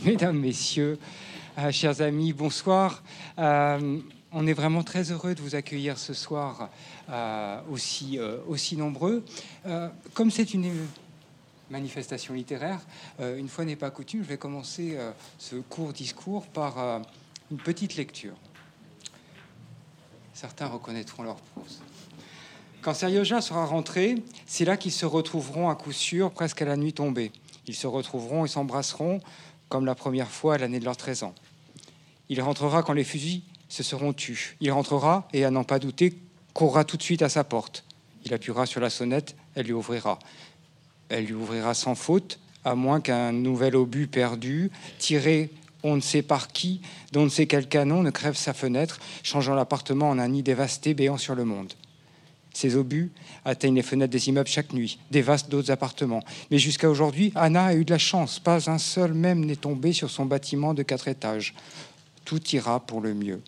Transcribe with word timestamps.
Mesdames, 0.04 0.38
Messieurs, 0.38 0.98
euh, 1.58 1.70
chers 1.70 2.00
amis, 2.00 2.32
bonsoir. 2.32 3.02
Euh, 3.38 3.98
on 4.32 4.46
est 4.46 4.54
vraiment 4.54 4.82
très 4.82 5.10
heureux 5.10 5.34
de 5.34 5.42
vous 5.42 5.54
accueillir 5.54 5.98
ce 5.98 6.14
soir 6.14 6.70
euh, 7.10 7.60
aussi, 7.70 8.18
aussi 8.48 8.76
nombreux. 8.76 9.24
comme 10.14 10.30
c'est 10.30 10.54
une 10.54 10.72
manifestation 11.68 12.32
littéraire, 12.32 12.80
une 13.18 13.48
fois 13.48 13.64
n'est 13.64 13.76
pas 13.76 13.90
coutume, 13.90 14.22
je 14.22 14.28
vais 14.28 14.38
commencer 14.38 14.96
ce 15.38 15.56
court 15.56 15.92
discours 15.92 16.46
par 16.46 17.02
une 17.50 17.58
petite 17.58 17.96
lecture. 17.96 18.34
Certains 20.32 20.66
reconnaîtront 20.66 21.24
leur 21.24 21.36
prose. 21.36 21.82
Quand 22.82 22.94
Serioja 22.94 23.40
sera 23.40 23.66
rentré, 23.66 24.14
c'est 24.46 24.64
là 24.64 24.76
qu'ils 24.76 24.92
se 24.92 25.04
retrouveront 25.04 25.68
à 25.68 25.74
coup 25.74 25.92
sûr, 25.92 26.30
presque 26.30 26.62
à 26.62 26.64
la 26.64 26.76
nuit 26.76 26.94
tombée. 26.94 27.32
Ils 27.66 27.74
se 27.74 27.86
retrouveront 27.86 28.44
et 28.44 28.48
s'embrasseront 28.48 29.20
comme 29.70 29.86
la 29.86 29.94
première 29.94 30.30
fois 30.30 30.56
à 30.56 30.58
l'année 30.58 30.80
de 30.80 30.84
leurs 30.84 30.98
13 30.98 31.22
ans. 31.22 31.34
Il 32.28 32.42
rentrera 32.42 32.82
quand 32.82 32.92
les 32.92 33.04
fusils 33.04 33.42
se 33.70 33.82
seront 33.82 34.12
tus. 34.12 34.56
Il 34.60 34.70
rentrera 34.70 35.26
et, 35.32 35.44
à 35.46 35.50
n'en 35.50 35.64
pas 35.64 35.78
douter, 35.78 36.18
courra 36.52 36.84
tout 36.84 36.98
de 36.98 37.02
suite 37.02 37.22
à 37.22 37.30
sa 37.30 37.44
porte. 37.44 37.84
Il 38.26 38.34
appuiera 38.34 38.66
sur 38.66 38.82
la 38.82 38.90
sonnette, 38.90 39.34
elle 39.54 39.66
lui 39.66 39.72
ouvrira. 39.72 40.18
Elle 41.08 41.24
lui 41.24 41.34
ouvrira 41.34 41.72
sans 41.72 41.94
faute, 41.94 42.38
à 42.64 42.74
moins 42.74 43.00
qu'un 43.00 43.32
nouvel 43.32 43.76
obus 43.76 44.08
perdu, 44.08 44.70
tiré 44.98 45.50
on 45.82 45.96
ne 45.96 46.00
sait 46.00 46.22
par 46.22 46.48
qui, 46.48 46.82
dont 47.12 47.22
on 47.22 47.24
ne 47.24 47.30
sait 47.30 47.46
quel 47.46 47.66
canon, 47.66 48.02
ne 48.02 48.10
crève 48.10 48.36
sa 48.36 48.52
fenêtre, 48.52 48.98
changeant 49.22 49.54
l'appartement 49.54 50.10
en 50.10 50.18
un 50.18 50.28
nid 50.28 50.42
dévasté 50.42 50.92
béant 50.92 51.16
sur 51.16 51.34
le 51.34 51.44
monde. 51.44 51.72
Ces 52.52 52.76
obus 52.76 53.10
atteignent 53.44 53.76
les 53.76 53.82
fenêtres 53.82 54.10
des 54.10 54.28
immeubles 54.28 54.48
chaque 54.48 54.72
nuit, 54.72 54.98
dévastent 55.10 55.48
d'autres 55.48 55.70
appartements. 55.70 56.22
Mais 56.50 56.58
jusqu'à 56.58 56.90
aujourd'hui, 56.90 57.32
Anna 57.34 57.66
a 57.66 57.74
eu 57.74 57.84
de 57.84 57.92
la 57.92 57.98
chance. 57.98 58.38
Pas 58.38 58.68
un 58.70 58.78
seul 58.78 59.14
même 59.14 59.44
n'est 59.44 59.56
tombé 59.56 59.92
sur 59.92 60.10
son 60.10 60.26
bâtiment 60.26 60.74
de 60.74 60.82
quatre 60.82 61.08
étages. 61.08 61.54
Tout 62.24 62.42
ira 62.48 62.80
pour 62.80 63.00
le 63.00 63.14
mieux. 63.14 63.40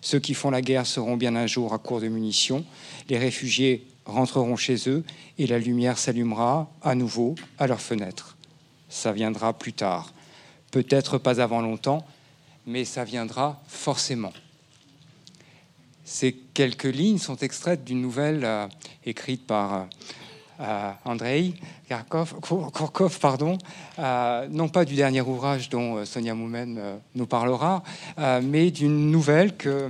Ceux 0.00 0.18
qui 0.18 0.34
font 0.34 0.50
la 0.50 0.62
guerre 0.62 0.86
seront 0.86 1.16
bien 1.16 1.36
un 1.36 1.46
jour 1.46 1.74
à 1.74 1.78
court 1.78 2.00
de 2.00 2.08
munitions. 2.08 2.64
Les 3.08 3.18
réfugiés 3.18 3.86
rentreront 4.04 4.56
chez 4.56 4.88
eux 4.88 5.04
et 5.38 5.46
la 5.46 5.58
lumière 5.58 5.98
s'allumera 5.98 6.70
à 6.82 6.94
nouveau 6.94 7.34
à 7.58 7.66
leurs 7.66 7.80
fenêtres. 7.80 8.36
Ça 8.88 9.12
viendra 9.12 9.52
plus 9.52 9.72
tard. 9.72 10.12
Peut-être 10.70 11.18
pas 11.18 11.40
avant 11.40 11.60
longtemps, 11.60 12.06
mais 12.66 12.84
ça 12.84 13.04
viendra 13.04 13.62
forcément. 13.66 14.32
Ces 16.06 16.32
quelques 16.32 16.84
lignes 16.84 17.18
sont 17.18 17.36
extraites 17.38 17.82
d'une 17.82 18.00
nouvelle 18.00 18.44
euh, 18.44 18.68
écrite 19.04 19.44
par 19.44 19.74
euh, 19.74 19.82
euh, 20.60 20.90
Andrei 21.04 21.52
Kourkov, 22.08 23.18
pardon, 23.18 23.58
non 23.98 24.68
pas 24.68 24.84
du 24.84 24.94
dernier 24.94 25.20
ouvrage 25.20 25.68
dont 25.68 26.04
Sonia 26.04 26.34
Moumen 26.34 26.80
nous 27.14 27.26
parlera, 27.26 27.82
mais 28.42 28.70
d'une 28.70 29.10
nouvelle 29.10 29.56
que 29.56 29.88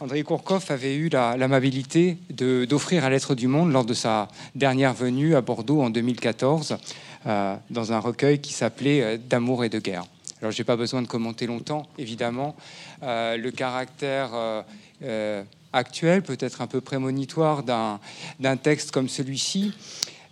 Andrei 0.00 0.22
Kourkov 0.24 0.66
avait 0.70 0.96
eu 0.96 1.08
l'amabilité 1.08 2.18
d'offrir 2.28 3.04
à 3.04 3.10
l'être 3.10 3.36
du 3.36 3.46
monde 3.46 3.72
lors 3.72 3.84
de 3.84 3.94
sa 3.94 4.28
dernière 4.56 4.92
venue 4.92 5.36
à 5.36 5.40
Bordeaux 5.40 5.80
en 5.80 5.90
2014, 5.90 6.76
dans 7.24 7.92
un 7.92 7.98
recueil 8.00 8.40
qui 8.40 8.52
s'appelait 8.52 9.16
D'amour 9.16 9.64
et 9.64 9.68
de 9.68 9.78
guerre. 9.78 10.04
Alors, 10.42 10.52
je 10.52 10.60
n'ai 10.60 10.64
pas 10.64 10.76
besoin 10.76 11.00
de 11.00 11.06
commenter 11.06 11.46
longtemps, 11.46 11.86
évidemment, 11.96 12.54
le 13.02 13.50
caractère 13.50 14.62
euh, 15.02 15.42
actuel, 15.74 16.22
peut-être 16.22 16.62
un 16.62 16.66
peu 16.66 16.80
prémonitoire 16.80 17.62
d'un 17.62 18.56
texte 18.56 18.92
comme 18.92 19.10
celui-ci. 19.10 19.74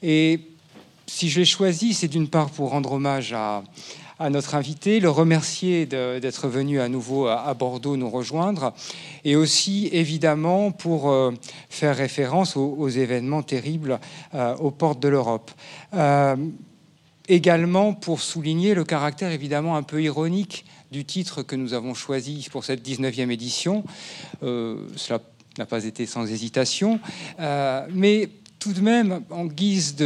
Et 0.02 0.40
si 1.06 1.28
je 1.28 1.40
l'ai 1.40 1.44
choisi, 1.44 1.92
c'est 1.92 2.08
d'une 2.08 2.28
part 2.28 2.48
pour 2.48 2.70
rendre 2.70 2.92
hommage 2.92 3.34
à, 3.34 3.62
notre 4.30 4.54
invité, 4.54 5.00
le 5.00 5.10
remercier 5.10 5.84
d'être 5.84 6.48
venu 6.48 6.80
à 6.80 6.88
nouveau 6.88 7.26
à, 7.26 7.52
Bordeaux 7.52 7.98
nous 7.98 8.08
rejoindre, 8.08 8.72
et 9.22 9.36
aussi 9.36 9.90
évidemment 9.92 10.70
pour 10.70 11.10
euh, 11.10 11.32
faire 11.68 11.94
référence 11.94 12.56
aux, 12.56 12.88
événements 12.88 13.42
terribles 13.42 14.00
euh, 14.34 14.56
aux 14.56 14.70
portes 14.70 15.00
de 15.00 15.08
l'Europe. 15.08 15.50
également 17.28 17.92
pour 17.92 18.20
souligner 18.20 18.72
le 18.74 18.84
caractère 18.84 19.30
évidemment 19.30 19.76
un 19.76 19.82
peu 19.82 20.02
ironique 20.02 20.64
du 20.94 21.04
titre 21.04 21.42
que 21.42 21.56
nous 21.56 21.74
avons 21.74 21.92
choisi 21.92 22.46
pour 22.52 22.64
cette 22.64 22.86
19e 22.86 23.28
édition. 23.30 23.82
Euh, 24.44 24.76
cela 24.94 25.20
n'a 25.58 25.66
pas 25.66 25.84
été 25.84 26.06
sans 26.06 26.24
hésitation, 26.30 27.00
euh, 27.40 27.84
mais 27.92 28.30
tout 28.60 28.72
de 28.72 28.80
même, 28.80 29.22
en 29.30 29.46
guise 29.46 29.96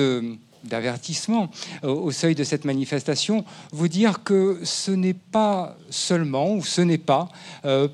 d'avertissement 0.65 1.51
euh, 1.85 1.89
au 1.89 2.11
seuil 2.11 2.35
de 2.35 2.43
cette 2.43 2.65
manifestation, 2.65 3.45
vous 3.71 3.89
dire 3.89 4.23
que 4.23 4.61
ce 4.63 4.91
n'est 4.91 5.13
pas 5.13 5.77
seulement, 5.91 6.55
ou 6.55 6.65
ce 6.65 6.81
n'est 6.81 6.97
pas 6.97 7.29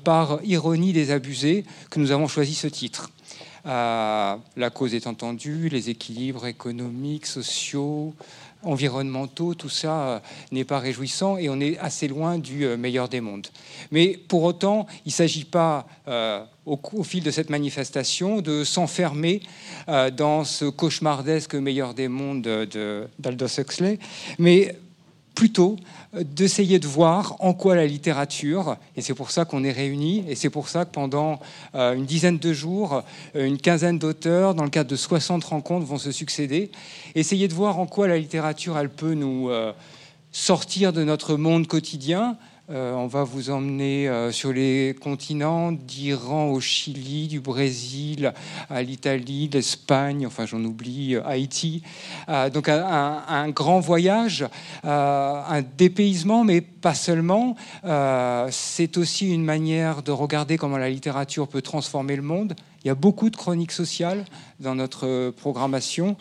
par 0.05 0.39
ironie 0.45 0.93
des 0.93 1.11
abusés 1.11 1.65
que 1.89 1.99
nous 1.99 2.11
avons 2.11 2.29
choisi 2.29 2.53
ce 2.53 2.67
titre. 2.67 3.11
la 3.65 4.69
cause 4.73 4.93
est 4.93 5.05
entendue, 5.05 5.67
les 5.67 5.89
équilibres 5.89 6.45
économiques, 6.45 7.25
sociaux, 7.25 8.13
environnementaux, 8.65 9.53
tout 9.53 9.69
ça 9.69 10.01
euh, 10.01 10.19
n'est 10.51 10.65
pas 10.65 10.79
réjouissant 10.79 11.37
et 11.37 11.49
on 11.49 11.59
est 11.59 11.77
assez 11.77 12.07
loin 12.07 12.37
du 12.37 12.65
euh, 12.65 12.77
meilleur 12.77 13.07
des 13.07 13.21
mondes. 13.21 13.47
Mais 13.91 14.19
pour 14.27 14.43
autant, 14.43 14.87
il 15.05 15.09
ne 15.09 15.13
s'agit 15.13 15.45
pas, 15.45 15.87
euh, 16.07 16.43
au, 16.65 17.03
fil 17.03 17.23
de 17.23 17.31
cette 17.31 17.49
manifestation, 17.49 18.41
de 18.41 18.63
s'enfermer 18.63 19.41
dans 20.17 20.43
ce 20.43 20.65
cauchemardesque 20.65 21.53
meilleur 21.53 21.93
des 21.93 22.07
mondes 22.07 22.41
d'Aldous 23.19 23.59
Huxley, 23.59 23.99
mais 24.39 24.75
plutôt 25.35 25.75
d'essayer 26.13 26.79
de 26.79 26.87
voir 26.87 27.35
en 27.39 27.53
quoi 27.53 27.75
la 27.75 27.85
littérature, 27.85 28.77
et 28.95 29.01
c'est 29.01 29.13
pour 29.13 29.31
ça 29.31 29.43
qu'on 29.43 29.63
est 29.63 29.71
réunis, 29.71 30.23
et 30.29 30.35
c'est 30.35 30.49
pour 30.49 30.69
ça 30.69 30.85
que 30.85 30.91
pendant 30.91 31.39
euh, 31.75 31.93
une 31.93 32.05
dizaine 32.05 32.37
de 32.37 32.53
jours, 32.53 33.03
euh, 33.35 33.45
une 33.45 33.57
quinzaine 33.57 33.99
d'auteurs, 33.99 34.55
dans 34.55 34.63
le 34.63 34.69
cadre 34.69 34.89
de 34.89 34.95
60 34.95 35.43
rencontres, 35.43 35.85
vont 35.85 35.97
se 35.97 36.11
succéder, 36.11 36.71
essayer 37.15 37.47
de 37.47 37.53
voir 37.53 37.79
en 37.79 37.85
quoi 37.85 38.07
la 38.07 38.17
littérature, 38.17 38.77
elle 38.77 38.89
peut 38.89 39.13
nous 39.13 39.49
euh, 39.49 39.73
sortir 40.31 40.93
de 40.93 41.03
notre 41.03 41.35
monde 41.35 41.67
quotidien, 41.67 42.37
euh, 42.71 42.93
on 42.93 43.05
va 43.05 43.23
vous 43.23 43.51
emmener 43.51 44.09
euh, 44.09 44.31
sur 44.31 44.51
les 44.51 44.95
continents 44.99 45.71
d'Iran 45.71 46.47
au 46.47 46.59
Chili, 46.59 47.27
du 47.27 47.39
Brésil 47.39 48.33
à 48.71 48.81
l'Italie, 48.81 49.47
l'Espagne, 49.53 50.25
enfin 50.25 50.47
j'en 50.47 50.63
oublie, 50.63 51.13
euh, 51.13 51.27
Haïti. 51.27 51.83
donc 52.51 52.67
un, 52.67 53.49
grand 53.49 53.79
voyage, 53.79 54.45
un 54.83 55.61
dépaysement, 55.77 56.43
mais 56.43 56.61
pas 56.85 56.93
seulement. 56.93 57.55
C'est 58.51 58.97
aussi 58.97 59.33
une 59.33 59.43
manière 59.43 60.03
de 60.03 60.11
regarder 60.11 60.55
comment 60.55 60.77
la 60.77 60.91
littérature 60.91 61.47
peut 61.47 61.63
transformer 61.63 62.15
le 62.15 62.21
monde. 62.21 62.55
Il 62.85 62.89
y 62.89 62.91
a 62.91 62.95
beaucoup 62.95 63.31
de 63.31 63.35
chroniques 63.35 63.71
sociales 63.71 64.25
dans 64.59 64.75
notre 64.75 65.31
programmation. 65.31 66.15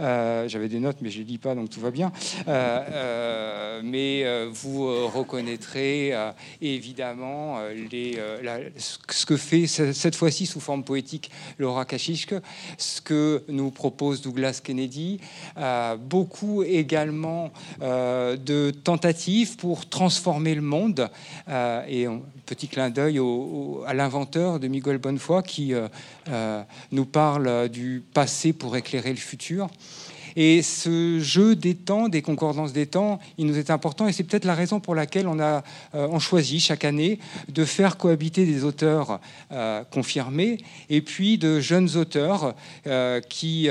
Euh, 0.00 0.46
j'avais 0.48 0.68
des 0.68 0.78
notes, 0.78 0.98
mais 1.00 1.08
je 1.08 1.18
ne 1.18 1.24
les 1.24 1.30
lis 1.30 1.38
pas, 1.38 1.54
donc 1.54 1.70
tout 1.70 1.80
va 1.80 1.90
bien. 1.90 2.12
Euh, 2.46 2.80
euh, 2.92 3.80
mais 3.82 4.46
vous 4.48 5.08
reconnaîtrez 5.08 6.12
évidemment 6.60 7.56
ce 8.76 9.24
que 9.24 9.38
fait 9.38 9.66
cette 9.66 10.14
fois-ci 10.14 10.44
sous 10.44 10.60
forme 10.60 10.84
poétique 10.84 11.30
Laura 11.58 11.86
Kachishke, 11.86 12.34
ce 12.76 13.00
que 13.00 13.42
nous 13.48 13.70
propose 13.70 14.20
Douglas 14.20 14.60
Kennedy, 14.62 15.20
beaucoup 16.00 16.62
également 16.64 17.50
de 17.80 18.70
tentatives 18.70 19.56
pour 19.56 19.88
transformer 19.88 20.09
le 20.54 20.60
monde. 20.60 21.08
et 21.88 22.06
un 22.06 22.20
petit 22.46 22.68
clin 22.68 22.90
d'œil 22.90 23.20
à 23.86 23.94
l'inventeur 23.94 24.58
de 24.58 24.68
Miguel 24.68 24.98
Bonnefoy 24.98 25.42
qui 25.42 25.74
euh, 26.28 26.62
nous 26.92 27.06
parle 27.06 27.68
du 27.68 28.02
passé 28.12 28.52
pour 28.52 28.76
éclairer 28.76 29.10
le 29.10 29.16
futur. 29.16 29.68
Et 30.36 30.62
ce 30.62 31.18
jeu 31.20 31.56
des 31.56 31.74
temps, 31.74 32.08
des 32.08 32.22
concordances 32.22 32.72
des 32.72 32.86
temps, 32.86 33.18
il 33.38 33.46
nous 33.46 33.58
est 33.58 33.70
important 33.70 34.08
et 34.08 34.12
c'est 34.12 34.24
peut-être 34.24 34.44
la 34.44 34.54
raison 34.54 34.80
pour 34.80 34.94
laquelle 34.94 35.28
on 35.28 35.38
a 35.40 35.62
euh, 35.94 36.08
on 36.10 36.18
choisit 36.18 36.60
chaque 36.60 36.84
année 36.84 37.18
de 37.48 37.64
faire 37.64 37.96
cohabiter 37.96 38.46
des 38.46 38.64
auteurs 38.64 39.20
euh, 39.52 39.82
confirmés 39.90 40.58
et 40.88 41.00
puis 41.00 41.38
de 41.38 41.60
jeunes 41.60 41.96
auteurs 41.96 42.54
euh, 42.86 43.20
qui 43.20 43.68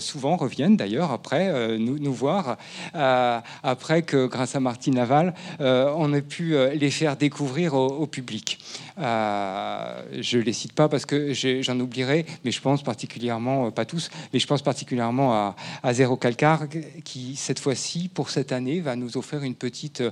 souvent 0.00 0.36
reviennent 0.36 0.76
d'ailleurs 0.76 1.10
après 1.12 1.78
nous, 1.78 2.12
voir, 2.12 2.56
après 2.92 4.02
que 4.02 4.26
grâce 4.26 4.56
à 4.56 4.60
Martine 4.60 4.94
Naval, 4.94 5.34
on 5.58 6.12
ait 6.12 6.22
pu 6.22 6.54
les 6.74 6.90
faire 6.90 7.16
découvrir 7.16 7.74
au, 7.74 8.06
public. 8.06 8.58
je 8.96 10.36
ne 10.36 10.42
les 10.42 10.52
cite 10.52 10.72
pas 10.72 10.88
parce 10.88 11.06
que 11.06 11.32
j'en 11.32 11.78
oublierai, 11.78 12.26
mais 12.44 12.50
je 12.50 12.60
pense 12.60 12.82
particulièrement, 12.82 13.70
pas 13.70 13.84
tous, 13.84 14.10
mais 14.32 14.38
je 14.38 14.46
pense 14.46 14.62
particulièrement 14.62 15.34
à, 15.34 15.56
à 15.82 15.94
Zéro 15.94 16.16
Calcar, 16.16 16.66
qui 17.04 17.36
cette 17.36 17.58
fois-ci, 17.58 18.08
pour 18.08 18.30
cette 18.30 18.52
année, 18.52 18.80
va 18.80 18.96
nous 18.96 19.16
offrir 19.16 19.42
une 19.42 19.54
petite 19.54 20.02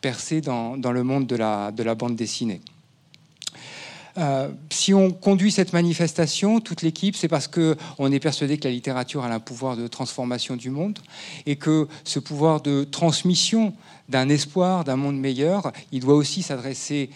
percée 0.00 0.40
dans, 0.40 0.76
le 0.76 1.02
monde 1.02 1.26
de 1.26 1.36
la, 1.36 1.70
de 1.70 1.82
la 1.82 1.94
bande 1.94 2.16
dessinée. 2.16 2.60
si 4.70 4.94
on 4.94 5.10
conduit 5.10 5.52
cette 5.52 5.72
manifestation, 5.72 6.60
toute 6.60 6.82
l'équipe, 6.82 7.14
c'est 7.14 7.28
parce 7.28 7.46
qu'on 7.46 8.12
est 8.12 8.20
persuadé 8.20 8.58
que 8.58 8.64
la 8.64 8.74
littérature 8.74 9.24
a 9.24 9.28
un 9.32 9.40
pouvoir 9.40 9.76
de 9.76 9.86
transformation 9.86 10.56
du 10.56 10.70
monde 10.70 10.98
et 11.46 11.56
que 11.56 11.86
ce 12.04 12.18
pouvoir 12.18 12.60
de 12.60 12.84
transmission 12.84 13.74
d'un 14.08 14.28
espoir, 14.28 14.84
d'un 14.84 14.96
monde 14.96 15.18
meilleur, 15.18 15.72
il 15.92 16.00
doit 16.00 16.14
aussi 16.14 16.42
s'adresser 16.42 17.10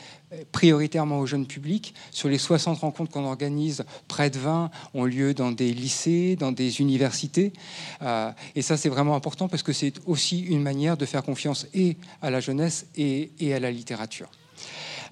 prioritairement 0.53 1.19
au 1.19 1.27
jeune 1.27 1.47
public. 1.47 1.95
Sur 2.11 2.29
les 2.29 2.39
60 2.39 2.79
rencontres 2.79 3.11
qu'on 3.11 3.25
organise, 3.25 3.85
près 4.09 4.31
de 4.31 4.39
20 4.39 4.71
ont 4.95 5.05
lieu 5.05 5.35
dans 5.35 5.53
des 5.53 5.73
lycées, 5.73 6.37
dans 6.37 6.53
des 6.53 6.81
universités. 6.81 7.53
Euh, 8.03 8.31
et 8.55 8.63
ça, 8.63 8.77
c'est 8.77 8.89
vraiment 8.89 9.15
important 9.15 9.49
parce 9.49 9.63
que 9.63 9.73
c'est 9.73 9.95
aussi 10.07 10.41
une 10.41 10.63
manière 10.63 10.97
de 10.97 11.07
faire 11.07 11.23
confiance 11.23 11.67
et 11.75 11.97
à 12.21 12.31
la 12.31 12.41
jeunesse 12.41 12.87
et 12.97 13.31
à 13.55 13.61
la 13.61 13.71
littérature. 13.71 14.29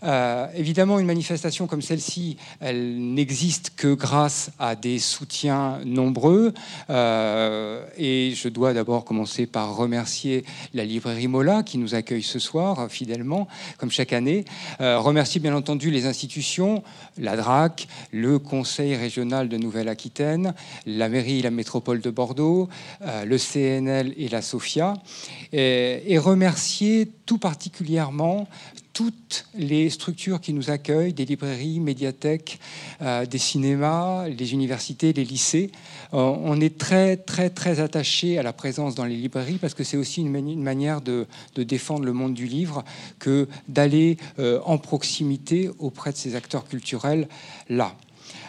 Euh, 0.03 0.47
évidemment, 0.55 0.99
une 0.99 1.07
manifestation 1.07 1.67
comme 1.67 1.83
celle-ci, 1.83 2.37
elle 2.61 3.15
n'existe 3.15 3.73
que 3.77 3.95
grâce 3.95 4.51
à 4.59 4.77
des 4.77 4.99
soutiens 4.99 5.81
nombreux. 5.85 6.55
Euh, 6.89 7.85
et 7.97 8.33
je 8.35 8.49
dois 8.49 8.73
d'abord 8.73 9.05
commencer 9.05 9.47
par 9.47 9.77
remercier 9.77 10.45
la 10.75 10.85
librairie 10.85 11.29
Mola 11.29 11.63
qui 11.63 11.79
nous 11.79 11.95
accueille 11.95 12.23
ce 12.23 12.39
soir 12.39 12.91
fidèlement, 12.91 13.49
comme 13.79 13.91
chaque 13.91 14.13
année. 14.13 14.45
Euh, 14.81 14.99
remercier 14.99 15.41
bien 15.41 15.55
entendu 15.55 15.91
les 15.91 16.07
institutions, 16.07 16.83
la 17.19 17.37
DRAC, 17.37 17.89
le 18.13 18.39
Conseil 18.39 18.97
régional 18.97 19.49
de 19.49 19.57
Nouvelle-Aquitaine, 19.57 20.55
la 20.87 21.09
mairie 21.09 21.41
et 21.41 21.43
la 21.43 21.51
métropole 21.51 22.01
de 22.01 22.11
Bordeaux, 22.11 22.69
le 23.01 23.39
CNL 23.39 24.15
et 24.17 24.29
la 24.29 24.43
SOFIA. 24.43 24.95
et 25.53 26.19
remercier 26.19 27.11
tout 27.27 27.39
particulièrement 27.39 28.49
toutes 28.93 29.47
les 29.55 29.91
structures 29.91 30.41
qui 30.41 30.53
nous 30.53 30.71
accueillent, 30.71 31.13
des 31.13 31.25
librairies, 31.25 31.81
médiathèques, 31.81 32.59
euh, 33.03 33.25
des 33.27 33.39
cinémas, 33.39 34.29
les 34.29 34.53
universités, 34.53 35.13
les 35.13 35.25
lycées. 35.25 35.71
Euh, 36.13 36.19
on 36.19 36.61
est 36.61 36.77
très, 36.79 37.17
très, 37.17 37.51
très 37.51 37.81
attaché 37.81 38.39
à 38.39 38.43
la 38.43 38.53
présence 38.53 38.95
dans 38.95 39.05
les 39.05 39.17
librairies 39.17 39.59
parce 39.59 39.75
que 39.75 39.85
c'est 39.85 39.97
aussi 39.97 40.21
une, 40.21 40.63
manière 40.63 41.01
de, 41.01 41.27
défendre 41.57 42.05
le 42.05 42.13
monde 42.13 42.35
du 42.35 42.47
livre 42.47 42.85
que 43.19 43.49
d'aller 43.69 44.17
euh, 44.39 44.61
en 44.65 44.79
proximité 44.79 45.71
auprès 45.79 46.13
de 46.13 46.17
ces 46.17 46.35
acteurs 46.35 46.67
culturels 46.67 47.29
là. 47.69 47.95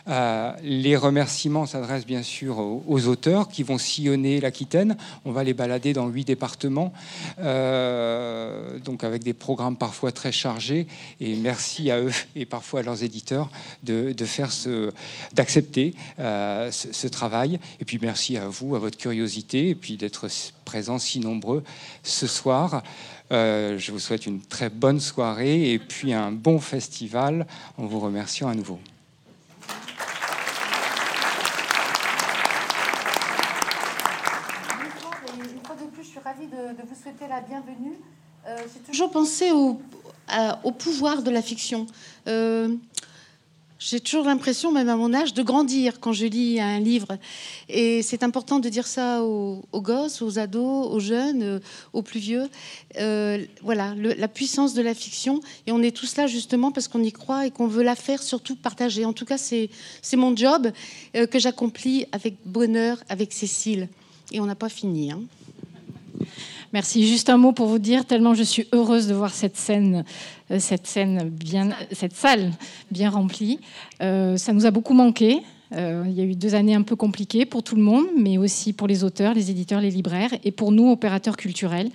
Euh, 0.08 0.52
les 0.64 0.96
remerciements 0.96 1.66
s'adressent 1.66 2.06
bien 2.06 2.24
sûr 2.24 2.60
aux, 2.60 3.08
auteurs 3.08 3.48
qui 3.48 3.64
vont 3.64 3.78
sillonner 3.78 4.40
l'Aquitaine. 4.40 4.98
On 5.26 5.32
va 5.32 5.44
les 5.44 5.54
balader 5.54 5.94
dans 5.94 6.08
huit 6.08 6.26
départements, 6.26 6.94
euh, 7.40 8.80
donc 8.80 9.04
avec 9.04 9.24
des 9.24 9.34
programmes 9.34 9.76
parfois 9.76 10.12
très 10.12 10.32
chargés. 10.32 10.88
Et 11.20 11.36
merci 11.36 11.92
à 11.92 12.00
eux 12.00 12.12
et 12.36 12.46
parfois 12.46 12.82
à 12.82 12.84
leurs 12.84 13.04
éditeurs 13.04 13.50
de, 13.84 14.14
faire 14.26 14.52
ce, 14.52 14.92
d'accepter 15.34 15.94
euh, 16.20 16.72
ce, 16.72 17.08
travail. 17.08 17.60
Et 17.80 17.86
puis 17.86 18.00
merci 18.02 18.38
à 18.38 18.48
vous, 18.48 18.76
à 18.76 18.80
votre 18.80 18.98
curiosité, 18.98 19.70
et 19.70 19.76
puis 19.76 19.98
d'être 19.98 20.28
présents 20.66 21.00
si 21.00 21.20
nombreux 21.20 21.64
ce 22.04 22.28
soir. 22.28 22.84
je 23.30 23.92
vous 23.92 24.00
souhaite 24.00 24.26
une 24.26 24.42
très 24.42 24.70
bonne 24.70 25.00
soirée 25.00 25.72
et 25.74 25.80
puis 25.80 26.14
un 26.14 26.32
bon 26.32 26.60
festival 26.60 27.46
en 27.78 27.86
vous 27.86 28.00
remerciant 28.00 28.48
à 28.48 28.56
nouveau. 28.56 28.80
de, 36.48 36.88
vous 36.88 36.96
souhaiter 36.96 37.28
la 37.28 37.42
bienvenue. 37.42 37.98
Euh, 38.52 38.58
j'ai 38.74 38.92
toujours 38.92 39.12
pensé 39.12 39.52
au, 39.52 39.80
pouvoir 40.72 41.24
de 41.24 41.32
la 41.32 41.42
fiction. 41.42 41.88
Euh, 42.28 42.76
j'ai 43.80 44.00
toujours 44.00 44.26
l'impression, 44.26 44.72
même 44.72 44.90
à 44.90 44.96
mon 44.96 45.14
âge, 45.14 45.34
de 45.34 45.42
grandir 45.42 46.00
quand 46.00 46.14
je 46.14 46.26
lis 46.26 46.60
un 46.60 46.80
livre. 46.80 47.18
Et 47.68 48.04
c'est 48.04 48.22
important 48.22 48.60
de 48.60 48.70
dire 48.70 48.86
ça 48.86 49.24
aux, 49.24 49.64
gosses, 49.74 50.22
aux 50.22 50.38
ados, 50.38 50.88
aux 50.92 51.00
jeunes, 51.00 51.42
euh, 51.42 51.60
aux 51.94 52.04
plus 52.04 52.20
vieux. 52.20 52.48
voilà, 53.64 53.96
la 53.96 54.28
puissance 54.28 54.74
de 54.74 54.82
la 54.82 54.94
fiction. 54.94 55.40
Et 55.66 55.72
on 55.72 55.82
est 55.82 55.96
tous 55.96 56.16
là 56.16 56.28
justement 56.28 56.72
parce 56.72 56.88
qu'on 56.88 57.04
y 57.04 57.12
croit 57.12 57.48
et 57.48 57.52
qu'on 57.52 57.68
veut 57.68 57.84
la 57.84 57.96
faire 57.96 58.22
surtout 58.22 58.56
partager. 58.56 59.06
En 59.06 59.14
tout 59.14 59.26
cas, 59.26 59.38
c'est 59.38 59.70
mon 60.14 60.36
job 60.36 60.72
que 61.14 61.40
j'accomplis 61.40 62.06
avec 62.12 62.36
bonheur 62.46 62.98
avec 63.10 63.34
Cécile. 63.34 63.88
Et 64.32 64.40
on 64.40 64.46
n'a 64.46 64.56
pas 64.56 64.70
fini. 64.70 65.12
Hein. 65.12 65.22
Merci. 66.74 67.06
Juste 67.06 67.30
un 67.30 67.36
mot 67.36 67.52
pour 67.52 67.68
vous 67.68 67.80
dire, 67.80 68.06
tellement 68.06 68.34
je 68.34 68.44
suis 68.44 68.66
heureuse 68.72 69.08
de 69.08 69.14
voir 69.14 69.34
cette 69.34 69.58
scène, 69.58 70.06
euh, 70.52 70.60
cette 70.60 70.88
scène 70.88 71.30
bien, 71.30 71.72
cette 71.92 72.16
salle 72.16 72.52
bien 72.92 73.10
remplie. 73.10 73.60
Euh, 74.02 74.38
ça 74.38 74.54
nous 74.54 74.66
a 74.66 74.72
beaucoup 74.72 74.94
manqué. 74.94 75.42
Euh, 75.74 76.06
il 76.08 76.14
y 76.14 76.22
a 76.22 76.24
eu 76.24 76.34
deux 76.34 76.56
années 76.56 76.74
un 76.74 76.82
peu 76.82 76.96
compliquées 76.96 77.46
pour 77.46 77.62
tout 77.62 77.76
le 77.76 77.82
monde, 77.82 78.06
mais 78.18 78.38
aussi 78.38 78.72
pour 78.72 78.88
les 78.88 79.04
auteurs, 79.04 79.34
les 79.34 79.52
éditeurs, 79.52 79.82
les 79.82 79.92
libraires, 79.92 80.32
et 80.46 80.52
pour 80.52 80.72
nous, 80.72 80.90
opérateurs 80.90 81.36
culturels, 81.36 81.90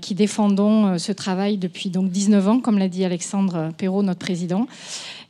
qui 0.00 0.14
défendons 0.14 0.98
ce 0.98 1.12
travail 1.12 1.56
depuis 1.56 1.90
donc 1.90 2.10
19 2.10 2.48
ans, 2.48 2.60
comme 2.60 2.78
l'a 2.78 2.88
dit 2.88 3.04
Alexandre 3.04 3.70
Perrault, 3.76 4.02
notre 4.02 4.18
président. 4.18 4.66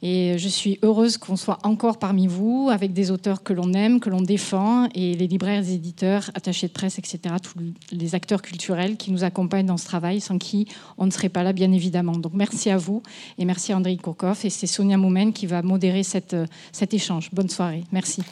Et 0.00 0.38
je 0.38 0.48
suis 0.48 0.78
heureuse 0.82 1.18
qu'on 1.18 1.36
soit 1.36 1.58
encore 1.64 1.98
parmi 1.98 2.28
vous, 2.28 2.68
avec 2.70 2.92
des 2.92 3.10
auteurs 3.10 3.42
que 3.42 3.52
l'on 3.52 3.72
aime, 3.72 3.98
que 3.98 4.10
l'on 4.10 4.22
défend, 4.22 4.88
et 4.94 5.14
les 5.14 5.26
libraires, 5.26 5.60
les 5.60 5.72
éditeurs, 5.72 6.30
attachés 6.34 6.68
de 6.68 6.72
presse, 6.72 6.98
etc., 6.98 7.34
tous 7.42 7.58
les 7.90 8.14
acteurs 8.14 8.42
culturels 8.42 8.96
qui 8.96 9.10
nous 9.10 9.24
accompagnent 9.24 9.66
dans 9.66 9.76
ce 9.76 9.86
travail, 9.86 10.20
sans 10.20 10.38
qui 10.38 10.68
on 10.98 11.06
ne 11.06 11.10
serait 11.10 11.28
pas 11.28 11.42
là, 11.42 11.52
bien 11.52 11.72
évidemment. 11.72 12.12
Donc 12.12 12.32
merci 12.34 12.70
à 12.70 12.76
vous, 12.76 13.02
et 13.38 13.44
merci 13.44 13.72
à 13.72 13.76
André 13.76 13.96
Kourkov, 13.96 14.38
et 14.44 14.50
c'est 14.50 14.68
Sonia 14.68 14.96
Moumen 14.96 15.32
qui 15.32 15.46
va 15.46 15.62
modérer 15.62 16.04
cette, 16.04 16.36
cet 16.70 16.94
échange. 16.94 17.30
Bonne 17.32 17.48
soirée. 17.48 17.82
Merci. 17.90 18.22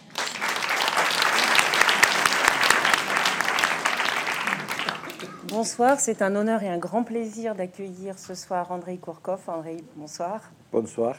Bonsoir, 5.48 6.00
c'est 6.00 6.22
un 6.22 6.34
honneur 6.34 6.64
et 6.64 6.68
un 6.68 6.78
grand 6.78 7.04
plaisir 7.04 7.54
d'accueillir 7.54 8.18
ce 8.18 8.34
soir 8.34 8.72
André 8.72 8.96
Kourkov. 8.96 9.40
André, 9.46 9.76
bonsoir. 9.94 10.40
Bonsoir. 10.72 11.16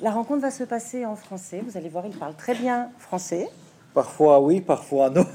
La 0.00 0.10
rencontre 0.10 0.40
va 0.40 0.50
se 0.50 0.64
passer 0.64 1.04
en 1.04 1.16
français. 1.16 1.62
Vous 1.66 1.76
allez 1.76 1.90
voir, 1.90 2.06
il 2.06 2.16
parle 2.16 2.34
très 2.34 2.54
bien 2.54 2.90
français. 2.98 3.46
Parfois 3.92 4.40
oui, 4.40 4.62
parfois 4.62 5.10
non. 5.10 5.26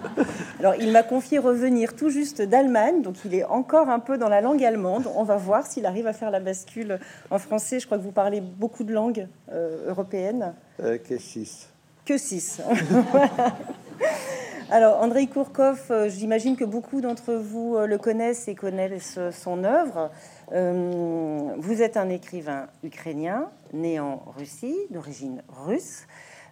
Alors, 0.58 0.74
il 0.76 0.90
m'a 0.90 1.02
confié 1.02 1.38
revenir 1.38 1.94
tout 1.94 2.08
juste 2.08 2.40
d'Allemagne, 2.40 3.02
donc 3.02 3.16
il 3.26 3.34
est 3.34 3.44
encore 3.44 3.90
un 3.90 3.98
peu 3.98 4.16
dans 4.16 4.28
la 4.28 4.40
langue 4.40 4.64
allemande. 4.64 5.06
On 5.14 5.24
va 5.24 5.36
voir 5.36 5.66
s'il 5.66 5.84
arrive 5.84 6.06
à 6.06 6.14
faire 6.14 6.30
la 6.30 6.40
bascule 6.40 6.98
en 7.30 7.38
français. 7.38 7.78
Je 7.78 7.86
crois 7.86 7.98
que 7.98 8.02
vous 8.02 8.12
parlez 8.12 8.40
beaucoup 8.40 8.84
de 8.84 8.92
langues 8.94 9.28
euh, 9.50 9.90
européennes. 9.90 10.54
Euh, 10.82 10.96
que 10.96 11.18
six. 11.18 11.68
Que 12.06 12.16
six. 12.16 12.62
Alors, 14.74 15.02
Andrei 15.02 15.26
Kourkov, 15.26 15.88
euh, 15.90 16.08
j'imagine 16.08 16.56
que 16.56 16.64
beaucoup 16.64 17.02
d'entre 17.02 17.34
vous 17.34 17.76
le 17.76 17.98
connaissent 17.98 18.48
et 18.48 18.54
connaissent 18.54 19.18
son 19.30 19.64
œuvre. 19.64 20.10
Euh, 20.52 21.52
vous 21.58 21.82
êtes 21.82 21.98
un 21.98 22.08
écrivain 22.08 22.68
ukrainien, 22.82 23.50
né 23.74 24.00
en 24.00 24.22
Russie, 24.34 24.78
d'origine 24.88 25.42
russe. 25.66 26.06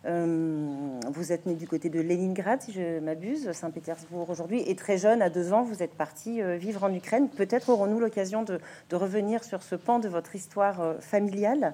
Euh, 0.04 1.00
vous 1.10 1.32
êtes 1.32 1.46
né 1.46 1.54
du 1.54 1.66
côté 1.66 1.88
de 1.88 1.98
Leningrad, 1.98 2.60
si 2.60 2.72
je 2.72 3.00
m'abuse, 3.00 3.52
Saint-Pétersbourg 3.52 4.28
aujourd'hui, 4.28 4.64
et 4.66 4.76
très 4.76 4.98
jeune, 4.98 5.22
à 5.22 5.30
deux 5.30 5.54
ans, 5.54 5.62
vous 5.62 5.82
êtes 5.82 5.94
parti 5.94 6.42
euh, 6.42 6.56
vivre 6.56 6.84
en 6.84 6.92
Ukraine. 6.92 7.30
Peut-être 7.30 7.70
aurons-nous 7.70 8.00
l'occasion 8.00 8.42
de, 8.42 8.60
revenir 8.92 9.44
sur 9.44 9.62
ce 9.62 9.76
pan 9.76 9.98
de 9.98 10.10
votre 10.10 10.34
histoire 10.34 10.96
familiale. 11.00 11.72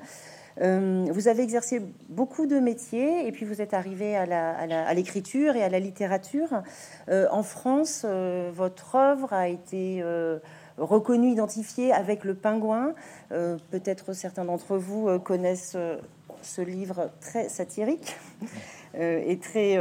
Vous 0.59 1.29
avez 1.29 1.43
exercé 1.43 1.83
beaucoup 2.09 2.47
de 2.47 2.59
métiers 2.59 3.27
et 3.27 3.33
puis 3.33 3.45
vous 3.45 3.61
êtes 3.61 3.75
arrivé 3.75 4.17
à 4.17 4.95
l'écriture 4.95 5.55
et 5.55 5.63
à 5.63 5.69
la 5.69 5.79
littérature. 5.81 6.63
en 7.09 7.43
France, 7.43 8.05
votre 8.05 8.95
œuvre 8.95 9.33
a 9.33 9.49
été 9.49 10.03
reconnu, 10.79 11.31
identifié 11.31 11.93
avec 11.93 12.25
le 12.25 12.35
pingouin. 12.35 12.95
Euh, 13.33 13.57
peut-être 13.71 14.13
certains 14.13 14.45
d'entre 14.45 14.77
vous 14.77 15.09
euh, 15.09 15.19
connaissent 15.19 15.75
euh, 15.77 15.97
ce 16.43 16.61
livre 16.61 17.11
très 17.21 17.49
satirique 17.49 18.17
et 18.99 19.39
très, 19.39 19.79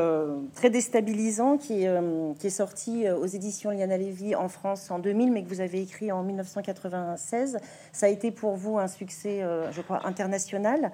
très 0.53 0.69
déstabilisant 0.69 1.57
qui 1.57 1.84
est, 1.84 2.00
qui 2.38 2.48
est 2.48 2.51
sorti 2.51 3.10
aux 3.10 3.25
éditions 3.25 3.72
Liana 3.72 3.98
Levy 3.98 4.36
en 4.36 4.50
France 4.50 4.91
en 4.91 5.00
2000, 5.00 5.31
mais 5.31 5.43
que 5.43 5.50
vous 5.50 5.62
avez 5.62 5.81
écrit 5.81 6.12
en 6.12 6.24
1996. 6.24 7.57
Ça 7.93 8.05
a 8.05 8.10
été 8.10 8.31
pour 8.31 8.55
vous 8.55 8.77
un 8.77 8.88
succès, 8.88 9.41
je 9.72 9.81
crois, 9.81 10.05
international. 10.05 10.91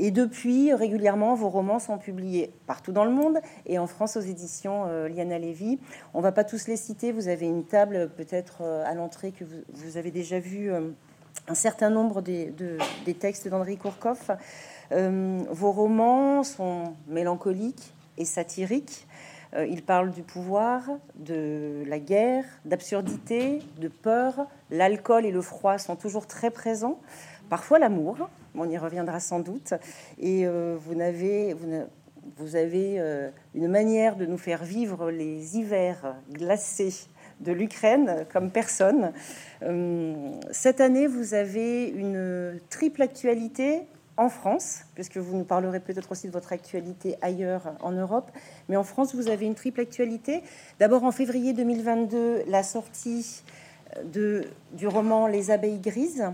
Et 0.00 0.12
depuis, 0.12 0.72
régulièrement, 0.72 1.34
vos 1.34 1.48
romans 1.48 1.80
sont 1.80 1.98
publiés 1.98 2.52
partout 2.66 2.92
dans 2.92 3.04
le 3.04 3.10
monde 3.10 3.38
et 3.66 3.78
en 3.80 3.88
France 3.88 4.16
aux 4.16 4.20
éditions 4.20 4.84
euh, 4.86 5.08
Liana 5.08 5.40
Levy. 5.40 5.80
On 6.14 6.20
va 6.20 6.30
pas 6.30 6.44
tous 6.44 6.68
les 6.68 6.76
citer. 6.76 7.10
Vous 7.10 7.26
avez 7.26 7.46
une 7.46 7.64
table 7.64 8.10
peut-être 8.16 8.58
euh, 8.62 8.84
à 8.86 8.94
l'entrée 8.94 9.32
que 9.32 9.44
vous, 9.44 9.96
avez 9.96 10.12
déjà 10.12 10.38
vu 10.38 10.70
euh, 10.70 10.90
un 11.48 11.54
certain 11.54 11.90
nombre 11.90 12.22
des, 12.22 12.54
des 13.04 13.14
textes 13.14 13.48
d'André 13.48 13.76
Kourkov. 13.76 14.36
Vos 14.90 15.72
romans 15.72 16.42
sont 16.42 16.94
mélancoliques 17.06 17.92
et 18.16 18.24
satiriques. 18.24 19.06
Euh, 19.54 19.66
il 19.66 19.82
parle 19.82 20.10
du 20.10 20.22
pouvoir, 20.22 20.82
de 21.16 21.82
la 21.86 21.98
guerre, 21.98 22.44
d'absurdité, 22.64 23.60
de 23.80 23.88
peur. 23.88 24.46
L'alcool 24.70 25.24
et 25.24 25.30
le 25.30 25.40
froid 25.40 25.78
sont 25.78 25.96
toujours 25.96 26.26
très 26.26 26.50
présents. 26.50 27.00
Parfois 27.48 27.78
l'amour, 27.78 28.28
on 28.54 28.68
y 28.68 28.76
reviendra 28.76 29.20
sans 29.20 29.40
doute. 29.40 29.72
Et 30.18 30.46
euh, 30.46 30.76
vous, 30.78 31.00
avez, 31.00 31.54
euh, 33.00 33.30
une 33.54 33.68
manière 33.68 34.16
de 34.16 34.26
nous 34.26 34.36
faire 34.36 34.64
vivre 34.64 35.10
les 35.10 35.56
hivers 35.56 36.14
glacés 36.30 37.08
de 37.40 37.52
l'Ukraine 37.52 38.26
comme 38.32 38.50
personne. 38.50 39.12
cette 40.50 40.80
année, 40.80 41.06
vous 41.06 41.34
avez 41.34 41.86
une 41.86 42.58
triple 42.68 43.00
actualité 43.00 43.82
en 44.18 44.28
France, 44.28 44.80
puisque 44.94 45.16
vous 45.16 45.36
nous 45.36 45.44
parlerez 45.44 45.80
peut-être 45.80 46.12
aussi 46.12 46.26
de 46.26 46.32
votre 46.32 46.52
actualité 46.52 47.16
ailleurs 47.22 47.74
en 47.80 47.92
Europe, 47.92 48.30
mais 48.68 48.76
en 48.76 48.84
France, 48.84 49.14
vous 49.14 49.28
avez 49.28 49.46
une 49.46 49.54
triple 49.54 49.80
actualité. 49.80 50.42
D'abord, 50.78 51.04
en 51.04 51.12
février 51.12 51.54
2022, 51.54 52.42
la 52.46 52.62
sortie 52.62 53.42
de, 54.04 54.44
du 54.72 54.86
roman 54.86 55.26
Les 55.26 55.50
abeilles 55.50 55.80
grises. 55.80 56.26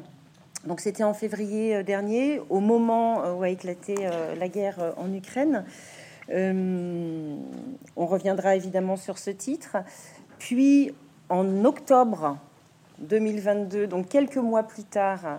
Donc, 0.66 0.80
c'était 0.80 1.04
en 1.04 1.14
février 1.14 1.76
euh, 1.76 1.82
dernier, 1.82 2.40
au 2.48 2.60
moment 2.60 3.22
euh, 3.22 3.34
où 3.34 3.42
a 3.42 3.50
éclaté 3.50 3.94
euh, 4.00 4.34
la 4.34 4.48
guerre 4.48 4.94
en 4.96 5.12
Ukraine. 5.12 5.64
on 6.30 7.36
reviendra 8.06 8.56
évidemment 8.56 8.96
sur 8.96 9.18
ce 9.18 9.30
titre. 9.30 9.76
Puis, 10.38 10.92
en 11.28 11.64
octobre 11.64 12.38
2022, 12.98 13.86
donc 13.86 14.08
quelques 14.08 14.36
mois 14.36 14.62
plus 14.62 14.84
tard, 14.84 15.20
euh, 15.24 15.36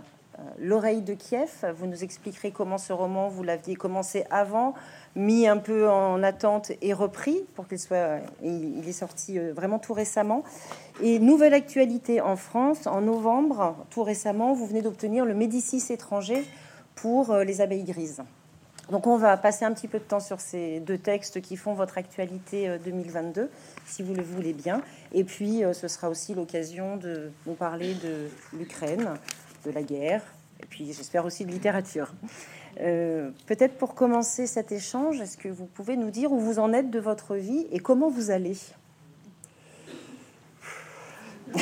L'oreille 0.60 1.01
de 1.01 1.13
Kiev. 1.13 1.65
Vous 1.77 1.86
nous 1.86 2.04
expliquerez 2.04 2.51
comment 2.51 2.77
ce 2.77 2.94
roman, 2.94 3.27
vous 3.27 3.44
l'aviez 3.44 3.75
commencé 3.75 4.25
avant, 4.30 4.74
mis 5.15 5.48
un 5.48 5.58
peu 5.58 5.89
en 5.89 6.24
attente 6.24 6.72
et 6.82 6.94
repris 6.94 7.46
pour 7.56 7.68
qu'il 7.68 7.80
soit. 7.80 8.20
Il 8.44 8.88
est 8.88 8.94
sorti 8.94 9.39
euh, 9.39 9.54
vraiment 9.54 9.80
tout 9.80 9.94
récemment. 9.94 10.44
Et 11.01 11.20
nouvelle 11.20 11.54
actualité 11.54 12.22
en 12.22 12.36
France, 12.36 12.88
en 12.88 13.01
novembre, 13.01 13.75
tout 13.89 14.04
récemment, 14.04 14.54
vous 14.54 14.65
venez 14.65 14.82
d'obtenir 14.82 15.25
le 15.25 15.34
Médicis 15.34 15.84
étranger 15.89 16.44
pour 16.96 17.32
euh, 17.32 17.44
les 17.44 17.62
abeilles 17.62 17.84
grises. 17.84 18.22
Donc 18.92 19.08
on 19.08 19.18
va 19.18 19.36
passer 19.38 19.65
un 19.65 19.74
petit 19.74 19.88
peu 19.88 19.98
de 19.98 20.04
temps 20.04 20.20
sur 20.20 20.39
ces 20.39 20.80
deux 20.80 21.00
textes 21.00 21.42
qui 21.42 21.58
font 21.58 21.74
votre 21.74 21.98
actualité 21.98 22.77
2022, 22.86 23.50
si 23.88 24.04
vous 24.04 24.13
le 24.13 24.22
voulez 24.22 24.54
bien. 24.54 24.84
Et 25.12 25.24
puis 25.24 25.63
ce 25.74 25.88
sera 25.88 26.08
aussi 26.08 26.36
l'occasion 26.36 26.96
de 26.96 27.32
vous 27.48 27.56
parler 27.56 27.96
de 27.96 28.30
l'Ukraine, 28.56 29.15
de 29.65 29.72
la 29.72 29.84
guerre, 29.84 30.22
et 30.62 30.65
puis 30.65 30.93
j'espère 30.93 31.25
aussi 31.25 31.45
de 31.45 31.51
littérature. 31.51 32.13
Euh, 32.81 33.31
peut-être 33.45 33.77
pour 33.77 33.95
commencer 33.95 34.48
cet 34.48 34.72
échange, 34.72 35.22
est-ce 35.22 35.38
que 35.38 35.48
vous 35.48 35.65
pouvez 35.65 35.95
nous 35.95 36.12
dire 36.12 36.31
où 36.31 36.39
vous 36.39 36.60
en 36.60 36.74
êtes 36.74 36.91
de 36.91 37.00
votre 37.00 37.36
vie 37.36 37.67
et 37.72 37.79
comment 37.79 38.10
vous 38.10 38.31
allez? 38.31 38.57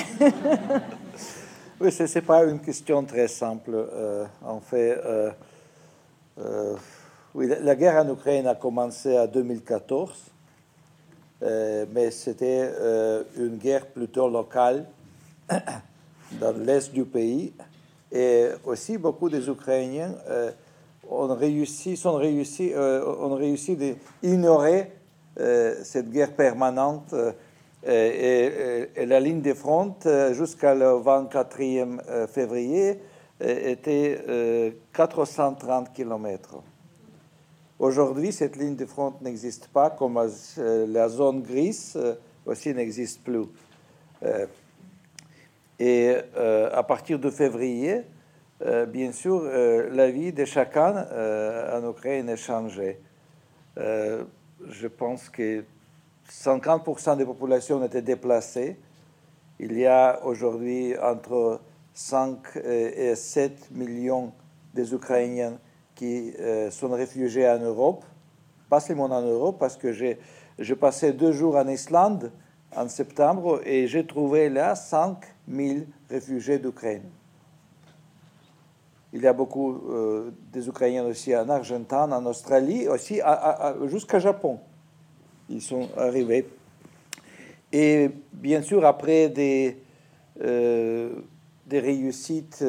Oui, 1.82 1.92
ce 1.92 2.04
n'est 2.04 2.22
pas 2.22 2.46
une 2.46 2.60
question 2.62 3.04
très 3.04 3.28
simple. 3.28 3.72
Euh, 3.74 4.26
en 4.42 4.62
fait, 4.62 4.98
euh, 5.06 6.76
oui, 7.36 7.50
la 7.62 7.76
guerre 7.76 8.06
en 8.06 8.14
Ukraine 8.14 8.48
a 8.48 8.56
commencé 8.56 9.20
en 9.20 9.28
2014, 9.28 10.32
mais 11.42 12.10
c'était 12.12 12.70
une 13.36 13.58
guerre 13.58 13.88
plutôt 13.88 14.30
locale 14.30 14.86
dans 16.40 16.58
l'est 16.58 16.94
du 16.94 17.04
pays. 17.04 17.52
Et 18.14 18.50
aussi, 18.64 19.00
beaucoup 19.00 19.28
des 19.28 19.50
Ukrainiens 19.50 20.14
euh, 20.30 20.52
ont 21.10 21.34
réussi, 21.34 21.98
sont 21.98 22.14
réussi, 22.14 22.72
euh, 22.72 23.04
ont 23.04 23.34
réussi 23.34 23.76
d'ignorer 24.22 24.92
euh, 25.40 25.76
cette 25.84 26.12
guerre 26.12 26.34
permanente 26.34 27.14
et, 27.86 28.88
la 29.06 29.20
ligne 29.20 29.42
de 29.42 29.54
front 29.54 29.96
jusqu'à 30.32 30.74
le 30.74 31.00
24 31.00 32.28
février 32.28 33.00
était 33.42 34.74
430 34.94 35.92
km. 35.92 36.62
Aujourd'hui, 37.80 38.32
cette 38.32 38.56
ligne 38.56 38.78
de 38.78 38.86
front 38.86 39.16
n'existe 39.22 39.68
pas, 39.68 39.90
comme 39.90 40.18
la 40.58 41.10
zone 41.10 41.42
grise 41.42 42.00
aussi 42.46 42.74
n'existe 42.74 43.22
plus. 43.22 43.48
Et 45.80 46.16
euh, 46.38 46.70
à 46.72 46.84
partir 46.84 47.20
de 47.20 47.30
février, 47.30 48.04
euh, 48.66 48.86
bien 48.86 49.12
sûr, 49.12 49.42
euh, 49.44 49.90
la 49.92 50.12
vie 50.12 50.32
de 50.32 50.46
chacun 50.46 51.08
en 51.74 51.90
Ukraine 51.90 52.30
a 52.30 52.36
changé. 52.36 53.00
je 53.76 54.88
pense 54.88 55.30
que 55.30 55.66
50% 56.30 57.18
des 57.18 57.26
populations 57.26 57.84
été 57.84 58.02
déplacées. 58.02 58.78
Il 59.60 59.78
y 59.78 59.86
a 59.86 60.24
aujourd'hui 60.24 60.96
entre 61.02 61.60
5 61.94 62.58
et 62.64 63.16
7 63.16 63.72
millions 63.72 64.32
des 64.74 64.94
Ukrainiens 64.94 65.58
qui 65.96 66.34
sont 66.70 66.90
réfugiés 66.90 67.50
en 67.50 67.60
Europe, 67.60 68.06
pas 68.70 68.80
seulement 68.80 69.06
en 69.06 69.22
Europe, 69.22 69.58
parce 69.60 69.76
que 69.76 69.92
j'ai 69.92 70.76
passé 70.76 71.14
deux 71.14 71.32
jours 71.32 71.56
en 71.56 71.68
Islande 71.68 72.32
en 72.76 72.88
septembre 72.88 73.62
et 73.66 73.88
j'ai 73.88 74.06
trouvé 74.06 74.50
là 74.50 74.76
5 74.76 75.33
000 75.48 75.86
réfugiés 76.10 76.60
d'Ukraine. 76.60 77.04
Il 79.16 79.22
y 79.22 79.28
a 79.28 79.34
beaucoup 79.34 79.72
euh, 79.92 80.32
des 80.52 80.68
Ukrainiens 80.68 81.06
aussi 81.06 81.36
en 81.36 81.48
Argentine, 81.48 82.12
en 82.12 82.26
Australie, 82.26 82.88
aussi 82.88 83.22
jusqu'à 83.86 84.18
Japon. 84.18 84.60
Ils 85.50 85.62
sont 85.62 85.88
arrivés. 85.96 86.50
Et 87.72 88.10
bien 88.32 88.64
sûr, 88.64 88.84
après 88.86 89.30
des, 89.30 89.78
euh, 90.42 91.12
des 91.68 91.80
réussites 91.80 92.66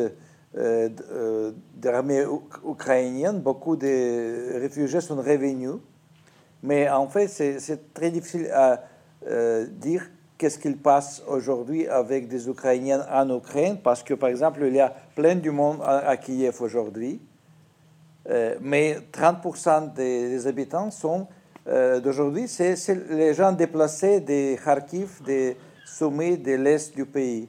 euh, 0.56 0.88
de 0.90 1.88
l'armée 1.88 2.24
ukrainienne, 2.68 3.40
beaucoup 3.40 3.76
de 3.76 4.58
réfugiés 4.58 5.00
sont 5.00 5.16
revenus. 5.16 5.76
Mais 6.62 6.90
en 6.90 7.08
fait, 7.08 7.28
c'est 7.28 7.94
très 7.94 8.10
difficile 8.10 8.50
à 8.52 8.82
dire 9.70 10.10
qu'est-ce 10.44 10.58
qu'il 10.58 10.76
passe 10.76 11.22
aujourd'hui 11.26 11.88
avec 11.88 12.28
des 12.28 12.50
Ukrainiens 12.50 13.06
en 13.10 13.34
Ukraine, 13.34 13.78
parce 13.82 14.02
que, 14.02 14.12
par 14.12 14.28
exemple, 14.28 14.62
il 14.66 14.74
y 14.74 14.80
a 14.80 14.94
plein 15.14 15.36
du 15.36 15.50
monde 15.50 15.78
à, 15.82 16.14
Kiev 16.18 16.60
aujourd'hui, 16.60 17.18
euh, 18.28 18.54
mais 18.60 18.98
30% 19.10 19.94
des, 19.94 20.46
habitants 20.46 20.90
sont 20.90 21.26
euh, 21.66 21.98
d'aujourd'hui, 21.98 22.46
c'est 22.46 22.76
les 23.08 23.32
gens 23.32 23.52
déplacés 23.52 24.20
des 24.20 24.60
Kharkiv, 24.62 25.22
des 25.24 25.56
sommets 25.86 26.36
de 26.36 26.52
l'Est 26.56 26.94
du 26.94 27.06
pays. 27.06 27.48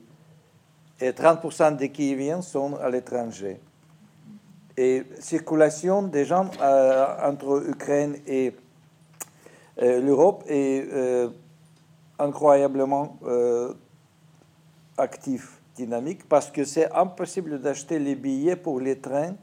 Et 1.02 1.12
30% 1.12 1.76
des 1.76 1.90
Kieviens 1.90 2.42
sont 2.42 2.76
à 2.76 2.90
l'étranger. 2.90 3.60
Et 4.78 5.04
circulation 5.20 6.04
des 6.04 6.24
gens 6.24 6.50
euh, 6.62 7.30
entre 7.30 7.62
Ukraine 7.68 8.16
et 8.26 8.56
l'Europe 9.82 10.46
est 10.48 10.88
incroyablement 12.20 13.18
euh, 13.26 13.74
actif, 14.98 15.62
dynamique, 15.76 16.28
parce 16.28 16.50
que 16.50 16.64
c'est 16.64 16.92
impossible 16.94 17.60
d'acheter 17.60 18.00
les 18.00 18.16
billets 18.16 18.56
pour 18.56 18.80
les 18.80 19.00
trains 19.00 19.36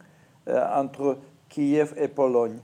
euh, 0.49 0.67
entre 0.75 1.19
Kiev 1.49 1.95
et 1.97 2.09
Pologne. 2.09 2.59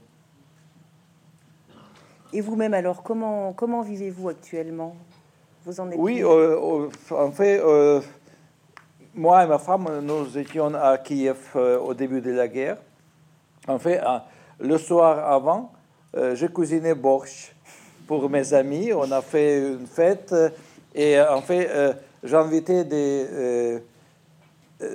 Et 2.33 2.41
vous-même, 2.41 2.73
alors, 2.73 3.03
comment, 3.03 3.53
comment 3.53 3.81
vivez-vous 3.81 4.29
actuellement? 4.29 4.95
Vous 5.65 5.79
en 5.79 5.89
êtes 5.89 5.97
Oui, 5.97 6.21
euh, 6.23 6.89
en 7.11 7.31
fait, 7.31 7.61
moi 9.15 9.43
et 9.43 9.47
ma 9.47 9.57
femme, 9.57 9.99
nous 10.01 10.37
étions 10.37 10.73
à 10.75 10.97
Kiev 10.99 11.55
au 11.55 11.93
début 11.93 12.21
de 12.21 12.31
la 12.31 12.47
guerre. 12.47 12.77
En 13.67 13.79
fait, 13.79 13.99
le 14.59 14.77
soir 14.77 15.31
avant, 15.31 15.71
j'ai 16.33 16.47
cuisiné 16.47 16.93
borsch 16.93 17.55
pour 18.09 18.27
mes 18.27 18.55
amis. 18.55 18.91
On 18.91 19.11
a 19.11 19.21
fait 19.21 19.59
une 19.59 19.85
fête 19.85 20.33
et 20.95 21.19
euh, 21.19 21.31
en 21.31 21.43
fait, 21.43 21.69
euh, 21.69 21.93
j'ai 22.23 22.35
invité 22.35 22.83
euh, 22.91 23.79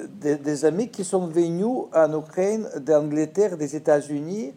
des, 0.08 0.34
des, 0.34 0.64
amis 0.64 0.88
qui 0.88 1.04
sont 1.04 1.28
venus 1.28 1.84
en 1.94 2.18
Ukraine, 2.18 2.68
d'Angleterre, 2.80 3.56
des 3.56 3.76
États-Unis, 3.76 4.52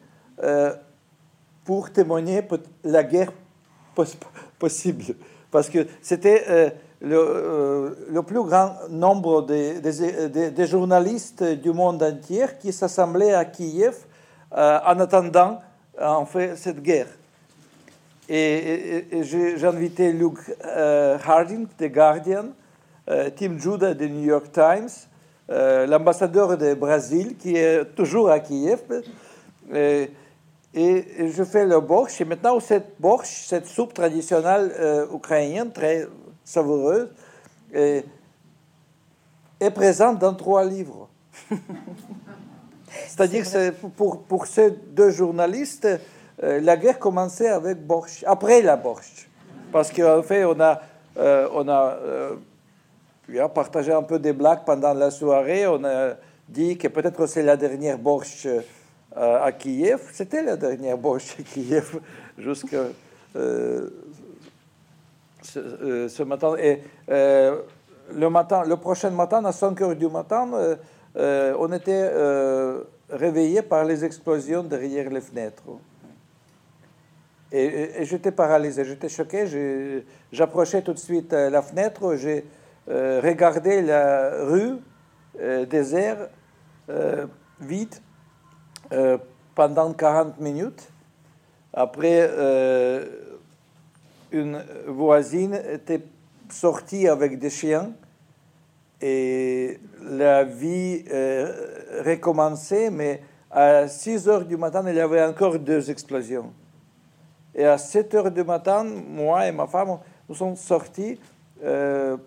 pour 1.65 1.91
témoigner 1.91 2.41
la 2.83 3.03
guerre 3.03 3.31
possible. 4.57 5.15
Parce 5.51 5.69
que 5.69 5.85
c'était 6.01 6.73
le, 7.01 7.95
le, 8.09 8.23
plus 8.23 8.43
grand 8.43 8.73
nombre 8.89 9.45
des, 9.45 9.81
des, 9.81 10.67
journalistes 10.67 11.43
du 11.43 11.71
monde 11.71 12.01
entier 12.01 12.45
qui 12.59 12.71
s'assemblaient 12.71 13.33
à 13.33 13.45
Kiev 13.45 13.97
en 14.51 14.99
attendant 14.99 15.59
en 15.99 16.25
fait 16.25 16.55
cette 16.55 16.81
guerre. 16.81 17.07
Et, 18.29 19.05
j'ai 19.21 19.65
invité 19.65 20.11
Luke 20.11 20.39
euh, 20.65 21.17
Harding 21.25 21.67
de 21.79 21.87
Guardian, 21.87 22.47
euh, 23.09 23.29
Tim 23.35 23.57
Judah 23.57 23.93
de 23.93 24.05
New 24.05 24.25
York 24.25 24.51
Times, 24.51 24.89
euh, 25.49 25.87
l'ambassadeur 25.87 26.57
de 26.57 26.73
Brésil 26.73 27.37
qui 27.37 27.55
est 27.55 27.85
toujours 27.95 28.29
à 28.29 28.41
Kiev. 28.41 28.81
Et, 29.73 30.11
et, 30.73 31.29
je 31.29 31.43
fais 31.43 31.65
le 31.65 31.79
borsch. 31.79 32.19
Et 32.19 32.25
maintenant, 32.25 32.59
cette 32.59 32.99
borsch, 32.99 33.45
cette 33.47 33.65
soupe 33.65 33.93
traditionnelle 33.93 35.07
ukrainienne, 35.13 35.71
très 35.71 36.05
savoureuse, 36.43 37.09
est, 37.73 38.03
est 39.59 39.71
présente 39.71 40.19
dans 40.19 40.33
trois 40.33 40.65
livres. 40.65 41.07
C'est-à-dire 43.07 43.43
que 43.49 43.69
pour, 43.71 44.23
pour 44.23 44.47
ces 44.47 44.71
deux 44.71 45.11
journalistes, 45.11 45.87
euh, 46.43 46.59
la 46.61 46.77
guerre 46.77 46.99
commençait 46.99 47.49
avec 47.49 47.85
borsch, 47.85 48.23
après 48.27 48.61
la 48.61 48.75
borsch. 48.75 49.27
Parce 49.71 49.91
qu'en 49.91 50.23
fait, 50.23 50.45
on 50.45 50.59
a, 50.59 50.81
euh, 51.17 51.47
on 51.53 51.67
a 51.67 53.49
partagé 53.49 53.91
un 53.91 54.03
peu 54.03 54.19
des 54.19 54.33
blagues 54.33 54.63
pendant 54.65 54.93
la 54.93 55.11
soirée. 55.11 55.67
On 55.67 55.83
a 55.83 56.13
dit 56.47 56.77
que 56.77 56.87
peut-être 56.87 57.25
c'est 57.25 57.43
la 57.43 57.57
dernière 57.57 57.97
borsch 57.97 58.47
euh, 59.17 59.43
à 59.43 59.51
Kiev. 59.51 60.01
C'était 60.11 60.43
la 60.43 60.55
dernière 60.55 60.97
boche 60.97 61.39
à 61.39 61.41
Kiev 61.41 61.99
jusqu'à 62.37 62.83
euh, 63.35 63.89
euh, 65.55 66.07
ce, 66.07 66.23
matin. 66.23 66.55
Et 66.59 66.81
le, 67.07 68.29
matin, 68.29 68.63
le 68.63 68.77
prochain 68.77 69.09
matin, 69.09 69.43
à 69.45 69.51
5 69.51 69.81
heures 69.81 69.95
du 69.95 70.07
matin, 70.07 70.49
on 71.15 71.71
était 71.71 72.11
réveillé 73.09 73.63
par 73.63 73.85
les 73.85 74.05
explosions 74.05 74.63
derrière 74.63 75.09
les 75.09 75.21
fenêtres. 75.21 75.63
Et, 77.51 78.03
j'étais 78.03 78.31
paralysé, 78.31 78.83
j'étais 78.83 79.09
choqué. 79.09 80.03
J'approchais 80.31 80.81
tout 80.81 80.93
de 80.93 80.99
suite 80.99 81.31
la 81.33 81.61
fenêtre, 81.61 82.15
j'ai 82.15 82.45
regardé 82.87 83.81
la 83.81 84.43
rue 84.45 84.77
désert, 85.69 86.29
vide, 87.59 87.95
euh, 88.93 89.17
pendant 89.53 89.91
40 89.91 90.39
minutes. 90.39 90.89
Après, 91.73 92.29
euh, 92.29 93.05
une 94.31 94.63
voisine 94.87 95.59
était 95.73 96.03
sortie 96.49 97.07
avec 97.07 97.39
des 97.39 97.49
chiens 97.49 97.91
et 99.01 99.79
la 100.01 100.43
vie 100.43 101.03
euh, 101.11 102.01
recommençait, 102.05 102.89
mais 102.89 103.21
à 103.51 103.87
6 103.87 104.29
heures 104.29 104.45
du 104.45 104.57
matin, 104.57 104.83
il 104.87 104.95
y 104.95 104.99
avait 104.99 105.23
encore 105.23 105.59
deux 105.59 105.89
explosions. 105.89 106.53
Et 107.57 107.65
à 107.65 107.77
7 107.77 108.13
heures 108.13 108.31
du 108.31 108.43
matin, 108.43 108.83
moi 108.83 109.47
et 109.47 109.51
ma 109.51 109.67
femme, 109.67 109.97
nous 110.29 110.35
sommes 110.35 110.55
sortis 110.55 111.19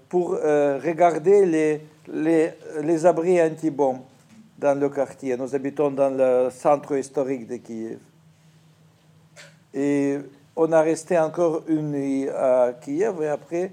pour 0.08 0.30
regarder 0.30 1.46
les, 1.46 1.80
les, 2.08 2.50
les 2.82 3.06
abris 3.06 3.40
anti-bombes 3.40 4.00
dans 4.58 4.78
le 4.78 4.88
quartier. 4.88 5.36
Nous 5.36 5.54
habitons 5.54 5.90
dans 5.92 6.10
le 6.10 6.50
centre 6.50 6.96
historique 6.96 7.46
de 7.46 7.56
Kiev. 7.56 7.98
Et 9.72 10.18
on 10.54 10.70
a 10.72 10.82
resté 10.82 11.18
encore 11.18 11.62
une 11.68 11.92
nuit 11.92 12.28
à 12.28 12.72
Kiev 12.80 13.22
et 13.22 13.28
après 13.28 13.72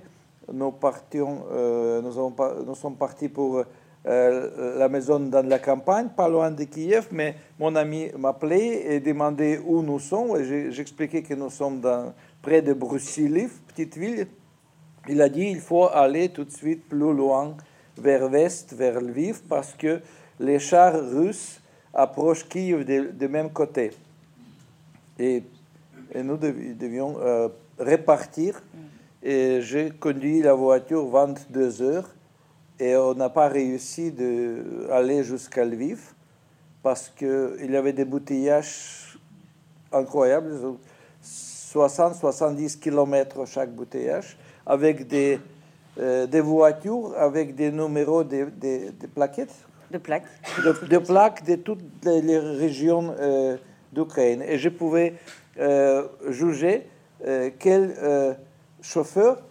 nous 0.52 0.72
partions, 0.72 1.44
euh, 1.52 2.02
nous, 2.02 2.76
sommes 2.76 2.96
partis 2.96 3.28
pour 3.28 3.64
euh, 4.08 4.78
la 4.78 4.88
maison 4.88 5.20
dans 5.20 5.46
la 5.46 5.60
campagne, 5.60 6.08
pas 6.16 6.30
loin 6.30 6.50
de 6.50 6.64
Kiev, 6.64 7.08
mais 7.12 7.36
mon 7.60 7.76
ami 7.76 8.10
m'appelait 8.18 8.96
et 8.96 9.00
demandait 9.02 9.60
où 9.66 9.82
nous 9.82 10.00
sommes. 10.00 10.40
Et 10.40 10.72
j'expliquais 10.72 11.24
que 11.24 11.34
nous 11.34 11.50
sommes 11.50 11.82
près 12.42 12.62
de 12.62 12.72
Brusilov, 12.72 13.52
petite 13.68 13.98
ville. 13.98 14.28
Il 15.10 15.22
a 15.22 15.28
dit 15.28 15.50
il 15.52 15.60
faut 15.60 15.90
aller 15.90 16.30
tout 16.30 16.46
de 16.46 16.52
suite 16.52 16.88
plus 16.88 17.14
loin 17.14 17.58
vers 17.98 18.30
l'est, 18.30 18.72
vers 18.74 19.02
Lviv, 19.02 19.42
parce 19.50 19.74
que 19.74 20.00
les 20.40 20.60
chars 20.60 20.94
russes 20.94 21.60
approchent 21.94 22.48
Kiev 22.48 22.86
de, 22.86 23.28
même 23.28 23.50
côté. 23.50 23.92
Et, 25.20 25.44
nous 26.16 26.38
devions 26.38 27.18
euh, 27.20 27.50
répartir. 27.78 28.62
Et 29.22 29.60
j'ai 29.62 29.90
conduit 29.90 30.42
la 30.42 30.54
voiture 30.54 31.06
22 31.08 31.82
heures 31.82 32.10
et 32.80 32.96
on 32.96 33.14
n'a 33.14 33.30
pas 33.30 33.48
réussi 33.48 34.12
d'aller 34.12 35.24
jusqu'à 35.24 35.66
Lviv 35.66 36.14
parce 36.84 37.10
qu'il 37.10 37.70
y 37.70 37.76
avait 37.76 37.94
des 37.94 38.06
bouteillages 38.06 39.18
incroyables, 39.92 40.54
60-70 41.24 42.80
km 42.80 43.46
chaque 43.46 43.72
boutillage, 43.72 44.38
avec 44.66 45.08
des, 45.08 45.40
euh, 46.00 46.28
des 46.28 46.42
voitures 46.42 47.14
avec 47.18 47.56
des 47.56 47.72
numéros 47.72 48.24
des 48.24 48.46
plaquettes 49.14 49.56
de 49.92 49.98
plaques. 49.98 50.24
De, 50.90 50.98
plaques 50.98 51.46
de 51.46 51.56
toutes 51.56 51.82
les 52.04 52.38
régions 52.38 53.16
euh, 53.20 53.58
d'Ukraine. 53.92 54.42
Et 54.42 54.58
je 54.58 54.70
pouvais 54.70 55.16
euh, 55.60 56.08
juger 56.30 56.88
quel 57.60 58.38
chauffeur 58.82 59.42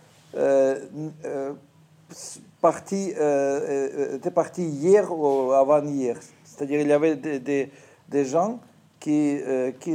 parti, 2.66 3.10
était 3.10 4.30
parti 4.30 4.62
hier 4.62 5.10
ou 5.10 5.52
avant-hier. 5.52 6.18
C'est-à-dire 6.44 6.80
il 6.80 6.88
y 6.88 6.92
avait 6.92 7.16
des, 7.16 7.70
des, 8.08 8.24
gens 8.24 8.60
qui, 8.98 9.38
qui, 9.80 9.94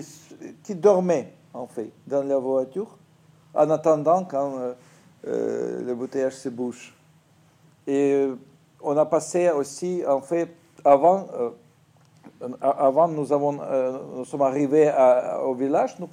qui, 0.63 0.75
dormaient, 0.75 1.33
en 1.53 1.67
fait, 1.67 1.91
dans 2.07 2.23
la 2.23 2.37
voiture, 2.37 2.97
en 3.53 3.69
attendant 3.69 4.25
quand 4.25 4.53
le 5.23 5.93
bouteillage 5.93 6.35
se 6.35 6.49
bouge. 6.49 6.93
Et 7.87 8.27
on 8.83 8.97
a 8.97 9.05
passé 9.05 9.49
aussi, 9.49 10.03
en 10.07 10.21
fait, 10.21 10.49
avant, 10.83 11.27
euh, 11.33 11.49
avant 12.61 13.07
nous, 13.07 13.31
avons, 13.31 13.59
euh, 13.61 13.97
nous 14.15 14.25
sommes 14.25 14.41
arrivés 14.41 14.91
au 15.43 15.53
village, 15.53 15.95
nous, 15.99 16.09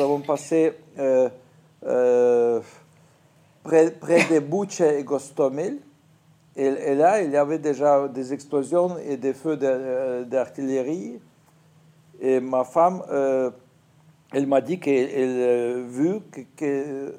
avons 0.00 0.20
passé 0.20 0.72
euh, 0.98 1.28
près, 3.62 3.90
près, 3.90 4.24
de 4.28 4.40
Bouche 4.40 4.80
et 4.80 5.02
Gostomel. 5.04 5.78
Et, 6.56 6.94
là, 6.94 7.22
il 7.22 7.30
y 7.30 7.36
avait 7.36 7.58
déjà 7.58 8.08
des 8.08 8.32
explosions 8.32 8.98
et 8.98 9.16
des 9.16 9.32
feux 9.32 9.56
d'artillerie. 10.26 11.20
Et 12.20 12.40
ma 12.40 12.64
femme, 12.64 13.02
elle 14.32 14.46
m'a 14.48 14.60
dit 14.60 14.80
qu'elle 14.80 15.42
a 15.42 15.80
vu 15.86 16.18
que, 16.56 17.14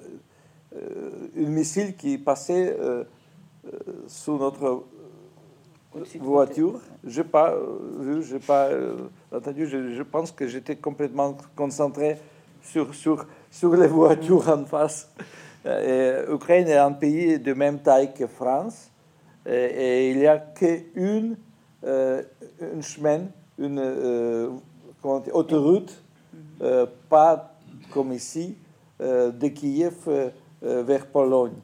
une 1.36 1.50
missile 1.50 1.96
qui 1.96 2.18
passait 2.18 2.76
euh, 3.66 3.82
sous 4.08 4.38
notre 4.38 4.86
voiture. 6.20 6.80
Je 7.04 7.22
n'ai 7.22 7.28
pas 7.28 7.52
euh, 7.52 7.78
vu, 8.00 8.24
je 8.24 8.38
pas 8.38 8.68
euh, 8.68 9.10
entendu. 9.34 9.68
Je, 9.68 10.02
pense 10.04 10.32
que 10.32 10.48
j'étais 10.48 10.76
complètement 10.76 11.36
concentré 11.56 12.18
sur, 12.62 12.94
sur, 12.96 13.26
sur 13.52 13.76
les 13.76 13.88
voitures 13.88 14.48
en 14.48 14.66
face. 14.66 15.12
L'Ukraine 15.66 16.68
est 16.68 16.78
un 16.78 16.92
pays 16.92 17.40
de 17.40 17.54
même 17.54 17.80
taille 17.80 18.14
que 18.14 18.28
France. 18.28 18.90
Et, 19.46 20.12
il 20.12 20.18
n'y 20.20 20.28
a 20.28 20.38
qu'une 20.38 21.38
une 21.84 22.82
chemin, 22.82 23.22
une 23.58 24.60
autoroute, 25.04 26.02
pas 27.10 27.54
comme 27.92 28.14
ici, 28.14 28.56
de 29.00 29.48
Kiev 29.48 30.32
vers 30.62 31.06
Pologne. 31.08 31.58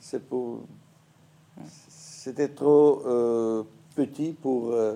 C'est 0.00 0.22
pour 0.22 0.60
c'était 2.24 2.48
trop 2.48 3.02
euh, 3.04 3.64
petit 3.94 4.32
pour, 4.32 4.70
euh, 4.70 4.94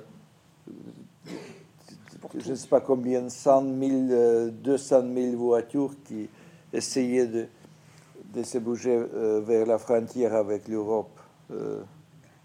je 2.39 2.51
ne 2.51 2.55
sais 2.55 2.69
pas 2.69 2.81
combien, 2.81 3.29
100 3.29 3.65
000, 3.79 4.51
200 4.51 5.03
000 5.15 5.37
voitures 5.37 5.95
qui 6.07 6.27
essayaient 6.73 7.27
de, 7.27 7.47
de 8.33 8.43
se 8.43 8.59
bouger 8.59 8.97
euh, 8.97 9.41
vers 9.41 9.67
la 9.67 9.79
frontière 9.79 10.35
avec 10.35 10.69
l'Europe. 10.69 11.19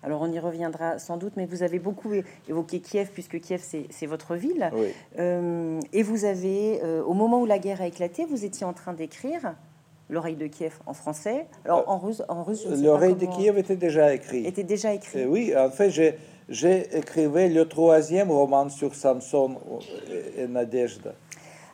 Alors 0.02 0.22
on 0.22 0.32
y 0.32 0.40
reviendra 0.40 0.98
sans 0.98 1.18
doute, 1.18 1.34
mais 1.36 1.46
vous 1.46 1.62
avez 1.62 1.80
beaucoup 1.80 2.12
évoqué 2.48 2.80
Kiev, 2.80 3.10
puisque 3.14 3.40
Kiev 3.40 3.62
c'est 3.62 4.06
votre 4.06 4.36
ville. 4.36 4.70
et 5.18 6.04
vous 6.04 6.26
avez, 6.26 6.82
au 7.06 7.14
moment 7.14 7.42
où 7.42 7.46
la 7.46 7.60
guerre 7.60 7.82
a 7.82 7.88
éclaté, 7.88 8.26
vous 8.26 8.46
étiez 8.46 8.66
en 8.66 8.74
train 8.74 8.94
d'écrire 8.94 9.56
L'oreille 10.10 10.36
de 10.36 10.48
Kiev 10.48 10.80
en 10.86 10.94
français. 10.94 11.48
Alors 11.66 11.80
euh, 11.80 11.92
en 11.92 11.98
russe, 11.98 12.22
en 12.28 12.44
russe 12.44 12.66
L'oreille 12.68 13.16
de 13.16 13.26
Kiev 13.26 13.58
était 13.58 13.76
déjà 13.76 14.14
écrit. 14.14 14.46
Était 14.46 14.64
déjà 14.64 14.94
écrit. 14.94 15.22
Euh, 15.22 15.28
oui, 15.28 15.54
en 15.58 15.70
fait, 15.70 15.90
j'ai 16.50 16.98
écrivé 16.98 17.48
le 17.50 17.68
troisième 17.68 18.30
roman 18.30 18.70
sur 18.70 18.94
Samson 18.94 19.58
et 20.38 20.46
Nadezhda. 20.46 21.14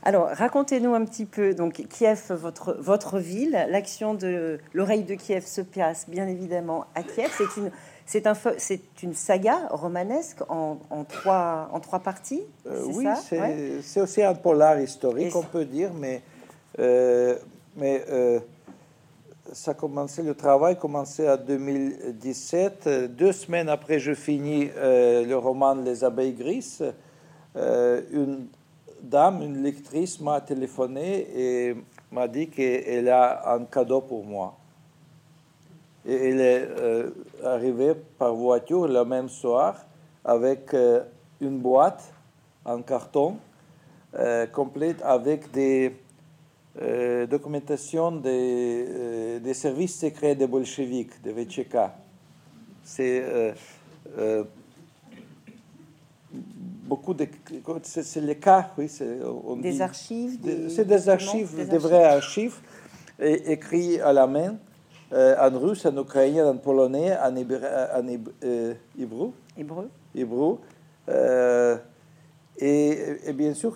Alors, 0.03 0.27
racontez-nous 0.29 0.93
un 0.93 1.03
petit 1.05 1.25
peu, 1.25 1.53
donc 1.53 1.85
Kiev, 1.89 2.31
votre, 2.31 2.77
votre 2.79 3.19
ville, 3.19 3.65
l'action 3.69 4.13
de 4.13 4.59
l'oreille 4.73 5.03
de 5.03 5.15
Kiev 5.15 5.45
se 5.45 5.61
passe 5.61 6.09
bien 6.09 6.27
évidemment 6.27 6.85
à 6.95 7.03
Kiev. 7.03 7.29
C'est 7.37 7.59
une, 7.59 7.71
c'est 8.05 8.25
un, 8.25 8.33
c'est 8.57 9.03
une 9.03 9.13
saga 9.13 9.67
romanesque 9.71 10.41
en, 10.49 10.79
en, 10.89 11.03
trois, 11.03 11.69
en 11.73 11.79
trois 11.79 11.99
parties. 11.99 12.43
Euh, 12.65 12.83
oui, 12.93 13.07
c'est, 13.81 14.01
aussi 14.01 14.23
un 14.23 14.35
polar 14.35 14.79
historique, 14.79 15.35
on 15.35 15.43
peut 15.43 15.65
dire, 15.65 15.91
mais 15.93 16.21
mais 17.79 18.03
euh, 18.09 18.39
ça 19.53 19.73
commençait, 19.73 20.23
le 20.23 20.35
travail 20.35 20.77
commençait 20.77 21.29
en 21.29 21.37
2017. 21.37 23.15
Deux 23.15 23.31
semaines 23.31 23.69
après, 23.69 23.99
je 23.99 24.13
finis 24.13 24.69
euh, 24.77 25.25
le 25.25 25.37
roman 25.37 25.75
Les 25.75 26.03
abeilles 26.03 26.33
grises. 26.33 26.83
euh, 27.55 28.01
une 28.11 28.47
dame, 29.01 29.41
une 29.41 29.63
lectrice 29.63 30.19
m'a 30.19 30.41
téléphoné 30.41 31.27
et 31.35 31.75
m'a 32.11 32.27
dit 32.27 32.49
qu'elle 32.49 33.09
a 33.09 33.53
un 33.53 33.65
cadeau 33.65 34.01
pour 34.01 34.25
moi. 34.25 34.57
Et 36.05 36.29
elle 36.29 36.41
est 36.41 36.67
euh, 36.67 37.09
arrivée 37.43 37.93
par 38.17 38.33
voiture 38.33 38.87
le 38.87 39.03
même 39.05 39.29
soir 39.29 39.75
avec 40.23 40.73
euh, 40.73 41.03
une 41.41 41.59
boîte 41.59 42.13
en 42.65 42.81
carton 42.81 43.37
complète 44.51 45.03
avec 45.03 45.51
des 45.51 45.95
documentations 47.29 48.11
des, 48.11 49.53
services 49.53 49.99
secrets 49.99 50.33
des 50.33 50.47
bolcheviks, 50.47 51.21
de 51.21 51.29
VTK. 51.29 51.77
C'est 52.83 53.53
beaucoup 56.89 57.13
de. 57.13 57.27
C'est 57.83 58.21
le 58.21 58.33
cas, 58.33 58.71
oui. 58.77 58.89
des 59.61 59.81
archives 59.81 60.39
C'est 60.69 60.85
des, 60.85 61.07
archives, 61.07 61.67
des, 61.69 61.77
vraies 61.77 62.03
archives, 62.03 62.57
écrites 63.19 64.01
à 64.01 64.11
la 64.11 64.25
main, 64.25 64.57
euh, 65.13 65.35
en 65.39 65.57
russe, 65.57 65.85
en 65.85 65.95
ukrainien, 65.97 66.47
en 66.47 66.57
polonais, 66.57 67.15
en, 67.17 67.35
hébreu. 67.35 67.61
En 67.95 68.07
euh, 68.43 68.73
hébreu. 68.97 69.31
hébreu. 70.15 70.57
Euh, 71.09 71.77
et, 72.57 73.33
bien 73.33 73.53
sûr, 73.53 73.75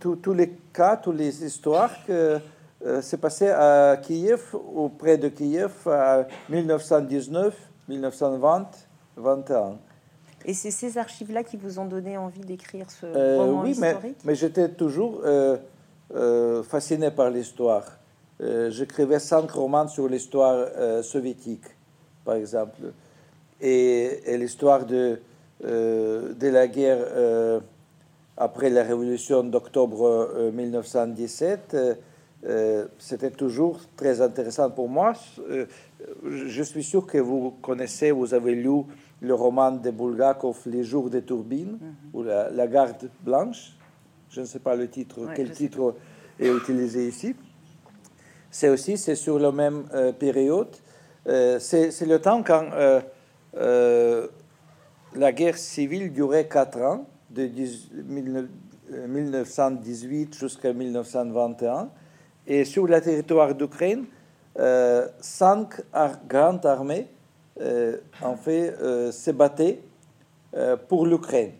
tous 0.00 0.34
les 0.34 0.50
cas, 0.72 0.96
toutes 0.96 1.16
les 1.16 1.44
histoires 1.44 1.94
que 2.06 2.38
s'est 3.00 3.16
passé 3.16 3.48
à 3.48 3.98
Kiev, 4.02 4.54
auprès 4.74 5.16
de 5.16 5.28
Kiev, 5.28 5.72
en 5.86 6.24
1919, 6.48 7.54
1920, 7.88 8.66
21. 9.16 9.78
Et 10.48 10.54
c'est 10.54 10.70
ces 10.70 10.96
archives-là 10.96 11.42
qui 11.42 11.56
vous 11.56 11.80
ont 11.80 11.86
donné 11.86 12.16
envie 12.16 12.40
d'écrire 12.40 12.88
ce 12.88 13.04
euh, 13.04 13.36
roman 13.36 13.62
oui, 13.64 13.72
historique 13.72 14.02
mais, 14.04 14.14
mais 14.24 14.34
j'étais 14.36 14.68
toujours 14.68 15.20
euh, 15.24 15.56
euh, 16.14 16.62
fasciné 16.62 17.10
par 17.10 17.30
l'histoire. 17.30 17.84
J'écrivais 18.38 19.18
cinq 19.18 19.50
romans 19.50 19.88
sur 19.88 20.08
l'histoire 20.08 20.68
soviétique, 21.02 21.64
par 22.22 22.34
exemple. 22.34 22.92
Et, 23.62 24.36
l'histoire 24.36 24.84
de, 24.84 25.18
de 25.64 26.48
la 26.48 26.68
guerre 26.68 27.62
après 28.36 28.68
la 28.68 28.82
révolution 28.82 29.42
d'octobre 29.42 30.50
1917, 30.52 31.76
c'était 32.98 33.30
toujours 33.30 33.80
très 33.96 34.20
intéressant 34.20 34.68
pour 34.68 34.90
moi. 34.90 35.14
je 36.28 36.62
suis 36.62 36.84
sûr 36.84 37.06
que 37.06 37.16
vous 37.16 37.52
connaissez, 37.62 38.10
vous 38.10 38.34
avez 38.34 38.54
lu 38.54 38.82
le 39.20 39.34
roman 39.34 39.72
de 39.72 39.90
Bulgakov, 39.90 40.62
Les 40.66 40.84
jours 40.84 41.10
des 41.10 41.22
turbines, 41.22 41.78
mhm. 41.80 41.94
ou 42.12 42.22
la, 42.22 42.66
garde 42.66 43.08
blanche. 43.22 43.72
Je 44.30 44.40
ne 44.40 44.46
sais 44.46 44.58
pas 44.58 44.76
le 44.76 44.88
titre, 44.88 45.28
quel 45.34 45.50
titre 45.50 45.94
est 46.38 46.48
utilisé 46.48 47.08
ici. 47.08 47.34
C'est 48.50 48.68
aussi, 48.68 48.98
c'est 48.98 49.14
sur 49.14 49.38
la 49.38 49.52
même 49.52 49.84
euh, 49.94 50.12
période. 50.12 50.74
Euh, 51.26 51.58
c'est 51.58 52.06
le 52.06 52.18
temps 52.20 52.42
quand 52.42 52.64
euh, 52.74 54.26
la 55.14 55.32
guerre 55.32 55.56
civile 55.56 56.12
durait 56.12 56.46
quatre 56.48 56.80
ans, 56.80 57.06
de 57.30 57.48
1918 59.08 60.34
jusqu'à 60.34 60.72
1921. 60.72 61.88
Et 62.46 62.64
sur 62.64 62.86
le 62.86 63.00
territoire 63.00 63.54
d'Ukraine, 63.54 64.04
cinq 65.20 65.82
grandes 66.28 66.64
armées 66.64 67.08
en 68.22 68.36
fait, 68.36 68.74
euh, 68.80 69.12
se 69.12 69.30
battaient 69.30 69.80
euh, 70.54 70.76
pour 70.76 71.06
l'Ukraine. 71.06 71.52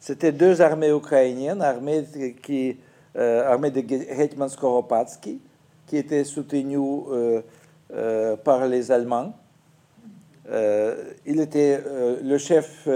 C'était 0.00 0.32
deux 0.32 0.60
armées 0.60 0.90
ukrainiennes, 0.90 1.60
armées, 1.60 2.04
qui, 2.42 2.78
armée 3.16 3.70
de 3.70 3.80
Hetman 3.80 4.48
Skoropadsky, 4.48 5.40
qui 5.86 5.96
étaient 5.96 6.24
soutenues 6.24 6.78
par 8.44 8.66
les 8.68 8.92
Allemands. 8.92 9.34
il 10.46 11.40
était 11.40 11.82
le 12.22 12.38
chef 12.38 12.88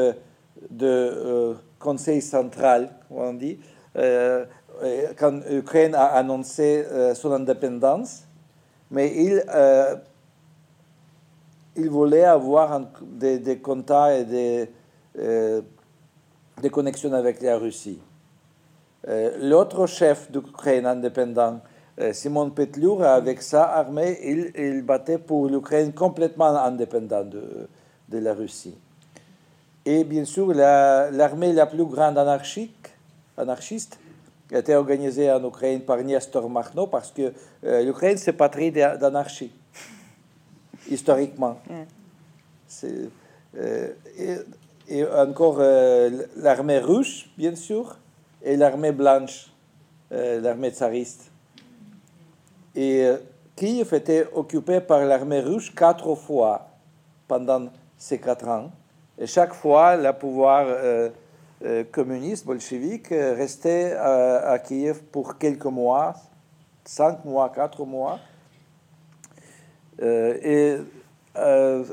de 0.70 1.56
Conseil 1.78 2.22
central, 2.22 2.90
on 3.10 3.34
dit, 3.34 3.58
quand 3.94 5.40
l'Ukraine 5.50 5.96
a 5.96 6.06
annoncé 6.06 6.86
son 7.14 7.32
indépendance. 7.32 8.22
Mais 8.90 9.12
il 9.14 9.44
il 11.76 11.88
voulait 11.88 12.24
avoir 12.24 12.80
des, 13.02 13.58
contacts 13.58 14.20
et 14.20 14.24
des, 14.24 14.70
euh, 15.18 15.62
des, 16.60 16.70
connexions 16.70 17.12
avec 17.12 17.40
la 17.40 17.58
Russie. 17.58 17.98
Euh, 19.08 19.36
l'autre 19.40 19.86
chef 19.86 20.30
d'Ukraine 20.30 20.86
indépendant, 20.86 21.60
euh, 22.00 22.12
Simon 22.12 22.52
avec 23.02 23.42
sa 23.42 23.64
armée, 23.64 24.18
il, 24.56 24.82
battait 24.82 25.18
pour 25.18 25.48
l'Ukraine 25.48 25.92
complètement 25.92 26.56
indépendante 26.56 27.30
de, 27.30 28.18
la 28.18 28.34
Russie. 28.34 28.76
Et 29.84 30.04
bien 30.04 30.24
sûr, 30.24 30.52
l'armée 30.54 31.52
la, 31.52 31.66
plus 31.66 31.84
grande 31.84 32.18
anarchique, 32.18 32.88
anarchiste 33.36 33.98
était 34.50 34.74
organisée 34.74 35.32
en 35.32 35.42
Ukraine 35.44 35.80
par 35.80 35.96
Nestor 35.98 36.48
Makhno 36.48 36.86
parce 36.86 37.10
que 37.10 37.32
l'Ukraine, 37.82 38.18
c'est 38.18 38.34
patrie 38.34 38.70
d'anarchie 38.70 39.50
historiquement. 40.90 41.58
Euh, 43.56 43.92
et, 44.88 45.04
encore 45.04 45.58
euh, 45.60 46.26
l'armée 46.36 46.78
russe, 46.78 47.26
bien 47.36 47.54
sûr, 47.54 47.96
et 48.42 48.56
l'armée 48.56 48.92
blanche, 48.92 49.50
euh, 50.12 50.40
l'armée 50.40 50.70
tsariste. 50.70 51.30
Et 52.74 53.06
Kiev 53.54 53.92
était 53.94 54.26
occupé 54.32 54.80
par 54.80 55.04
l'armée 55.04 55.40
russe 55.40 55.70
quatre 55.70 56.14
fois 56.14 56.68
pendant 57.28 57.68
ces 57.98 58.18
quatre 58.18 58.48
ans. 58.48 58.70
Et 59.18 59.26
chaque 59.26 59.52
fois, 59.52 59.94
le 59.96 60.10
pouvoir 60.14 60.66
communiste, 61.92 62.46
bolchevique, 62.46 63.08
restait 63.10 63.92
à, 63.92 64.52
à 64.52 64.58
Kiev 64.58 65.02
pour 65.12 65.36
quelques 65.36 65.66
mois, 65.66 66.14
cinq 66.82 67.26
mois, 67.26 67.50
quatre 67.50 67.84
mois. 67.84 68.18
Euh, 70.02 70.38
et 70.42 70.76
euh, 71.38 71.84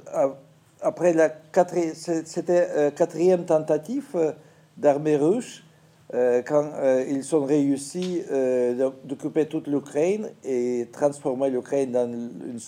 après 0.82 1.14
la 1.14 1.30
quatrième, 1.30 1.94
c'était 1.94 2.68
euh, 2.72 2.92
quatrième 2.92 3.46
tentative 3.46 4.36
d'armée 4.78 5.16
russe 5.18 5.64
quand 6.12 6.72
ils 7.08 7.36
ont 7.36 7.46
réussi 7.46 8.24
d'occuper 9.04 9.46
toute 9.46 9.68
l'Ukraine 9.68 10.32
et 10.44 10.88
transformer 10.92 11.52
l'Ukraine 11.52 11.92
dans 11.92 12.12
une 12.12 12.60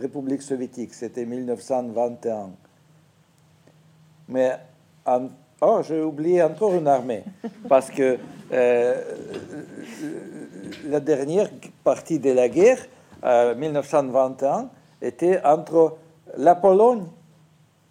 république 0.00 0.42
soviétique. 0.42 0.92
C'était 0.94 1.24
1921. 1.24 2.50
Mais 4.26 4.50
oh, 5.60 5.80
j'ai 5.86 6.02
oublié 6.02 6.42
encore 6.42 6.74
une 6.74 6.88
armée 6.88 7.22
parce 7.68 7.88
que 7.88 8.18
la 8.50 8.96
dernière 10.98 11.50
partie 11.84 12.18
de 12.18 12.32
la 12.32 12.48
guerre, 12.48 12.84
1921, 13.22 14.70
était 15.00 15.40
entre 15.44 15.96
la 16.36 16.54
Pologne 16.54 17.06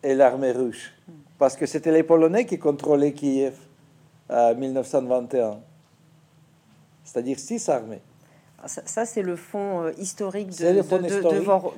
et 0.03 0.15
l'armée 0.15 0.51
russe. 0.51 0.91
Parce 1.37 1.55
que 1.55 1.65
c'était 1.65 1.91
les 1.91 2.03
Polonais 2.03 2.45
qui 2.45 2.57
contrôlaient 2.57 3.13
Kiev 3.13 3.55
en 4.29 4.55
1921. 4.55 5.59
C'est-à-dire 7.03 7.39
six 7.39 7.69
armées. 7.69 8.01
Ah, 8.61 8.67
ça, 8.67 9.05
c'est 9.05 9.21
le 9.21 9.35
fond 9.35 9.83
euh, 9.83 9.91
historique, 9.99 10.49
de, 10.49 10.81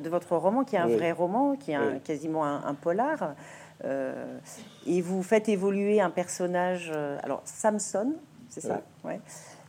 de, 0.02 0.10
votre 0.10 0.36
roman, 0.38 0.64
qui 0.64 0.76
est 0.76 0.80
un 0.80 0.88
vrai 0.88 1.12
roman, 1.12 1.56
qui 1.58 1.72
est 1.72 2.04
quasiment 2.04 2.46
un, 2.46 2.74
polar. 2.74 3.36
Euh, 3.84 4.40
et 4.88 5.02
vous 5.02 5.22
faites 5.22 5.50
évoluer 5.50 6.00
un 6.00 6.10
personnage, 6.10 6.92
euh, 6.94 7.18
alors 7.22 7.42
Samson, 7.46 8.14
c'est 8.50 8.62
ça? 8.62 8.82
Ouais. 9.04 9.20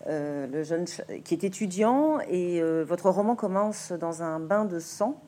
le 0.06 0.62
jeune 0.62 0.84
qui 1.24 1.34
est 1.34 1.44
étudiant, 1.44 2.20
et 2.28 2.62
votre 2.84 3.10
roman 3.10 3.34
commence 3.34 3.92
dans 3.92 4.22
un 4.22 4.38
bain 4.38 4.64
de 4.64 4.78
sang 4.78 5.20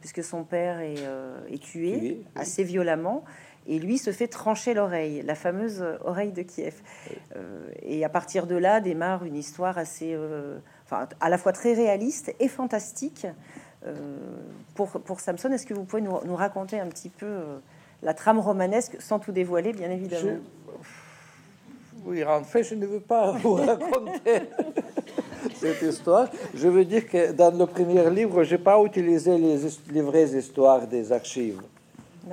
puisque 0.00 0.24
son 0.24 0.44
père 0.44 0.80
est, 0.80 1.00
euh, 1.00 1.38
tué, 1.60 2.22
assez 2.34 2.64
violemment. 2.64 3.24
Et 3.66 3.78
lui 3.78 3.98
se 3.98 4.10
fait 4.10 4.26
trancher 4.26 4.74
l'oreille, 4.74 5.22
la 5.22 5.34
fameuse 5.34 5.84
oreille 6.02 6.32
de 6.32 6.42
Kiev. 6.42 6.80
Euh, 7.36 7.68
et 7.82 8.04
à 8.04 8.08
partir 8.08 8.46
de 8.46 8.56
là 8.56 8.80
démarre 8.80 9.24
une 9.24 9.36
histoire 9.36 9.76
assez, 9.78 10.14
euh, 10.14 10.58
enfin, 10.86 11.06
à 11.20 11.28
la 11.28 11.38
fois 11.38 11.52
très 11.52 11.74
réaliste 11.74 12.34
et 12.40 12.48
fantastique. 12.48 13.26
pour, 14.74 14.88
pour 14.88 15.20
Samson, 15.20 15.52
est-ce 15.52 15.66
que 15.66 15.74
vous 15.74 15.84
pouvez 15.84 16.02
nous, 16.02 16.18
nous, 16.24 16.36
raconter 16.36 16.80
un 16.80 16.88
petit 16.88 17.10
peu 17.10 17.42
la 18.02 18.14
trame 18.14 18.38
romanesque 18.38 18.96
sans 18.98 19.18
tout 19.18 19.32
dévoiler, 19.32 19.72
bien 19.72 19.90
évidemment? 19.90 20.38
Oui, 22.04 22.24
en 22.24 22.42
fait, 22.42 22.62
je 22.62 22.74
ne 22.74 22.86
veux 22.86 23.00
pas 23.00 23.32
vous 23.32 23.54
raconter 23.54 24.42
cette 25.60 25.82
histoire. 25.82 26.28
Je 26.54 26.68
veux 26.68 26.84
dire 26.84 27.06
que 27.06 27.32
dans 27.32 27.56
le 27.56 27.66
premier 27.66 28.08
livre, 28.10 28.42
je 28.42 28.54
n'ai 28.54 28.62
pas 28.62 28.80
utilisé 28.82 29.36
les, 29.38 30.02
vraies 30.02 30.30
histoires 30.30 30.86
des 30.86 31.12
archives. 31.12 31.60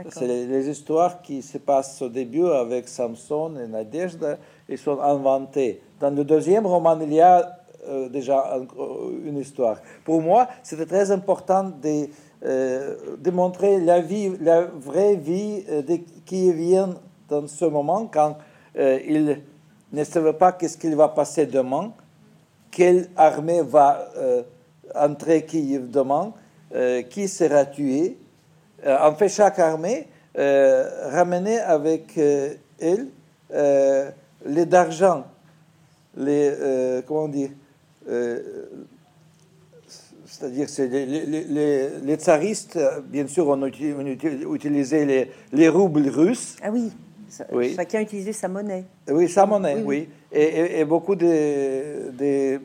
C'est 0.09 0.27
les, 0.27 0.69
histoires 0.69 1.21
qui 1.21 1.41
se 1.41 1.57
passent 1.57 2.01
au 2.01 2.09
début 2.09 2.47
avec 2.47 2.87
Samson 2.87 3.55
et 3.57 3.67
Nadejda 3.67 4.37
et 4.69 4.77
sont 4.77 4.99
inventées. 5.01 5.81
Dans 5.99 6.13
le 6.15 6.23
deuxième 6.23 6.65
roman, 6.65 6.97
il 7.01 7.13
y 7.13 7.21
a 7.21 7.57
euh, 7.87 8.09
déjà 8.09 8.53
euh, 8.55 9.25
une 9.25 9.37
histoire. 9.37 9.77
Pour 10.03 10.21
moi, 10.21 10.47
c'était 10.61 10.85
très 10.85 11.09
important 11.09 11.71
de 11.81 12.07
euh, 12.45 13.17
démontrer 13.17 13.79
la 13.79 13.99
vie, 13.99 14.31
la 14.41 14.61
vraie 14.65 15.15
vie 15.15 15.63
euh, 15.69 15.81
de 15.81 15.97
qui 16.23 16.51
vient 16.53 16.93
dans 17.27 17.47
ce 17.47 17.65
moment 17.65 18.05
quand 18.05 18.37
euh, 18.77 18.99
il 19.07 19.41
ne 19.91 20.03
savait 20.03 20.33
pas 20.33 20.51
qu'est-ce 20.51 20.77
qu'il 20.77 20.95
va 20.95 21.07
passer 21.07 21.47
demain 21.47 21.91
quelle 22.77 23.09
armée 23.15 23.63
va 23.63 24.07
entrer 24.93 25.45
Kiev 25.45 25.89
demain, 25.89 26.31
qui 27.09 27.27
sera 27.27 27.65
tué. 27.65 28.17
en 28.85 29.15
fait, 29.15 29.29
chaque 29.29 29.57
armée 29.57 30.07
ramenait 30.35 31.59
avec 31.59 32.19
elle 32.79 33.07
les 34.45 34.65
d'argent, 34.67 35.25
les, 36.15 37.01
comment 37.07 37.23
on 37.23 37.29
dit, 37.29 37.49
euh, 38.07 38.39
c'est-à-dire 40.25 40.67
que 40.67 40.81
les, 40.83 41.89
les, 42.01 42.15
tsaristes, 42.15 42.79
bien 43.05 43.27
sûr, 43.27 43.47
ont, 43.47 43.65
utilisé 43.65 45.05
les, 45.05 45.31
les, 45.51 45.69
roubles 45.69 46.09
russes. 46.09 46.57
Ah 46.61 46.69
oui, 46.71 46.91
oui. 47.51 47.73
chacun 47.75 48.01
utilisait 48.01 48.33
sa 48.33 48.47
monnaie. 48.47 48.85
Oui, 49.09 49.29
sa 49.29 49.45
monnaie, 49.45 49.81
oui. 49.83 50.09
Et, 50.31 50.83
beaucoup 50.85 51.15
de, 51.15 52.11
de, 52.11 52.59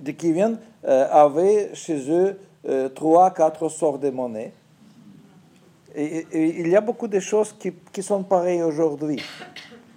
de 0.00 0.10
qui 0.12 0.32
viennent 0.32 0.58
euh, 0.84 1.06
avaient 1.10 1.70
chez 1.74 2.10
eux 2.10 2.38
euh, 2.68 2.88
trois, 2.88 3.32
quatre 3.32 3.68
sortes 3.68 4.00
de 4.02 4.10
monnaie. 4.10 4.52
Et, 5.94 6.26
il 6.32 6.68
y 6.68 6.76
a 6.76 6.80
beaucoup 6.80 7.08
de 7.08 7.20
choses 7.20 7.54
qui, 7.58 7.72
qui 7.92 8.02
sont 8.02 8.22
pareilles 8.22 8.62
aujourd'hui. 8.62 9.22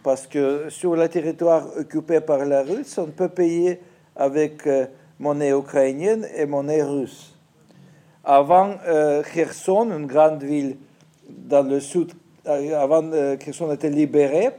Parce 0.03 0.25
que 0.25 0.69
sur 0.69 0.95
le 0.95 1.07
territoire 1.09 1.67
occupé 1.77 2.21
par 2.21 2.45
la 2.45 2.63
Russie, 2.63 2.99
on 2.99 3.07
peut 3.07 3.29
payer 3.29 3.79
avec 4.15 4.65
euh, 4.65 4.85
monnaie 5.19 5.51
ukrainienne 5.51 6.27
et 6.35 6.45
monnaie 6.45 6.83
russe. 6.83 7.35
Avant 8.23 8.75
Kherson, 9.33 9.89
une 9.91 10.05
grande 10.05 10.43
ville 10.43 10.75
dans 11.27 11.67
le 11.67 11.79
sud, 11.79 12.11
avant 12.45 13.09
Kherson 13.37 13.71
était 13.71 13.89
libérée, 13.89 14.49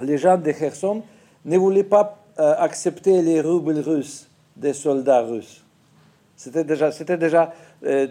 les 0.00 0.18
gens 0.18 0.36
de 0.36 0.50
Kherson 0.52 1.02
ne 1.44 1.58
voulaient 1.58 1.84
pas 1.84 2.18
accepter 2.36 3.22
les 3.22 3.40
roubles 3.40 3.78
russes 3.80 4.28
des 4.56 4.72
soldats 4.72 5.22
russes. 5.22 5.64
C'était 6.36 6.64
déjà, 6.64 6.92
c'était 6.92 7.16
déjà 7.16 7.52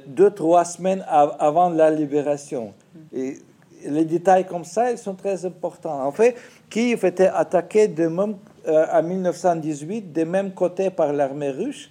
deux, 0.05 0.31
trois 0.31 0.65
semaines 0.65 1.05
avant 1.07 1.69
la 1.69 1.91
libération. 1.91 2.73
Et 3.13 3.37
les 3.85 4.05
détails 4.05 4.45
comme 4.45 4.63
ça, 4.65 4.91
ils 4.91 4.97
sont 4.97 5.15
très 5.15 5.45
importants. 5.45 6.05
En 6.05 6.11
fait, 6.11 6.35
Kiev 6.69 7.05
était 7.05 7.27
attaqué 7.27 7.87
de 7.87 8.07
même 8.07 8.35
euh, 8.67 8.85
en 8.91 9.03
1918 9.03 10.11
des 10.11 10.25
mêmes 10.25 10.51
côtés 10.51 10.89
par 10.89 11.13
l'armée 11.13 11.51
russe 11.51 11.89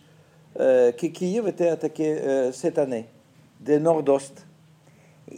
euh, 0.61 0.93
que 0.93 1.07
Kiev 1.07 1.49
était 1.49 1.69
attaqué 1.69 2.19
euh, 2.19 2.53
cette 2.53 2.79
année, 2.79 3.07
des 3.61 3.79
nord-ouest. 3.79 4.46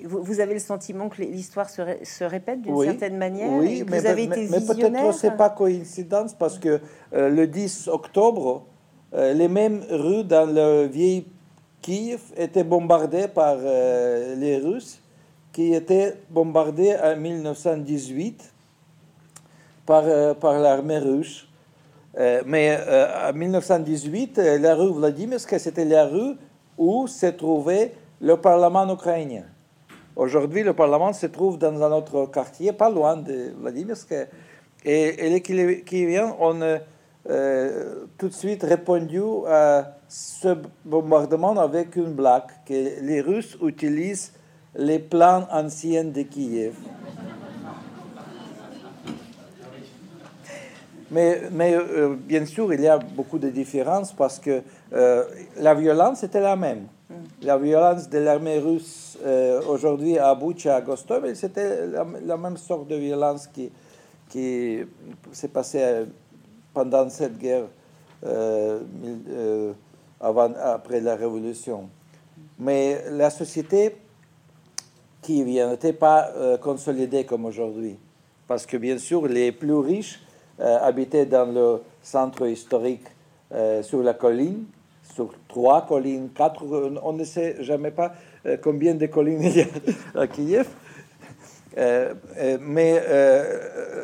Vous, 0.05 0.41
avez 0.41 0.53
le 0.53 0.61
sentiment 0.61 1.09
que 1.09 1.23
l'histoire 1.23 1.71
se, 1.71 2.25
répète 2.25 2.61
d'une 2.61 2.83
certaine 2.85 3.17
manière 3.17 3.51
Oui, 3.51 3.85
mais, 3.89 4.03
peut-être 4.03 5.15
c'est 5.15 5.37
pas 5.37 5.49
coïncidence 5.49 6.35
parce 6.35 6.59
que 6.59 6.79
le 7.13 7.47
10 7.47 7.89
octobre, 7.89 8.67
les 9.15 9.49
mêmes 9.49 9.83
rues 9.89 10.25
dans 10.25 10.45
le 10.45 10.87
vieil 10.87 11.25
Kiev 11.81 12.21
étaient 12.37 12.65
bombardées 12.65 13.29
par 13.29 13.57
les 13.57 14.61
Russes 14.63 15.01
qui 15.53 15.75
étaient 15.75 16.15
bombardés 16.31 16.95
en 17.03 17.17
1918 17.17 18.53
par, 19.85 20.05
euh, 20.07 20.35
par 20.35 20.59
l'armée 20.59 20.99
russe. 20.99 21.49
Euh, 22.17 22.43
mais 22.47 22.79
euh, 22.79 23.31
en 23.31 23.33
1918, 23.33 24.39
la 24.61 24.75
rue 24.75 24.93
Vladimirska, 24.93 25.59
c'était 25.59 25.85
la 25.85 26.07
rue 26.07 26.37
où 26.77 27.07
se 27.07 27.27
trouvait 27.27 27.95
le 28.21 28.37
Parlement 28.37 28.89
ukrainien? 28.93 29.45
Aujourd'hui, 30.19 30.65
le 30.65 30.73
Parlement 30.73 31.13
se 31.13 31.27
trouve 31.27 31.59
dans 31.59 31.81
un 31.81 31.93
autre 31.93 32.27
quartier, 32.27 32.73
pas 32.73 32.91
loin 32.91 33.17
de 33.17 33.53
Vladimirska. 33.57 34.27
Et, 34.85 35.31
les 35.31 35.83
Kieviens 35.85 36.35
ont 36.41 36.59
tout 38.19 38.29
de 38.29 38.33
suite 38.33 38.65
répondu 38.65 39.23
à 39.47 39.97
ce 40.09 40.57
bombardement 40.85 41.57
avec 41.57 41.95
une 41.95 42.15
blague 42.15 42.51
que 42.67 43.01
les 43.01 43.21
Russes 43.21 43.57
utilisent 43.63 44.33
les 44.75 44.99
plans 44.99 45.47
anciens 45.53 46.05
de 46.05 46.23
Kiev. 46.23 46.75
Mais, 51.13 51.43
mais 51.53 51.75
euh, 51.75 52.17
bien 52.19 52.45
sûr, 52.45 52.75
il 52.75 52.81
y 52.81 52.89
a 52.89 52.99
beaucoup 52.99 53.39
de 53.39 53.51
différences 53.51 54.13
parce 54.13 54.41
que 54.41 54.63
euh, 54.93 55.25
la 55.59 55.75
violence 55.75 56.25
était 56.25 56.41
la 56.41 56.57
même. 56.57 56.89
Mm. 57.09 57.15
La 57.43 57.59
violence 57.59 58.09
de 58.09 58.19
l'armée 58.19 58.59
russe 58.59 59.19
euh, 59.25 59.63
aujourd'hui 59.67 60.19
à 60.19 60.35
Bucha, 60.35 60.77
à 60.77 60.81
Gostomel, 60.81 61.37
c'était 61.37 61.87
la, 61.87 62.37
même 62.37 62.57
sorte 62.57 62.89
de 62.89 62.97
violence 62.97 63.47
qui, 63.47 63.71
qui 64.29 64.81
s'est 65.33 65.49
passée 65.49 66.05
pendant 66.75 67.09
cette 67.09 67.39
guerre 67.39 67.65
avant, 70.21 70.53
après 70.61 71.01
la 71.01 71.17
révolution. 71.17 71.89
Mais 72.59 73.05
la 73.11 73.31
société 73.31 73.97
qui 75.23 75.45
n'était 75.45 75.93
pas 75.93 76.31
consolidée 76.61 77.25
comme 77.25 77.45
aujourd'hui. 77.45 77.97
Parce 78.49 78.65
que 78.65 78.79
bien 78.79 78.99
sûr, 78.99 79.29
les 79.29 79.53
plus 79.53 79.77
riches 79.77 80.21
euh, 80.61 80.79
habité 80.81 81.25
dans 81.27 81.53
le 81.53 81.83
centre 82.03 82.49
historique 82.49 83.05
euh, 83.53 83.81
sur 83.83 84.03
la 84.03 84.15
colline, 84.15 84.65
sur 85.19 85.31
trois 85.49 85.85
collines, 85.87 86.31
quatre, 86.31 86.65
on 87.03 87.13
ne 87.13 87.25
sait 87.25 87.57
jamais 87.61 87.91
pas 87.91 88.13
euh, 88.47 88.57
combien 88.63 88.95
de 88.95 89.07
collines 89.07 89.43
il 89.43 89.57
y 89.57 89.63
a 89.63 89.67
à 90.21 90.27
Kiev. 90.27 90.69
mais 92.61 93.03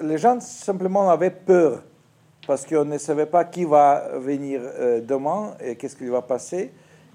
les 0.03 0.19
gens 0.19 0.41
simplement 0.41 1.11
avaient 1.11 1.31
peur 1.31 1.83
parce 2.47 2.67
qu'on 2.67 2.85
ne 2.85 2.99
savait 2.99 3.27
pas 3.27 3.45
qui 3.45 3.65
va 3.65 4.19
venir 4.19 4.61
demain 5.03 5.55
et 5.61 5.77
qu'est-ce 5.77 5.97
qui 5.97 6.07
va 6.07 6.23
passer. 6.23 6.73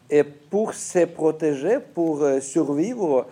Et 0.09 0.23
pour 0.23 0.73
se 0.73 1.05
protéger, 1.05 1.77
pour 1.93 2.25
survivre, 2.41 3.27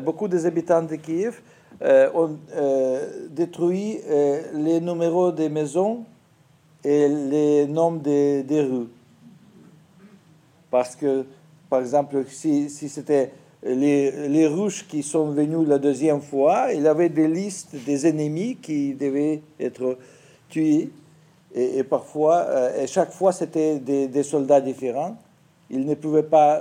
beaucoup 0.00 0.26
des 0.26 0.46
habitants 0.46 0.82
de 0.82 0.96
Kiev 0.96 1.40
euh, 1.82 2.08
on 2.14 2.38
euh, 2.54 3.28
détruit 3.30 3.98
euh, 4.08 4.42
les 4.54 4.80
numéros 4.80 5.32
des 5.32 5.48
maisons 5.48 6.04
et 6.84 7.08
les 7.08 7.66
noms 7.66 7.92
des, 7.92 8.44
rues. 8.48 8.88
Parce 10.74 10.96
que, 10.96 11.24
par 11.70 11.78
exemple, 11.78 12.24
si, 12.26 12.68
c'était 12.68 13.30
les, 13.62 14.26
les 14.26 14.48
rouges 14.48 14.84
qui 14.88 15.04
sont 15.04 15.26
venus 15.26 15.68
la 15.68 15.78
deuxième 15.78 16.20
fois, 16.20 16.72
il 16.72 16.88
avait 16.88 17.10
des 17.10 17.28
listes 17.28 17.76
des 17.86 18.08
ennemis 18.08 18.56
qui 18.56 18.92
devaient 18.94 19.40
être 19.60 19.96
tués. 20.48 20.90
Et, 21.54 21.84
parfois, 21.84 22.48
et 22.76 22.88
chaque 22.88 23.12
fois, 23.12 23.30
c'était 23.30 23.78
des, 23.78 24.22
soldats 24.24 24.60
différents. 24.60 25.16
Ils 25.70 25.86
ne 25.86 25.94
pouvaient 25.94 26.24
pas 26.24 26.60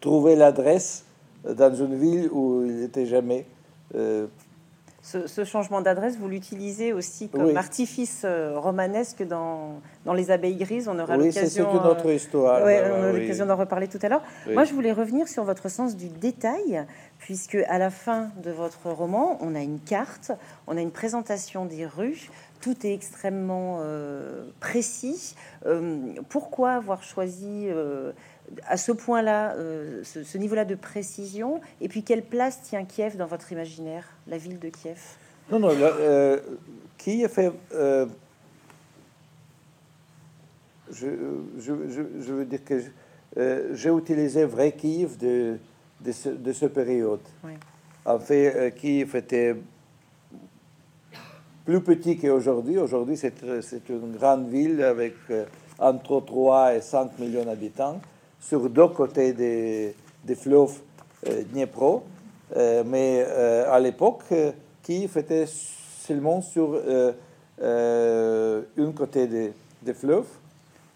trouver 0.00 0.34
l'adresse 0.34 1.04
dans 1.44 1.72
une 1.72 1.94
ville 1.94 2.30
où 2.32 2.64
il 2.66 2.80
n'était 2.80 3.06
jamais 3.06 3.46
ce, 5.02 5.44
changement 5.44 5.80
d'adresse, 5.80 6.16
vous 6.16 6.28
l'utilisez 6.28 6.92
aussi 6.92 7.28
comme 7.28 7.56
artifice 7.56 8.22
euh, 8.24 8.56
romanesque 8.56 9.26
dans, 9.26 9.80
dans 10.04 10.14
les 10.14 10.30
abeilles 10.30 10.56
grises. 10.56 10.86
On 10.88 10.98
aura 10.98 11.16
l'occasion. 11.16 11.42
c'est 11.42 11.60
euh, 13.42 13.46
d'en 13.46 13.56
reparler 13.56 13.88
tout 13.88 13.98
à 14.02 14.08
l'heure. 14.08 14.22
Moi, 14.48 14.62
je 14.62 14.72
voulais 14.72 14.92
revenir 14.92 15.26
sur 15.26 15.42
votre 15.42 15.68
sens 15.68 15.96
du 15.96 16.08
détail, 16.08 16.86
puisque 17.18 17.56
à 17.68 17.78
la 17.78 17.90
fin 17.90 18.30
de 18.44 18.52
votre 18.52 18.90
roman, 18.90 19.38
on 19.40 19.56
a 19.56 19.60
une 19.60 19.80
carte, 19.80 20.30
on 20.68 20.76
a 20.76 20.80
une 20.80 20.92
présentation 20.92 21.64
des 21.66 21.84
rues. 21.84 22.30
Tout 22.60 22.86
est 22.86 22.94
extrêmement 22.94 23.80
euh, 23.82 24.44
précis. 24.60 25.34
pourquoi 26.28 26.74
avoir 26.74 27.02
choisi 27.02 27.68
à 28.66 28.76
ce 28.76 28.92
point-là, 28.92 29.54
euh, 29.54 30.02
ce, 30.04 30.38
niveau-là 30.38 30.64
de 30.64 30.74
précision 30.74 31.60
Et 31.80 31.88
puis, 31.88 32.02
quelle 32.02 32.22
place 32.22 32.62
tient 32.62 32.84
Kiev 32.84 33.16
dans 33.16 33.26
votre 33.26 33.50
imaginaire, 33.52 34.04
la 34.26 34.38
ville 34.38 34.58
de 34.58 34.68
Kiev? 34.68 35.00
Non, 35.50 35.58
non, 35.58 35.70
euh, 35.72 36.40
Kiev 36.98 37.28
fait. 37.28 37.52
Euh, 37.74 38.06
je, 40.90 41.08
veux 42.32 42.44
dire 42.44 42.64
que 42.64 42.80
j'ai 43.74 43.90
utilisé 43.90 44.44
vrai 44.44 44.72
Kiev 44.72 45.16
de, 45.16 45.58
de, 46.00 46.12
ce, 46.12 46.28
de 46.28 46.68
période. 46.68 47.20
En 48.04 48.18
fait, 48.18 48.74
Kiev 48.76 49.16
était 49.16 49.56
plus 51.64 51.80
petit 51.80 52.18
qu'aujourd'hui. 52.18 52.78
Aujourd'hui, 52.78 53.16
c'est 53.16 53.88
une 53.88 54.16
grande 54.16 54.48
ville 54.48 54.82
avec 54.82 55.14
entre 55.78 56.20
3 56.20 56.74
et 56.74 56.80
5 56.80 57.18
millions 57.18 57.44
d'habitants 57.44 58.00
sur 58.42 58.68
deux 58.68 58.88
côtés 58.88 59.32
des, 59.32 59.94
des 60.24 60.34
fleuves 60.34 60.80
euh, 61.26 61.42
Dniepro. 61.44 62.02
Euh, 62.54 62.82
mais 62.84 63.22
à 63.24 63.80
l'époque, 63.80 64.24
Kiev 64.82 65.16
était 65.16 65.46
seulement 65.46 66.42
sur 66.42 66.78
une 67.58 68.94
côté 68.94 69.26
des, 69.26 69.52
des 69.80 69.94
fleuves, 69.94 70.26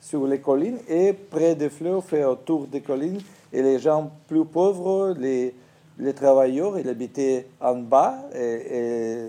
sur 0.00 0.26
les 0.26 0.40
collines, 0.40 0.78
et 0.88 1.12
près 1.12 1.54
des 1.54 1.70
fleuves 1.70 2.12
et 2.12 2.24
autour 2.24 2.66
des 2.66 2.80
collines. 2.80 3.20
Et 3.52 3.62
les 3.62 3.78
gens 3.78 4.10
plus 4.28 4.44
pauvres, 4.44 5.14
les, 5.18 5.54
les 5.98 6.12
travailleurs, 6.12 6.78
ils 6.78 6.88
habitaient 6.88 7.46
en 7.60 7.76
bas, 7.76 8.28
et, 8.34 9.28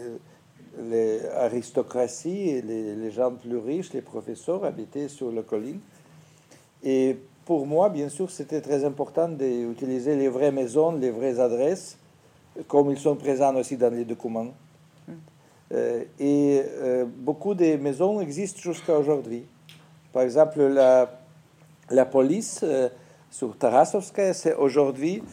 l'aristocratie 0.79 2.49
et 2.49 2.61
les, 2.61 2.95
les, 2.95 3.11
gens 3.11 3.31
plus 3.31 3.57
riches, 3.57 3.93
les 3.93 4.01
professeurs, 4.01 4.63
habitaient 4.63 5.07
sur 5.07 5.31
la 5.31 5.41
colline. 5.41 5.79
Et 6.83 7.17
pour 7.47 7.65
moi, 7.65 7.87
bien 7.87 8.09
sûr, 8.09 8.29
c'était 8.29 8.59
très 8.59 8.83
important 8.83 9.29
d'utiliser 9.29 10.17
les 10.17 10.27
vraies 10.27 10.51
maisons, 10.51 10.91
les 10.91 11.11
vraies 11.11 11.39
adresses, 11.39 11.97
comme 12.67 12.91
ils 12.91 12.99
sont 12.99 13.15
présents 13.15 13.55
aussi 13.55 13.77
dans 13.77 13.89
les 13.89 14.03
documents. 14.03 14.47
Euh, 15.71 16.03
et 16.19 16.61
euh, 16.65 17.05
beaucoup 17.07 17.55
de 17.55 17.77
maisons 17.77 18.19
existent 18.19 18.59
jusqu'à 18.59 18.97
aujourd'hui. 18.97 19.45
Par 20.11 20.23
exemple, 20.23 20.61
la, 20.61 21.09
la 21.89 22.05
police 22.05 22.59
euh, 22.63 22.89
sur 23.31 23.57
Tarasovskaya, 23.57 24.33
c'est 24.33 24.53
aujourd'hui, 24.53 25.23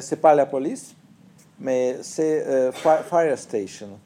c'est 0.00 0.20
pas 0.20 0.34
la 0.34 0.46
police, 0.46 0.96
mais 1.60 1.98
c'est 2.02 2.72
Fire 2.72 3.38
Station. 3.38 4.00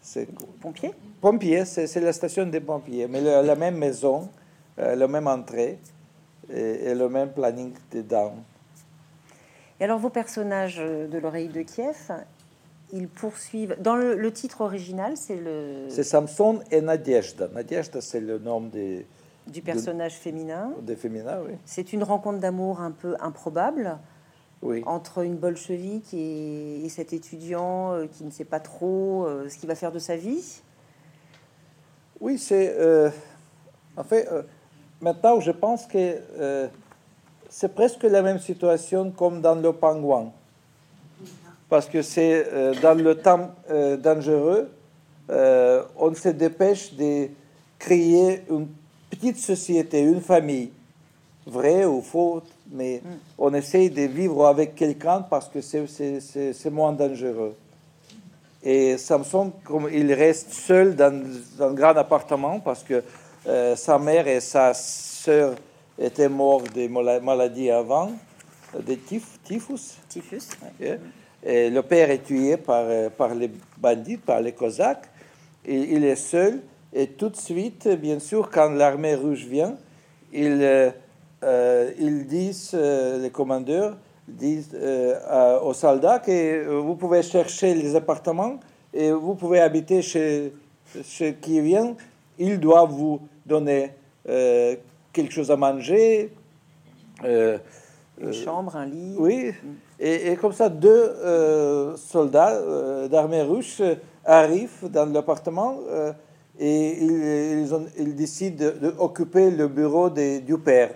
C'est 0.00 0.28
pompier? 0.60 0.92
Pompier, 1.20 1.66
c'est 1.66 2.00
la 2.00 2.12
station 2.14 2.46
des 2.46 2.60
pompiers, 2.60 3.06
mais 3.06 3.20
la, 3.20 3.42
la 3.42 3.54
même 3.54 3.76
maison, 3.76 4.28
la 4.78 5.06
même 5.06 5.26
entrée 5.26 5.78
et, 6.52 6.94
le 6.94 7.08
même 7.08 7.32
planning 7.32 7.72
des 7.90 8.02
dames. 8.02 8.42
Et 9.80 9.84
alors 9.84 9.98
vos 9.98 10.10
personnages 10.10 10.78
euh, 10.80 11.06
de 11.06 11.18
l'oreille 11.18 11.48
de 11.48 11.62
Kiev, 11.62 12.12
ils 12.92 13.08
poursuivent. 13.08 13.76
Dans 13.80 13.96
le, 13.96 14.32
titre 14.32 14.60
original, 14.62 15.16
c'est 15.16 15.36
le. 15.36 15.86
C'est 15.88 16.04
Samson 16.04 16.60
et 16.70 16.80
Nadejda. 16.80 17.48
Nadejda, 17.48 18.00
c'est 18.00 18.20
le 18.20 18.38
nom 18.38 18.60
des. 18.60 19.06
Du 19.46 19.62
personnage 19.62 20.14
féminin. 20.14 20.72
Des 20.82 20.96
féminins, 20.96 21.38
oui. 21.46 21.54
C'est 21.64 21.92
une 21.92 22.02
rencontre 22.02 22.40
d'amour 22.40 22.80
un 22.80 22.90
peu 22.90 23.14
improbable. 23.20 23.98
Oui. 24.62 24.82
Entre 24.86 25.22
une 25.22 25.36
bolchevique 25.36 26.14
et, 26.14 26.88
cet 26.88 27.12
étudiant 27.12 27.92
euh, 27.92 28.06
qui 28.06 28.24
ne 28.24 28.30
sait 28.30 28.46
pas 28.46 28.58
trop 28.58 29.24
euh, 29.26 29.48
ce 29.48 29.58
qu'il 29.58 29.68
va 29.68 29.74
faire 29.74 29.92
de 29.92 29.98
sa 29.98 30.16
vie. 30.16 30.62
Oui, 32.20 32.38
c'est. 32.38 32.74
En 33.96 34.04
fait 34.04 34.28
maintenant, 35.00 35.40
je 35.40 35.50
pense 35.50 35.86
que 35.86 36.68
c'est 37.48 37.74
presque 37.74 38.02
la 38.04 38.22
même 38.22 38.38
situation 38.38 39.10
comme 39.10 39.40
dans 39.40 39.54
Le 39.54 39.72
Pingouin 39.72 40.32
parce 41.68 41.86
que 41.86 42.02
c'est 42.02 42.46
euh, 42.52 42.74
dans 42.80 42.94
le 42.94 43.14
temps 43.16 43.50
euh, 43.70 43.96
dangereux, 43.96 44.70
euh, 45.30 45.82
on 45.96 46.14
se 46.14 46.28
dépêche 46.28 46.94
de 46.94 47.28
créer 47.78 48.42
une 48.50 48.68
petite 49.10 49.38
société, 49.38 50.00
une 50.00 50.20
famille, 50.20 50.70
vrai 51.46 51.84
ou 51.84 52.00
faux, 52.02 52.42
mais 52.70 53.02
mm. 53.04 53.08
on 53.38 53.54
essaye 53.54 53.90
de 53.90 54.02
vivre 54.02 54.46
avec 54.46 54.74
quelqu'un 54.74 55.22
parce 55.22 55.48
que 55.48 55.60
c'est 55.60 56.70
moins 56.70 56.92
dangereux. 56.92 57.54
Et 58.62 58.98
Samson, 58.98 59.52
comme 59.64 59.88
il 59.92 60.12
reste 60.12 60.52
seul 60.52 60.96
dans, 60.96 61.22
un 61.60 61.72
grand 61.72 61.96
appartement 61.96 62.58
parce 62.60 62.82
que 62.82 63.02
sa 63.76 63.98
mère 63.98 64.26
et 64.26 64.40
sa 64.40 64.74
sœur 64.74 65.54
étaient 65.98 66.28
morts 66.28 66.62
de 66.62 66.88
maladies 67.20 67.70
avant, 67.70 68.10
de 68.74 68.94
typhus. 68.94 69.96
Typhus. 70.08 70.48
Et 71.48 71.70
le 71.70 71.82
père 71.82 72.10
est 72.10 72.24
tué 72.24 72.56
par, 72.56 72.84
euh, 72.88 73.08
par 73.08 73.32
les 73.34 73.50
bandits, 73.78 74.16
par 74.16 74.40
les 74.40 74.52
Cosaques. 74.52 75.08
Et 75.64 75.76
il 75.76 76.04
est 76.04 76.16
seul. 76.16 76.60
Et 76.92 77.06
tout 77.08 77.28
de 77.28 77.36
suite, 77.36 77.88
bien 77.88 78.18
sûr, 78.18 78.50
quand 78.50 78.70
l'armée 78.70 79.14
rouge 79.14 79.44
vient, 79.44 79.76
ils, 80.32 80.58
euh, 80.60 80.90
euh, 81.44 81.92
ils 81.98 82.26
disent, 82.26 82.74
les 82.74 83.30
commandeurs 83.30 83.96
disent 84.26 84.76
aux 85.62 85.74
soldats 85.74 86.18
que 86.18 86.66
vous 86.66 86.96
pouvez 86.96 87.22
chercher 87.22 87.74
les 87.74 87.94
appartements 87.94 88.58
et 88.92 89.12
vous 89.12 89.34
pouvez 89.34 89.60
habiter 89.60 90.02
chez, 90.02 90.52
chez 91.04 91.34
qui 91.34 91.60
vient. 91.60 91.94
Il 92.38 92.58
doit 92.58 92.86
vous 92.86 93.20
donner 93.46 93.92
quelque 94.24 95.32
chose 95.32 95.50
à 95.50 95.56
manger. 95.56 96.30
Une 98.20 98.32
chambre, 98.32 98.76
un 98.76 98.86
lit. 98.86 99.14
Oui. 99.18 99.50
Mm. 99.50 99.74
Et, 99.98 100.36
comme 100.36 100.52
ça, 100.52 100.68
deux 100.68 100.88
euh, 100.90 101.96
soldats 101.96 102.52
euh, 102.52 103.08
d'armée 103.08 103.42
russe 103.42 103.82
arrivent 104.24 104.90
dans 104.90 105.10
l'appartement 105.10 105.78
euh, 105.88 106.12
et 106.58 107.02
ils, 107.02 107.68
ils, 107.98 108.14
décident 108.14 108.72
d'occuper 108.80 109.50
le 109.50 109.68
bureau 109.68 110.10
du 110.10 110.58
père. 110.58 110.94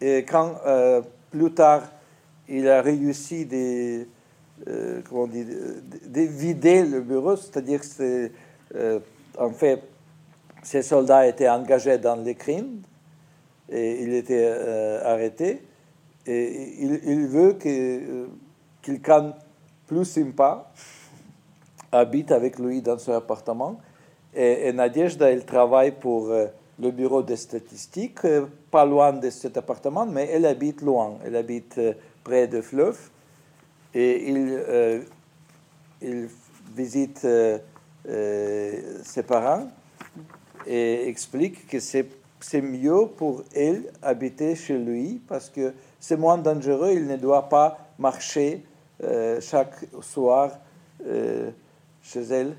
Et 0.00 0.24
quand 0.24 0.54
plus 1.30 1.52
tard, 1.52 1.82
il 2.48 2.66
a 2.66 2.80
réussi 2.80 3.44
de, 3.44 4.06
comment 5.06 5.26
dire, 5.26 5.44
de, 6.06 6.20
vider 6.22 6.86
le 6.86 7.02
bureau, 7.02 7.36
c'est-à-dire 7.36 7.80
que 7.82 8.30
en 9.38 9.50
fait, 9.50 9.82
ces 10.62 10.82
soldats 10.82 11.26
étaient 11.26 11.48
engagés 11.48 11.98
dans 11.98 12.16
les 12.16 12.34
crimes 12.34 12.82
et 13.70 14.02
il 14.02 14.14
était 14.14 14.46
arrêté. 15.04 15.62
Et 16.26 16.84
il, 16.84 17.26
veut 17.26 17.54
que 17.54 17.68
euh, 17.68 18.26
plus 19.86 20.04
sympa 20.04 20.70
habite 21.90 22.30
avec 22.30 22.58
lui 22.58 22.82
dans 22.82 22.98
son 22.98 23.12
appartement. 23.12 23.80
Et, 24.34 24.68
et 24.68 24.74
elle 25.20 25.44
travaille 25.44 25.92
pour 25.92 26.30
euh, 26.30 26.46
le 26.78 26.90
bureau 26.90 27.22
des 27.22 27.36
statistiques, 27.36 28.24
euh, 28.24 28.46
pas 28.70 28.84
loin 28.84 29.12
de 29.12 29.30
cet 29.30 29.56
appartement, 29.56 30.06
mais 30.06 30.28
elle 30.30 30.46
habite 30.46 30.82
loin. 30.82 31.18
Elle 31.24 31.36
habite 31.36 31.80
près 32.22 32.46
de 32.46 32.60
fleuve. 32.60 32.98
Et 33.92 34.30
il 36.00 36.28
visite 36.76 37.26
ses 38.06 39.22
parents 39.26 39.66
et 40.66 41.08
explique 41.08 41.66
que 41.66 41.78
c'est 41.78 42.60
mieux 42.60 43.06
pour 43.16 43.42
elle 43.54 43.92
habiter 44.02 44.54
chez 44.54 44.78
lui 44.78 45.20
parce 45.28 45.50
que 45.50 45.74
c'est 45.98 46.16
moins 46.16 46.38
dangereux, 46.38 46.92
il 46.94 47.06
ne 47.06 47.16
doit 47.16 47.48
pas 47.48 47.78
marcher 47.98 48.64
euh, 49.02 49.40
chaque 49.40 49.86
soir 50.00 50.58
euh, 51.06 51.50
chez 52.02 52.20
elle. 52.20 52.56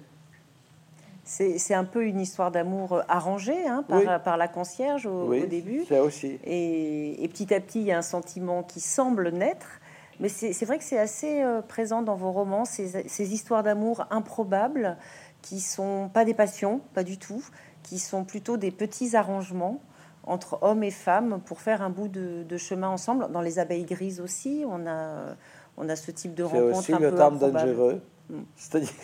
C'est 1.23 1.73
un 1.73 1.85
peu 1.85 2.03
une 2.05 2.19
histoire 2.19 2.51
d'amour 2.51 3.03
arrangée 3.07 3.65
hein, 3.65 3.85
par, 3.87 4.21
par, 4.21 4.35
la 4.35 4.49
concierge 4.49 5.05
au, 5.05 5.27
oui, 5.29 5.47
début. 5.47 5.85
Aussi. 5.91 6.37
Et, 6.43 7.25
petit 7.31 7.53
à 7.53 7.61
petit, 7.61 7.79
il 7.79 7.85
y 7.85 7.91
a 7.93 7.97
un 7.97 8.01
sentiment 8.01 8.63
qui 8.63 8.81
semble 8.81 9.29
naître. 9.29 9.79
Mais 10.19 10.27
c'est 10.27 10.65
vrai 10.65 10.77
que 10.77 10.83
c'est 10.83 10.99
assez 10.99 11.41
euh, 11.41 11.61
présent 11.61 12.01
dans 12.01 12.15
vos 12.15 12.31
romans, 12.31 12.65
ces, 12.65 13.07
ces 13.07 13.33
histoires 13.33 13.63
d'amour 13.63 14.05
improbables 14.09 14.97
qui 15.41 15.59
sont 15.59 16.09
pas 16.13 16.25
des 16.25 16.33
passions, 16.33 16.81
pas 16.93 17.03
du 17.03 17.17
tout, 17.17 17.43
qui 17.83 17.99
sont 17.99 18.23
plutôt 18.23 18.57
des 18.57 18.71
petits 18.71 19.15
arrangements 19.15 19.81
entre 20.23 20.59
hommes 20.61 20.83
et 20.83 20.91
femmes 20.91 21.41
pour 21.45 21.61
faire 21.61 21.81
un 21.81 21.89
bout 21.89 22.07
de, 22.07 22.57
chemin 22.57 22.89
ensemble. 22.89 23.31
Dans 23.31 23.41
les 23.41 23.59
abeilles 23.59 23.85
grises 23.85 24.21
aussi, 24.21 24.63
on 24.67 24.87
a, 24.87 25.35
on 25.77 25.89
a 25.89 25.95
ce 25.95 26.11
type 26.11 26.35
de 26.35 26.43
rencontre. 26.43 26.83
C'est 26.83 26.93
aussi 26.93 27.03
le 27.03 27.15
temps 27.15 27.31
dangereux. 27.31 28.01
Mm. 28.29 28.39
C'est-à-dire. 28.55 28.91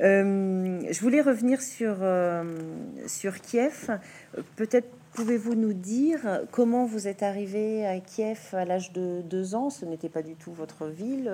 Euh, 0.00 0.82
je 0.90 1.00
voulais 1.00 1.20
revenir 1.20 1.62
sur, 1.62 1.98
euh, 2.00 2.58
sur 3.06 3.40
Kiev. 3.40 3.96
Peut-être 4.56 4.88
pouvez-vous 5.12 5.54
nous 5.54 5.72
dire 5.72 6.40
comment 6.50 6.84
vous 6.84 7.06
êtes 7.06 7.22
arrivé 7.22 7.86
à 7.86 8.00
Kiev 8.00 8.40
à 8.54 8.64
l'âge 8.64 8.92
de 8.92 9.22
deux 9.22 9.54
ans? 9.54 9.70
Ce 9.70 9.84
n'était 9.84 10.08
pas 10.08 10.22
du 10.22 10.34
tout 10.34 10.52
votre 10.52 10.86
ville. 10.86 11.30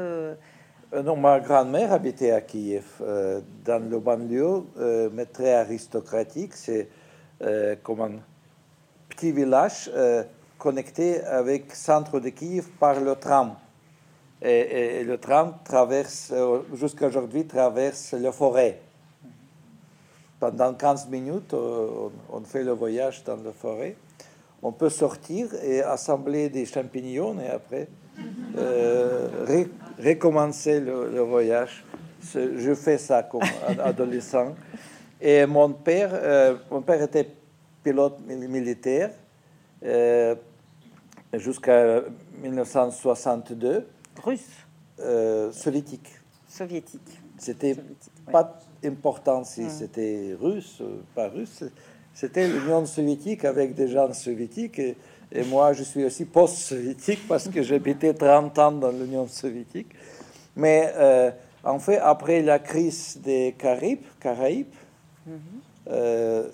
Euh, 0.95 1.03
non, 1.03 1.17
ma 1.17 1.41
grand-mère 1.41 1.91
habitait 1.93 2.33
à 2.33 2.43
Kiev, 2.43 2.85
euh, 3.01 3.41
dans 3.65 3.83
le 3.83 3.99
banlieue, 3.99 4.63
euh, 4.79 5.09
mais 5.13 5.25
très 5.25 5.55
aristocratique. 5.55 6.53
C'est 6.55 6.89
comme 7.83 8.01
un 8.03 8.13
petit 9.09 9.33
village 9.33 9.91
connecté 10.59 11.21
avec 11.25 11.71
le 11.71 11.75
centre 11.75 12.21
de 12.21 12.29
Kiev 12.29 12.69
par 12.79 13.01
le 13.01 13.17
tram. 13.17 13.57
Et, 14.41 15.03
le 15.03 15.19
tram 15.19 15.55
traverse, 15.65 16.33
jusqu'à 16.73 17.09
aujourd'hui, 17.09 17.45
traverse 17.45 18.13
la 18.13 18.31
forêt. 18.31 18.81
Pendant 20.39 20.73
15 20.73 21.09
minutes, 21.09 21.53
on, 21.53 22.43
fait 22.45 22.63
le 22.63 22.71
voyage 22.71 23.25
dans 23.25 23.43
la 23.43 23.51
forêt. 23.51 23.97
On 24.63 24.71
peut 24.71 24.91
sortir 24.91 25.49
et 25.65 25.83
assembler 25.83 26.49
des 26.49 26.65
champignons 26.65 27.41
et 27.41 27.49
après 27.49 27.89
recommencer 29.99 30.81
le, 30.81 31.21
voyage. 31.21 31.85
Je 32.35 32.75
fais 32.75 32.99
ça 32.99 33.23
comme 33.23 33.43
adolescent. 33.83 34.55
Et 35.21 35.47
mon 35.47 35.73
père, 35.73 36.11
euh, 36.13 36.57
mon 36.71 36.83
père 36.83 37.03
était 37.03 37.29
pilote 37.83 38.19
militaire. 38.27 39.11
Euh, 39.85 40.35
jusqu'à 41.35 42.03
1962. 42.43 43.87
Russe 44.23 44.41
euh, 45.01 45.51
Soviétique. 45.53 46.09
Soviétique. 46.49 47.21
C'était 47.39 47.75
ouais. 47.75 48.33
pas 48.33 48.59
important 48.85 49.43
si 49.45 49.63
Mm. 49.63 49.71
c'était 49.71 50.37
russe 50.41 50.81
ou 50.81 51.03
pas 51.15 51.29
russe. 51.29 51.65
C'était 52.15 52.47
l'Union 52.47 52.85
soviétique 52.85 53.45
avec 53.45 53.75
des 53.75 53.89
gens 53.89 54.13
soviétiques. 54.13 54.79
Et, 54.79 54.97
et 55.35 55.45
moi, 55.45 55.73
je 55.73 55.83
suis 55.83 56.05
aussi 56.05 56.27
post-soviétique 56.27 57.27
parce 57.27 57.49
que 57.49 57.63
j'habitais 57.63 58.13
30 58.13 58.59
ans 58.59 58.73
dans 58.73 58.91
l'Union 58.91 59.27
soviétique. 59.27 59.89
Mais 60.55 60.93
euh, 60.95 61.31
en 61.65 61.79
fait, 61.79 61.99
après 61.99 62.43
la 62.43 62.59
crise 62.59 63.19
des 63.23 63.55
Caraïbes, 63.59 64.05
Caraïbes 64.21 64.67
euh, 65.89 66.49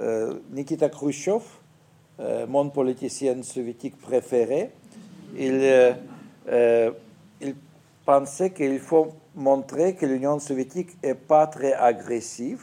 euh, 0.00 0.34
Nikita 0.52 0.88
Khrushchev, 0.88 1.42
mon 2.46 2.70
politicien 2.70 3.42
soviétique 3.42 4.00
préféré, 4.00 4.70
il, 5.36 5.96
il 7.40 7.54
pensait 8.04 8.50
qu'il 8.50 8.78
faut 8.78 9.08
montrer 9.34 9.96
que 9.96 10.06
l'Union 10.06 10.38
soviétique 10.38 11.02
n'est 11.02 11.16
pas 11.16 11.48
très 11.48 11.72
agressive. 11.72 12.62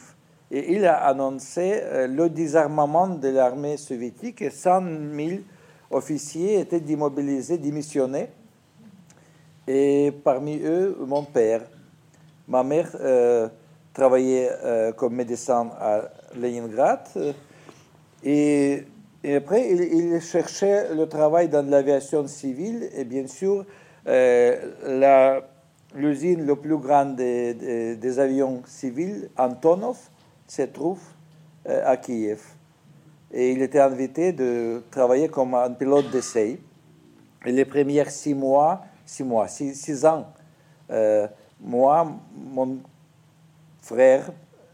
Et 0.52 0.74
il 0.74 0.84
a 0.84 1.04
annoncé 1.06 1.80
euh, 1.80 2.08
le 2.08 2.28
désarmement 2.28 3.06
de 3.08 3.28
l'armée 3.28 3.76
soviétique 3.76 4.42
et 4.42 4.50
100 4.50 4.82
000 5.14 5.30
officiers 5.92 6.58
étaient 6.60 6.80
démobilisés, 6.80 7.56
démissionnés. 7.56 8.30
Et 9.68 10.12
parmi 10.24 10.58
eux, 10.58 10.96
mon 11.06 11.22
père. 11.22 11.62
Ma 12.48 12.64
mère 12.64 12.90
euh, 12.98 13.48
travaillait 13.94 14.50
euh, 14.64 14.92
comme 14.92 15.14
médecin 15.14 15.70
à 15.78 16.10
Leningrad. 16.36 17.06
et, 18.24 18.84
après, 19.36 19.70
il, 19.70 20.20
cherchait 20.20 20.92
le 20.94 21.06
travail 21.06 21.48
dans 21.48 21.68
l'aviation 21.68 22.26
civile. 22.26 22.88
Et 22.96 23.04
bien 23.04 23.26
sûr, 23.28 23.66
l'usine 25.94 26.46
le 26.46 26.56
plus 26.56 26.78
grande 26.78 27.16
des 27.16 28.18
avions 28.18 28.62
civils, 28.64 29.28
Antonov, 29.36 30.09
se 30.50 30.62
trouve 30.62 31.00
euh, 31.68 31.82
à 31.84 31.96
Kiev. 31.96 32.42
Et 33.32 33.52
il 33.52 33.62
était 33.62 33.78
invité 33.78 34.32
de 34.32 34.82
travailler 34.90 35.28
comme 35.28 35.54
un 35.54 35.70
pilote 35.70 36.10
d'essai. 36.10 36.58
Et 37.46 37.52
les 37.52 37.64
premiers 37.64 38.10
six 38.10 38.34
mois, 38.34 38.82
six 39.06 39.22
mois, 39.22 39.46
six, 39.46 39.74
six 39.74 40.04
ans, 40.04 40.26
euh, 40.90 41.28
moi, 41.60 42.10
mon 42.36 42.78
frère 43.80 44.32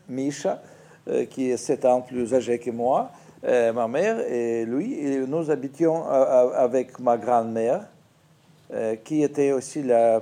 Misha, 0.08 0.62
euh, 1.08 1.26
qui 1.26 1.50
est 1.50 1.58
sept 1.58 1.84
ans 1.84 2.00
plus 2.00 2.32
âgé 2.32 2.58
que 2.58 2.70
moi, 2.70 3.10
ma 3.42 3.86
mère 3.86 4.18
et 4.26 4.64
lui, 4.64 4.98
nous 5.28 5.50
habitions 5.52 6.04
avec 6.08 6.98
ma 6.98 7.16
grand-mère, 7.16 7.86
qui 9.04 9.22
était 9.22 9.52
aussi 9.52 9.84
la, 9.84 10.20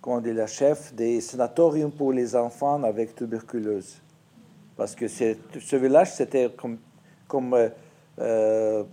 comment 0.00 0.20
la 0.24 0.48
chef 0.48 0.92
des 0.94 1.20
sanatoriums 1.20 1.92
pour 1.92 2.12
les 2.12 2.34
enfants 2.34 2.82
avec 2.82 3.14
tuberculose. 3.14 4.00
Parce 4.76 4.94
que 4.94 5.06
ce 5.06 5.76
village, 5.76 6.12
c'était 6.12 6.50
comme, 7.28 7.54
euh, 7.54 7.68
euh, 8.18 8.84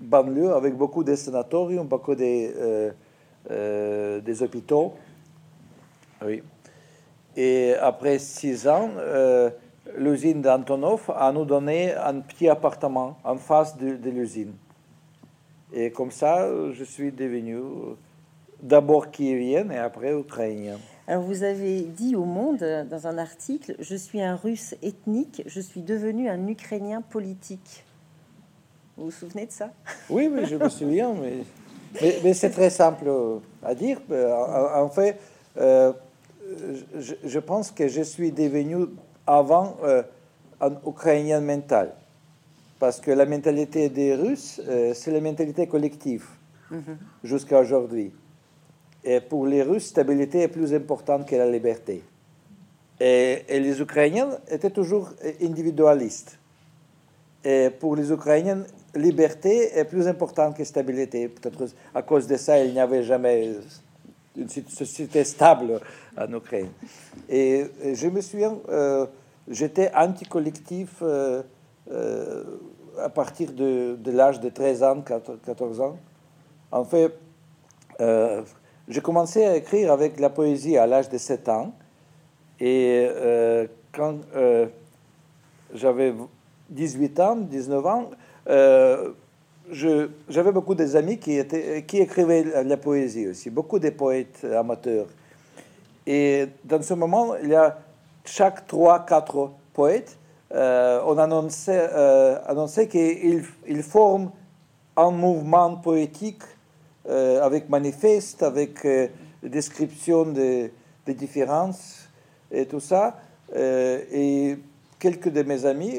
banlieue 0.00 0.52
avec 0.52 0.74
beaucoup 0.74 1.04
de 1.04 1.14
sanatoriums, 1.14 1.86
beaucoup 1.86 2.14
de, 2.14 2.92
euh, 3.50 4.20
des 4.20 4.42
hôpitaux. 4.42 4.94
Oui. 6.24 6.42
Et 7.36 7.74
après 7.80 8.18
six 8.18 8.66
ans, 8.66 8.90
l'usine 9.96 10.42
d'Antonov 10.42 11.10
a 11.14 11.30
nous 11.32 11.44
donné 11.44 11.94
un 11.94 12.20
petit 12.20 12.48
appartement 12.48 13.16
en 13.22 13.36
face 13.36 13.76
de, 13.76 14.10
l'usine. 14.10 14.54
Et 15.72 15.92
comme 15.92 16.10
ça, 16.10 16.48
je 16.72 16.84
suis 16.84 17.12
devenu 17.12 17.60
d'abord 18.60 19.10
kievien 19.10 19.70
et 19.70 19.78
après 19.78 20.12
ukrainien. 20.12 20.78
Alors 21.10 21.24
vous 21.24 21.42
avez 21.42 21.80
dit 21.80 22.14
au 22.14 22.24
Monde, 22.24 22.64
dans 22.88 23.08
un 23.08 23.18
article, 23.18 23.74
je 23.80 23.96
suis 23.96 24.22
un 24.22 24.36
russe 24.36 24.76
ethnique, 24.80 25.42
je 25.44 25.60
suis 25.60 25.82
devenu 25.82 26.28
un 26.28 26.46
ukrainien 26.46 27.02
politique. 27.02 27.84
Vous 28.96 29.06
vous 29.06 29.10
souvenez 29.10 29.46
de 29.46 29.50
ça? 29.50 29.72
Oui, 30.08 30.30
oui, 30.32 30.42
je 30.46 30.54
me 30.54 30.68
souviens, 30.68 31.12
mais, 31.20 31.38
mais, 32.00 32.20
mais 32.22 32.32
c'est 32.32 32.50
très 32.50 32.70
simple 32.70 33.10
à 33.60 33.74
dire. 33.74 34.00
En, 34.08 34.82
en 34.84 34.88
fait, 34.88 35.18
euh, 35.56 35.92
je, 36.96 37.14
je 37.24 37.38
pense 37.40 37.72
que 37.72 37.88
je 37.88 38.02
suis 38.02 38.30
devenu 38.30 38.86
avant 39.26 39.78
euh, 39.82 40.04
un 40.60 40.74
Ukrainien 40.86 41.40
mental. 41.40 41.92
Parce 42.78 43.00
que 43.00 43.10
la 43.10 43.26
mentalité 43.26 43.88
des 43.88 44.14
Russes, 44.14 44.62
euh, 44.68 44.94
c'est 44.94 45.10
la 45.10 45.20
mentalité 45.20 45.66
collective 45.66 46.24
jusqu'à 47.24 47.58
aujourd'hui. 47.58 48.12
Et 49.04 49.20
pour 49.20 49.46
les 49.46 49.62
Russes, 49.62 49.86
stabilité 49.86 50.42
est 50.42 50.48
plus 50.48 50.74
importante 50.74 51.26
que 51.26 51.36
la 51.36 51.50
liberté. 51.50 52.02
Et, 53.00 53.44
les 53.48 53.80
Ukrainiens 53.80 54.38
étaient 54.48 54.70
toujours 54.70 55.10
individualistes. 55.40 56.38
Et 57.42 57.70
pour 57.70 57.96
les 57.96 58.12
Ukrainiens, 58.12 58.64
liberté 58.94 59.78
est 59.78 59.86
plus 59.86 60.06
importante 60.06 60.56
que 60.56 60.64
stabilité. 60.64 61.28
Peut-être 61.28 61.72
à 61.94 62.02
cause 62.02 62.26
de 62.26 62.36
ça, 62.36 62.62
il 62.62 62.72
n'y 62.72 62.80
avait 62.80 63.02
jamais 63.02 63.54
une 64.36 64.48
société 64.48 65.24
stable 65.24 65.80
en 66.16 66.32
Ukraine. 66.34 66.68
Et, 67.28 67.66
je 67.94 68.08
me 68.08 68.20
souviens, 68.20 68.58
euh, 68.68 69.06
j'étais 69.48 69.90
anti-collectif 69.94 70.96
euh, 71.00 71.42
euh, 71.90 72.44
à 72.98 73.08
partir 73.08 73.52
de, 73.52 73.96
l'âge 74.06 74.40
de 74.40 74.50
13 74.50 74.82
ans, 74.82 75.00
14 75.00 75.80
ans. 75.80 75.96
En 76.70 76.84
fait, 76.84 77.12
j'ai 78.90 79.00
commencé 79.00 79.44
à 79.44 79.56
écrire 79.56 79.92
avec 79.92 80.20
la 80.20 80.28
poésie 80.28 80.76
à 80.76 80.86
l'âge 80.86 81.08
de 81.08 81.16
7 81.16 81.48
ans. 81.48 81.72
Et 82.58 83.08
euh, 83.08 83.66
quand 83.92 84.16
euh, 84.34 84.66
j'avais 85.72 86.12
18 86.68 87.20
ans, 87.20 87.36
19 87.36 87.86
ans, 87.86 88.10
euh, 88.48 89.12
j'avais 90.28 90.52
beaucoup 90.52 90.74
des 90.74 90.96
amis 90.96 91.18
qui, 91.18 91.38
étaient, 91.38 91.84
qui 91.86 91.98
écrivaient 91.98 92.64
la 92.64 92.76
poésie 92.76 93.28
aussi, 93.28 93.50
beaucoup 93.50 93.78
de 93.78 93.90
poètes 93.90 94.44
amateurs. 94.44 95.06
Et 96.06 96.48
dans 96.64 96.82
ce 96.82 96.94
moment, 96.94 97.36
il 97.36 97.50
y 97.50 97.54
a 97.54 97.78
chaque 98.24 98.68
3-4 98.68 99.50
poètes, 99.72 100.18
euh, 100.52 101.00
on 101.06 101.16
annonçait, 101.18 101.88
euh, 101.92 102.38
annonçait 102.46 102.88
qu'ils 102.88 103.44
ils 103.68 103.82
forment 103.82 104.30
un 104.96 105.12
mouvement 105.12 105.76
poétique 105.76 106.42
euh, 107.10 107.42
avec 107.42 107.68
manifeste, 107.68 108.44
avec 108.44 108.84
euh, 108.84 109.08
description 109.42 110.24
des 110.26 110.70
des 111.06 111.14
différences 111.14 112.08
et 112.52 112.66
tout 112.66 112.78
ça. 112.78 113.16
Euh, 113.56 113.98
et 114.12 114.58
quelques 115.00 115.30
de 115.30 115.42
mes 115.42 115.64
amis 115.64 115.98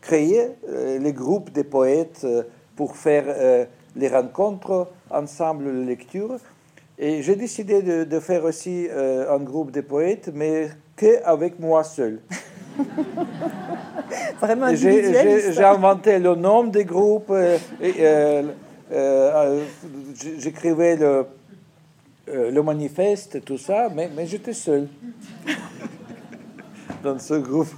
créaient 0.00 0.56
les 1.00 1.12
groupes 1.12 1.52
de 1.52 1.62
poètes 1.62 2.24
pour 2.76 2.96
faire 2.96 3.66
les 3.96 4.08
rencontres 4.08 4.88
ensemble, 5.10 5.68
les 5.70 5.84
lectures. 5.84 6.38
Et 6.98 7.20
j'ai 7.22 7.34
décidé 7.34 7.82
de, 7.82 8.04
de 8.04 8.20
faire 8.20 8.44
aussi 8.44 8.86
un 8.92 9.40
groupe 9.40 9.72
de 9.72 9.80
poètes, 9.80 10.30
mais 10.32 10.68
qu'avec 10.96 11.58
moi 11.58 11.82
seul. 11.82 12.20
Vraiment 14.40 14.72
J'ai 14.72 15.64
inventé 15.64 16.20
le 16.20 16.36
nom 16.36 16.62
des 16.62 16.84
groupes. 16.84 17.34
et, 17.82 17.92
euh, 18.92 19.60
euh, 19.60 19.64
J'écrivais 20.38 20.96
le, 20.96 21.26
euh, 22.28 22.50
le 22.50 22.62
manifeste, 22.62 23.44
tout 23.44 23.58
ça, 23.58 23.88
mais, 23.94 24.10
mais 24.14 24.26
j'étais 24.26 24.52
seul 24.52 24.88
dans 27.02 27.18
ce 27.18 27.34
groupe. 27.34 27.68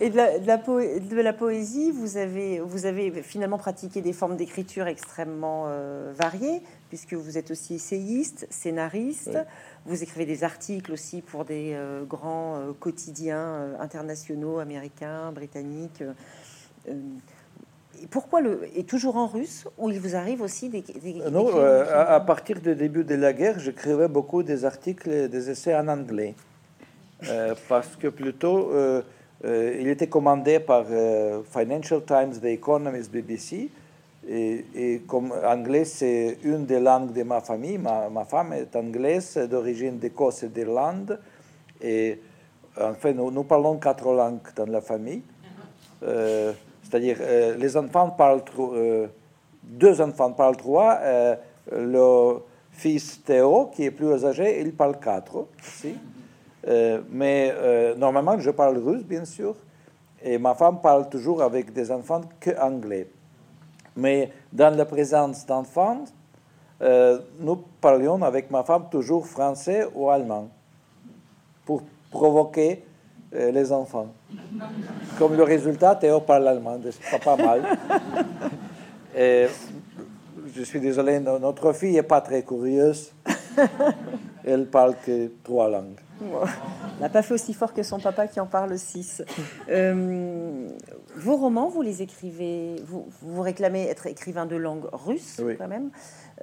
Et 0.00 0.10
de 0.10 0.16
la, 0.16 0.38
de 0.40 0.46
la 0.46 0.58
poé- 0.58 0.98
de 0.98 1.20
la 1.20 1.32
poésie, 1.32 1.92
vous 1.92 2.16
avez, 2.16 2.58
vous 2.58 2.84
avez 2.84 3.22
finalement 3.22 3.58
pratiqué 3.58 4.00
des 4.02 4.12
formes 4.12 4.36
d'écriture 4.36 4.88
extrêmement 4.88 5.66
euh, 5.68 6.12
variées, 6.16 6.60
puisque 6.88 7.14
vous 7.14 7.38
êtes 7.38 7.52
aussi 7.52 7.76
essayiste, 7.76 8.46
scénariste, 8.50 9.38
vous 9.86 10.02
écrivez 10.02 10.26
des 10.26 10.42
articles 10.42 10.90
aussi 10.92 11.22
pour 11.22 11.44
des 11.44 11.72
euh, 11.74 12.04
grands 12.04 12.56
euh, 12.56 12.72
quotidiens 12.78 13.38
euh, 13.38 13.76
internationaux, 13.80 14.58
américains, 14.58 15.30
britanniques. 15.32 16.02
Pourquoi 18.10 18.40
le 18.40 18.60
et 18.74 18.84
toujours 18.84 19.16
en 19.16 19.26
russe 19.26 19.66
ou 19.78 19.90
il 19.90 20.00
vous 20.00 20.14
arrive 20.16 20.42
aussi 20.42 20.68
des, 20.68 20.82
des- 20.82 21.14
Non, 21.30 21.48
euh, 21.56 21.84
à, 21.92 22.14
à 22.14 22.20
partir 22.20 22.60
du 22.60 22.74
début 22.74 23.04
de 23.04 23.14
la 23.14 23.32
guerre, 23.32 23.58
j'écrivais 23.58 24.08
beaucoup 24.08 24.42
des 24.42 24.64
articles, 24.64 25.28
des 25.28 25.50
essais 25.50 25.74
en 25.74 25.88
anglais. 25.88 26.34
Euh, 27.28 27.54
parce 27.68 27.96
que 27.96 28.08
plutôt, 28.08 28.70
euh, 28.72 29.02
euh, 29.44 29.76
il 29.80 29.88
était 29.88 30.08
commandé 30.08 30.58
par 30.60 30.84
euh, 30.90 31.40
Financial 31.50 32.02
Times, 32.04 32.32
The 32.40 32.46
Economist, 32.46 33.10
BBC. 33.10 33.70
Et, 34.28 34.64
et 34.74 35.02
comme 35.06 35.32
anglais, 35.44 35.84
c'est 35.84 36.38
une 36.44 36.64
des 36.64 36.80
langues 36.80 37.12
de 37.12 37.22
ma 37.22 37.40
famille, 37.40 37.76
ma, 37.78 38.08
ma 38.08 38.24
femme 38.24 38.54
est 38.54 38.74
anglaise 38.74 39.36
d'origine 39.50 39.98
d'Écosse 39.98 40.42
et 40.44 40.48
d'Irlande. 40.48 41.18
Et 41.82 42.18
en 42.80 42.94
fait, 42.94 43.12
nous, 43.12 43.30
nous 43.30 43.44
parlons 43.44 43.76
quatre 43.76 44.10
langues 44.12 44.40
dans 44.56 44.66
la 44.66 44.80
famille. 44.80 45.22
Euh, 46.94 47.00
C'est-à-dire, 47.00 47.58
les 47.58 47.76
enfants 47.76 48.10
parlent 48.10 48.44
trop, 48.44 48.74
deux 49.62 50.00
enfants 50.00 50.32
parlent 50.32 50.56
trois. 50.56 51.00
le 51.72 52.38
fils 52.70 53.22
Théo, 53.24 53.70
qui 53.72 53.84
est 53.84 53.90
plus 53.90 54.24
âgé, 54.24 54.60
il 54.60 54.72
parle 54.72 54.98
quatre 55.00 55.46
aussi. 55.60 55.96
mais 57.10 57.54
normalement, 57.96 58.38
je 58.38 58.50
parle 58.50 58.78
russe, 58.78 59.04
bien 59.04 59.24
sûr. 59.24 59.54
Et 60.22 60.38
ma 60.38 60.54
femme 60.54 60.80
parle 60.80 61.08
toujours 61.08 61.42
avec 61.42 61.72
des 61.72 61.90
enfants 61.90 62.22
que 62.40 62.58
anglais. 62.58 63.08
Mais 63.96 64.30
dans 64.52 64.74
la 64.74 64.84
présence 64.86 65.44
d'enfants, 65.46 66.04
euh, 66.80 67.20
nous 67.38 67.56
parlions 67.80 68.20
avec 68.22 68.50
ma 68.50 68.64
femme 68.64 68.88
toujours 68.90 69.26
français 69.26 69.86
ou 69.94 70.10
allemand 70.10 70.48
pour 71.64 71.82
provoquer 72.10 72.72
euh, 72.72 72.93
les 73.34 73.72
enfants. 73.72 74.14
Comme 75.18 75.36
le 75.36 75.42
résultat, 75.42 75.96
Théo 75.96 76.20
parle 76.20 76.48
allemand, 76.48 76.78
c'est 76.82 77.22
pas 77.22 77.36
mal. 77.36 77.62
Et 79.16 79.46
je 80.54 80.62
suis 80.62 80.80
désolé, 80.80 81.20
notre 81.20 81.72
fille 81.72 81.94
n'est 81.94 82.02
pas 82.02 82.20
très 82.20 82.42
curieuse. 82.42 83.12
Elle 84.44 84.66
parle 84.66 84.94
que 85.04 85.30
trois 85.42 85.68
langues. 85.68 86.00
Elle 86.20 87.02
n'a 87.02 87.08
pas 87.08 87.22
fait 87.22 87.34
aussi 87.34 87.54
fort 87.54 87.72
que 87.72 87.82
son 87.82 87.98
papa 87.98 88.26
qui 88.26 88.38
en 88.40 88.46
parle 88.46 88.78
six. 88.78 89.22
Euh, 89.68 90.68
vos 91.16 91.36
romans, 91.36 91.68
vous 91.68 91.82
les 91.82 92.02
écrivez, 92.02 92.76
vous, 92.84 93.08
vous 93.22 93.42
réclamez 93.42 93.84
être 93.84 94.06
écrivain 94.06 94.46
de 94.46 94.56
langue 94.56 94.86
russe 94.92 95.40
quand 95.58 95.68
même. 95.68 95.90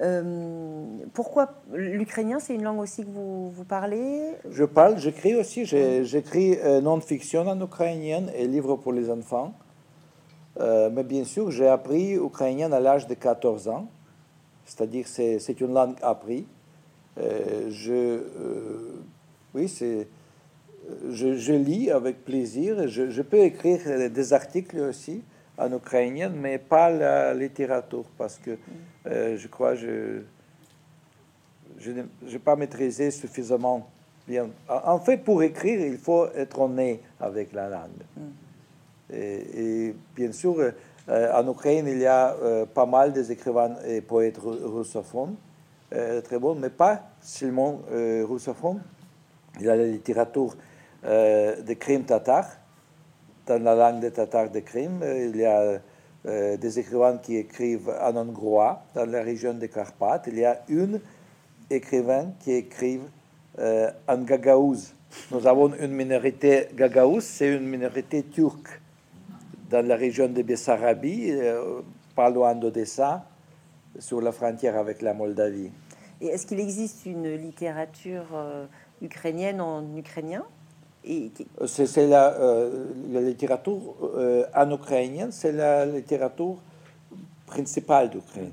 Euh, 0.00 0.84
pourquoi 1.12 1.54
l'ukrainien, 1.72 2.40
c'est 2.40 2.54
une 2.54 2.62
langue 2.62 2.80
aussi 2.80 3.04
que 3.04 3.10
vous, 3.10 3.50
vous 3.50 3.64
parlez? 3.64 4.32
Je 4.50 4.64
parle, 4.64 4.98
j'écris 4.98 5.34
aussi. 5.34 5.64
J'écris 5.64 6.58
euh, 6.58 6.80
non-fiction 6.80 7.46
en 7.46 7.60
ukrainien 7.60 8.24
et 8.34 8.46
livres 8.46 8.76
pour 8.76 8.92
les 8.92 9.10
enfants. 9.10 9.52
mais 10.58 11.04
bien 11.04 11.24
sûr, 11.24 11.50
j'ai 11.50 11.68
appris 11.68 12.14
ukrainien 12.14 12.72
à 12.72 12.80
l'âge 12.80 13.06
de 13.06 13.14
14 13.14 13.68
ans. 13.68 13.88
C'est-à-dire, 14.64 15.06
c'est 15.06 15.60
une 15.60 15.74
langue 15.74 15.96
apprise. 16.02 16.44
je 17.16 18.20
oui, 19.54 19.68
c'est. 19.68 20.06
Je, 21.10 21.52
lis 21.52 21.90
avec 21.90 22.24
plaisir. 22.24 22.88
Je, 22.88 23.22
peux 23.22 23.38
écrire 23.38 24.10
des 24.10 24.32
articles 24.32 24.78
aussi 24.78 25.22
en 25.58 25.72
ukrainien, 25.72 26.30
mais 26.30 26.58
pas 26.58 26.90
la 26.90 27.34
littérature, 27.34 28.04
parce 28.18 28.38
que 28.38 28.56
euh, 29.06 29.36
je 29.36 29.48
crois 29.48 29.74
que 29.76 30.22
je 31.78 31.90
n'ai 31.90 32.38
pas 32.38 32.56
maîtrisé 32.56 33.10
suffisamment 33.10 33.88
bien. 34.26 34.48
En 34.68 34.98
fait, 34.98 35.18
pour 35.18 35.42
écrire, 35.42 35.80
il 35.80 35.98
faut 35.98 36.26
être 36.34 36.68
né 36.68 37.00
avec 37.20 37.52
la 37.52 37.68
langue. 37.68 37.90
Mm. 38.16 39.14
Et, 39.14 39.94
bien 40.16 40.32
sûr, 40.32 40.56
euh, 40.58 41.32
en 41.32 41.50
Ukraine, 41.50 41.86
il 41.86 41.98
y 41.98 42.06
a 42.06 42.34
euh, 42.34 42.64
pas 42.64 42.86
mal 42.86 43.12
d'écrivains 43.12 43.76
et 43.86 44.00
poètes 44.00 44.38
russophones, 44.38 45.34
très 46.24 46.38
bons, 46.38 46.54
mais 46.54 46.70
pas 46.70 47.02
seulement 47.20 47.82
russophones. 47.90 48.80
Il 49.60 49.66
y 49.66 49.68
a 49.68 49.76
la 49.76 49.84
littérature 49.84 50.56
euh, 51.04 51.60
des 51.62 51.74
crimes 51.74 52.04
tatars, 52.04 52.46
dans 53.46 53.60
la 53.60 53.74
langue 53.74 54.00
des 54.00 54.12
tatars 54.12 54.50
de 54.50 54.60
crimes. 54.60 55.02
Il 55.02 55.36
y 55.36 55.44
a 55.44 55.80
euh, 56.26 56.56
des 56.56 56.78
écrivains 56.78 57.18
qui 57.18 57.36
écrivent 57.36 57.92
en 58.00 58.16
hongrois, 58.16 58.84
dans 58.94 59.06
la 59.06 59.22
région 59.22 59.52
des 59.54 59.68
Carpates. 59.68 60.28
Il 60.28 60.38
y 60.38 60.44
a 60.44 60.62
une 60.68 61.00
écrivain 61.68 62.32
qui 62.38 62.52
écrit 62.52 63.00
euh, 63.58 63.90
en 64.06 64.18
gagaouz. 64.18 64.94
Nous 65.32 65.44
avons 65.46 65.74
une 65.74 65.92
minorité 65.92 66.68
gagaouz, 66.72 67.24
c'est 67.24 67.52
une 67.52 67.66
minorité 67.68 68.22
turque 68.22 68.80
dans 69.68 69.84
la 69.84 69.96
région 69.96 70.28
de 70.28 70.42
Bessarabie, 70.42 71.32
pas 72.14 72.30
loin 72.30 72.54
d'Odessa, 72.54 73.26
sur 73.98 74.20
la 74.20 74.30
frontière 74.30 74.76
avec 74.76 75.02
la 75.02 75.14
Moldavie. 75.14 75.70
Et 76.20 76.26
est-ce 76.26 76.46
qu'il 76.46 76.60
existe 76.60 77.06
une 77.06 77.34
littérature 77.36 78.26
ukrainienne 79.00 79.60
en 79.60 79.96
ukrainien? 79.96 80.44
C'est 81.66 82.06
la, 82.06 82.32
euh, 82.34 82.86
la, 83.10 83.20
littérature 83.20 83.80
euh, 84.16 84.44
en 84.54 84.70
ukrainien, 84.70 85.28
c'est 85.30 85.52
la 85.52 85.84
littérature 85.84 86.56
principale 87.46 88.10
d'Ukraine. 88.10 88.52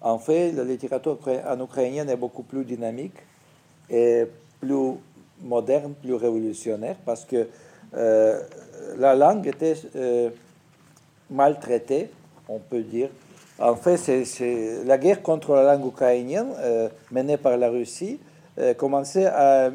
En 0.00 0.18
fait, 0.18 0.52
la 0.52 0.64
littérature 0.64 1.18
en 1.46 1.60
ukrainien 1.60 2.08
est 2.08 2.16
beaucoup 2.16 2.42
plus 2.42 2.64
dynamique 2.64 3.16
et 3.90 4.24
plus 4.60 4.94
moderne, 5.42 5.94
plus 6.00 6.14
révolutionnaire, 6.14 6.96
parce 7.04 7.24
que 7.24 7.48
euh, 7.94 8.40
la 8.98 9.14
langue 9.14 9.46
était 9.46 9.76
maltraitée, 11.30 12.10
on 12.48 12.58
peut 12.58 12.82
dire. 12.82 13.10
En 13.58 13.76
fait, 13.76 13.96
c'est 13.96 14.84
la 14.84 14.98
guerre 14.98 15.22
contre 15.22 15.54
la 15.54 15.74
langue 15.74 15.86
ukrainienne 15.86 16.48
menée 17.10 17.36
par 17.36 17.56
la 17.56 17.68
Russie 17.68 18.18
euh, 18.56 18.72
commencé 18.72 19.26
à 19.26 19.70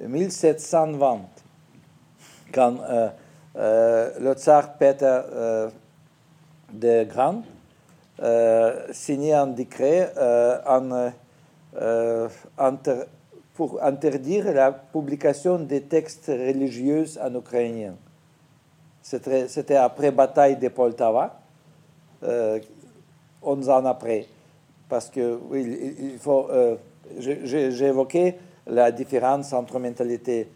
1720, 0.00 1.14
euh, 1.14 1.16
quand 2.52 2.76
euh, 2.88 4.10
le 4.18 4.32
tsar 4.34 4.74
Peter 4.74 5.20
de 6.72 7.04
Grand 7.04 7.42
signait 8.92 9.32
un 9.32 9.46
décret 9.48 10.12
pour 13.54 13.82
interdire 13.82 14.52
la 14.52 14.72
publication 14.72 15.58
des 15.58 15.82
textes 15.82 16.26
religieux 16.28 17.04
en 17.20 17.34
ukrainien. 17.34 17.94
C'était 19.02 19.76
après 19.76 20.10
bataille 20.12 20.56
de 20.56 20.68
Poltava, 20.68 21.40
11 23.42 23.68
ans 23.68 23.84
après. 23.86 24.26
Parce 24.88 25.08
que, 25.08 25.38
oui, 25.48 26.18
j'ai 27.18 27.86
évoqué 27.86 28.36
la 28.70 28.92
différence 28.92 29.52
entre 29.52 29.78
mentalité 29.78 30.48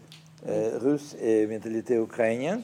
euh, 0.47 0.77
russe 0.81 1.15
et 1.21 1.45
mentalité 1.47 1.95
ukrainienne. 1.97 2.61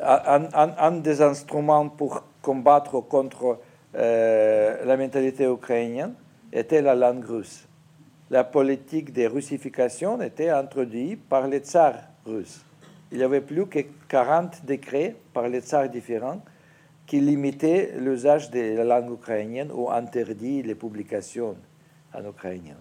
Un, 0.00 0.92
des 0.92 1.20
instruments 1.20 1.88
pour 1.88 2.24
combattre 2.40 3.00
contre 3.00 3.58
euh, 3.94 4.84
la 4.84 4.96
mentalité 4.96 5.44
ukrainienne 5.44 6.14
était 6.52 6.80
la 6.80 6.94
langue 6.94 7.24
russe. 7.24 7.68
La 8.30 8.44
politique 8.44 9.12
de 9.12 9.26
russification 9.26 10.20
était 10.22 10.48
introduite 10.48 11.22
par 11.28 11.46
les 11.46 11.58
tsars 11.58 12.00
russes. 12.24 12.64
Il 13.10 13.18
n'y 13.18 13.24
avait 13.24 13.42
plus 13.42 13.66
que 13.66 13.80
40 14.08 14.64
décrets 14.64 15.14
par 15.34 15.48
les 15.48 15.60
tsars 15.60 15.90
différents 15.90 16.40
qui 17.06 17.20
limitaient 17.20 17.92
l'usage 17.98 18.50
de 18.50 18.76
la 18.76 18.84
langue 18.84 19.12
ukrainienne 19.12 19.70
ou 19.72 19.90
interdit 19.90 20.62
les 20.62 20.74
publications 20.74 21.56
en 22.14 22.24
ukrainien. 22.26 22.76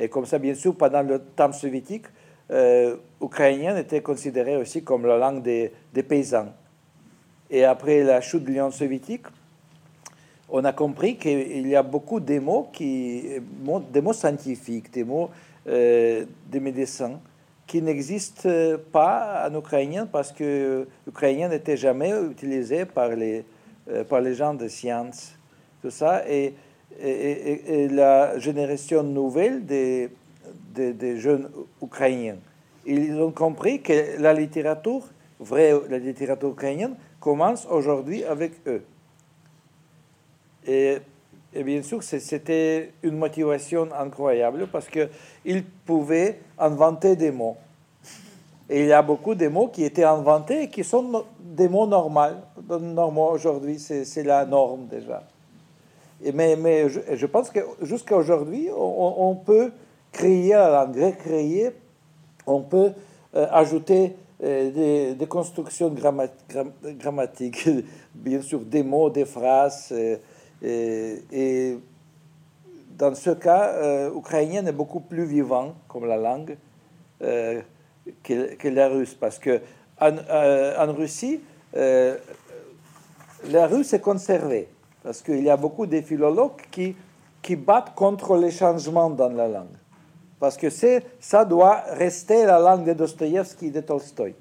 Et 0.00 0.08
comme 0.08 0.24
ça, 0.24 0.38
bien 0.38 0.54
sûr, 0.54 0.74
pendant 0.74 1.02
le 1.02 1.18
temps 1.18 1.52
soviétique, 1.52 2.06
euh, 2.50 2.96
ukrainien 3.22 3.76
était 3.76 4.00
considéré 4.00 4.56
aussi 4.56 4.82
comme 4.82 5.06
la 5.06 5.18
langue 5.18 5.42
des, 5.42 5.70
paysans. 6.08 6.48
Et 7.50 7.64
après 7.64 8.02
la 8.02 8.22
chute 8.22 8.42
de 8.42 8.48
l'Union 8.48 8.70
soviétique, 8.70 9.26
on 10.48 10.64
a 10.64 10.72
compris 10.72 11.16
qu'il 11.16 11.68
y 11.68 11.76
a 11.76 11.82
beaucoup 11.82 12.18
de 12.18 12.38
mots, 12.38 12.70
qui, 12.72 13.24
des 13.92 14.00
mots 14.00 14.12
scientifiques, 14.14 14.90
des 14.90 15.04
mots 15.04 15.30
euh, 15.68 16.24
de 16.50 16.58
médecins, 16.58 17.20
qui 17.66 17.82
n'existent 17.82 18.48
pas 18.90 19.48
en 19.48 19.56
ukrainien 19.56 20.06
parce 20.06 20.32
que 20.32 20.88
l'ukrainien 21.06 21.48
n'était 21.48 21.76
jamais 21.76 22.12
utilisé 22.28 22.84
par 22.86 23.10
les, 23.10 23.44
euh, 23.90 24.02
par 24.02 24.20
les 24.22 24.34
gens 24.34 24.54
de 24.54 24.66
sciences. 24.66 25.34
Tout 25.82 25.90
ça. 25.90 26.28
Et 26.28 26.54
et, 26.98 27.88
la 27.88 28.38
génération 28.38 29.02
nouvelle 29.02 29.64
des, 29.64 30.10
des, 30.74 31.18
jeunes 31.18 31.50
Ukrainiens. 31.82 32.36
Ils 32.86 33.20
ont 33.20 33.30
compris 33.30 33.80
que 33.80 34.20
la 34.20 34.32
littérature, 34.32 35.02
vraie 35.38 35.72
la 35.88 35.98
littérature 35.98 36.50
ukrainienne, 36.50 36.94
commence 37.20 37.66
aujourd'hui 37.66 38.24
avec 38.24 38.52
eux. 38.66 38.82
Et, 40.66 40.98
et 41.52 41.64
bien 41.64 41.82
sûr, 41.82 42.02
c'était 42.02 42.92
une 43.02 43.16
motivation 43.16 43.88
incroyable 43.98 44.66
parce 44.70 44.88
qu'ils 44.88 45.64
pouvaient 45.86 46.40
inventer 46.58 47.16
des 47.16 47.30
mots. 47.30 47.56
Et 48.68 48.82
il 48.82 48.86
y 48.86 48.92
a 48.92 49.02
beaucoup 49.02 49.34
de 49.34 49.48
mots 49.48 49.66
qui 49.66 49.84
étaient 49.84 50.04
inventés 50.04 50.62
et 50.62 50.68
qui 50.68 50.84
sont 50.84 51.24
des 51.40 51.68
mots 51.68 51.86
normaux. 51.86 52.36
Normaux 52.68 53.30
aujourd'hui, 53.32 53.80
c'est 53.80 54.22
la 54.22 54.44
norme 54.46 54.86
déjà 54.86 55.24
mais, 56.34 56.88
je, 56.88 57.26
pense 57.26 57.50
que 57.50 57.60
jusqu'à 57.82 58.16
aujourd'hui, 58.16 58.68
on, 58.74 59.34
peut 59.36 59.72
créer 60.12 60.50
la 60.50 60.84
langue, 60.84 60.96
recréer, 60.96 61.70
on 62.46 62.60
peut 62.60 62.92
euh, 63.34 63.46
ajouter 63.50 64.16
euh, 64.42 65.14
des, 65.14 65.26
constructions 65.26 65.90
grammatiques, 65.90 67.68
bien 68.14 68.42
sûr 68.42 68.60
des 68.60 68.82
mots, 68.82 69.08
des 69.08 69.24
phrases. 69.24 69.92
Euh, 69.92 70.16
et, 71.32 71.78
dans 72.98 73.14
ce 73.14 73.30
cas, 73.30 74.10
ukrainien 74.14 74.66
est 74.66 74.72
beaucoup 74.72 75.00
plus 75.00 75.24
vivant 75.24 75.72
comme 75.88 76.04
la 76.04 76.18
langue 76.18 76.58
que, 77.18 78.54
que, 78.56 78.68
la 78.68 78.88
russe, 78.88 79.14
parce 79.14 79.38
que 79.38 79.58
en 79.98 80.92
Russie, 80.92 81.40
la 81.72 82.18
russe 83.66 83.94
est 83.94 84.00
conservée, 84.00 84.68
parce 85.02 85.22
qu'il 85.22 85.42
y 85.42 85.50
a 85.50 85.56
beaucoup 85.56 85.86
de 85.86 86.00
philologues 86.00 86.60
qui, 86.70 86.94
qui 87.42 87.56
battent 87.56 87.94
contre 87.94 88.36
les 88.36 88.50
changements 88.50 89.10
dans 89.10 89.30
la 89.30 89.48
langue. 89.48 89.76
Parce 90.38 90.56
que 90.56 90.68
ça 91.20 91.44
doit 91.44 91.82
rester 91.92 92.46
la 92.46 92.58
langue 92.58 92.84
de 92.84 92.92
Dostoïevski 92.94 93.66
et 93.66 93.70
de 93.70 93.80
Tolstoï. 93.80 94.34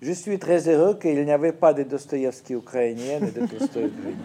Je 0.00 0.12
suis 0.12 0.38
très 0.38 0.68
heureux 0.68 0.98
qu'il 0.98 1.24
n'y 1.24 1.32
avait 1.32 1.52
pas 1.52 1.72
de 1.72 1.82
Dostoïevski 1.82 2.54
ukrainien 2.54 3.18
et 3.18 3.30
de 3.30 3.46
Tolstoï 3.46 3.84
ukrainien. 3.98 4.16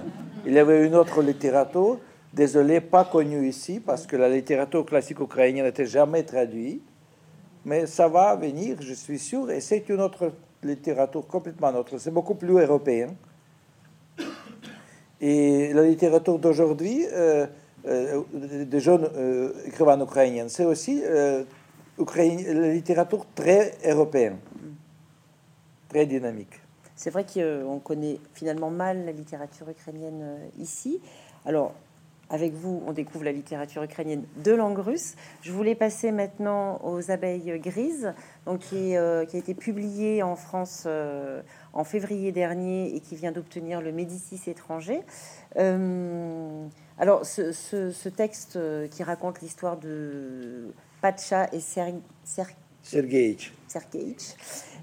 Il 0.46 0.54
y 0.54 0.60
avait 0.60 0.86
une 0.86 0.96
autre 0.96 1.22
littérature, 1.22 2.00
désolé, 2.34 2.82
pas 2.82 3.06
connue 3.06 3.48
ici, 3.48 3.80
parce 3.80 4.08
que 4.08 4.16
la 4.16 4.30
littérature 4.30 4.86
classique 4.86 5.20
ukrainienne 5.20 5.66
n'était 5.66 5.86
jamais 5.86 6.24
traduite. 6.24 6.84
Mais 7.64 7.86
ça 7.86 8.08
va 8.08 8.36
venir, 8.36 8.78
je 8.82 8.94
suis 8.94 9.20
sûr, 9.20 9.52
et 9.52 9.62
c'est 9.62 9.88
une 9.90 10.02
autre 10.02 10.32
littérature 10.64 11.28
complètement 11.28 11.70
autre. 11.76 11.98
C'est 12.00 12.12
beaucoup 12.12 12.36
plus 12.36 12.58
européen. 12.60 13.10
Et 15.22 15.72
la 15.74 15.84
littérature 15.84 16.40
d'aujourd'hui, 16.40 17.06
euh, 17.14 17.46
euh, 17.86 18.24
des 18.66 18.80
jeunes 18.80 19.08
euh, 19.16 19.54
écrivains 19.68 20.02
ukrainiens, 20.02 20.48
c'est 20.50 20.66
aussi 20.66 21.04
la 21.04 22.74
littérature 22.74 23.26
très 23.36 23.78
européenne, 23.86 24.38
très 25.90 26.08
dynamique. 26.08 26.60
C'est 26.96 27.12
vrai 27.12 27.26
qu'on 27.26 27.80
connaît 27.80 28.20
finalement 28.34 28.72
mal 28.72 29.06
la 29.06 29.12
littérature 29.12 29.70
ukrainienne 29.70 30.40
ici. 30.60 31.00
Alors, 31.46 31.74
avec 32.30 32.54
vous, 32.54 32.82
on 32.88 32.94
découvre 32.94 33.26
la 33.26 33.32
littérature 33.32 33.84
ukrainienne 33.84 34.24
de 34.44 34.54
langue 34.54 34.80
russe. 34.80 35.16
Je 35.42 35.52
voulais 35.52 35.76
passer 35.76 36.12
maintenant 36.12 36.80
aux 36.84 37.12
abeilles 37.12 37.60
grises, 37.60 38.14
donc 38.46 38.60
qui, 38.60 38.96
a 38.96 39.24
été 39.24 39.54
publié 39.54 40.24
en 40.24 40.36
France 40.36 40.88
en 41.74 41.84
février 41.84 42.32
dernier 42.32 42.96
et 42.96 43.00
qui 43.00 43.16
vient 43.16 43.32
d'obtenir 43.32 43.82
le 43.82 43.92
Médicis 43.92 44.42
étranger. 44.48 45.02
Euh, 45.58 46.66
alors, 46.98 47.26
ce, 47.26 48.10
texte 48.10 48.60
qui 48.90 49.04
raconte 49.04 49.42
l'histoire 49.42 49.78
de 49.78 50.74
Pacha 51.02 51.48
et 51.54 51.60
Ser 51.60 51.94
Sergeïch. 53.68 54.36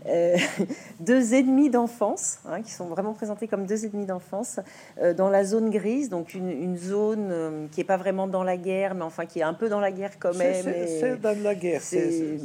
Euh, 0.06 0.36
deux 1.00 1.34
ennemis 1.34 1.70
d'enfance, 1.70 2.38
hein, 2.46 2.62
qui 2.62 2.70
sont 2.70 2.86
vraiment 2.86 3.12
présentés 3.12 3.48
comme 3.48 3.66
deux 3.66 3.84
ennemis 3.84 4.06
d'enfance, 4.06 4.60
euh, 5.00 5.12
dans 5.12 5.28
la 5.28 5.44
zone 5.44 5.70
grise, 5.70 6.08
donc 6.08 6.34
une, 6.34 6.76
zone 6.76 7.28
euh, 7.30 7.66
qui 7.72 7.80
n'est 7.80 7.84
pas 7.84 7.96
vraiment 7.96 8.26
dans 8.26 8.44
la 8.44 8.56
guerre, 8.56 8.94
mais 8.94 9.02
enfin 9.02 9.26
qui 9.26 9.40
est 9.40 9.44
un 9.44 9.54
peu 9.54 9.68
dans 9.68 9.80
la 9.80 9.92
guerre 9.92 10.18
quand 10.18 10.36
même. 10.36 10.62
C'est 10.62 11.20
dans 11.20 11.42
la 11.42 11.54
guerre. 11.54 11.82
C'est 11.82 12.38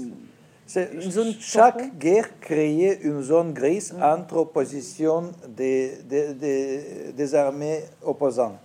une 0.75 1.11
zone. 1.11 1.33
Chaque 1.39 1.97
guerre 1.97 2.39
créait 2.39 2.99
une 3.03 3.21
zone 3.21 3.53
grise 3.53 3.93
mm. 3.93 4.03
entre 4.03 4.37
opposition 4.37 5.31
des, 5.47 5.99
des, 6.03 7.13
des, 7.13 7.35
armées 7.35 7.83
opposantes. 8.03 8.59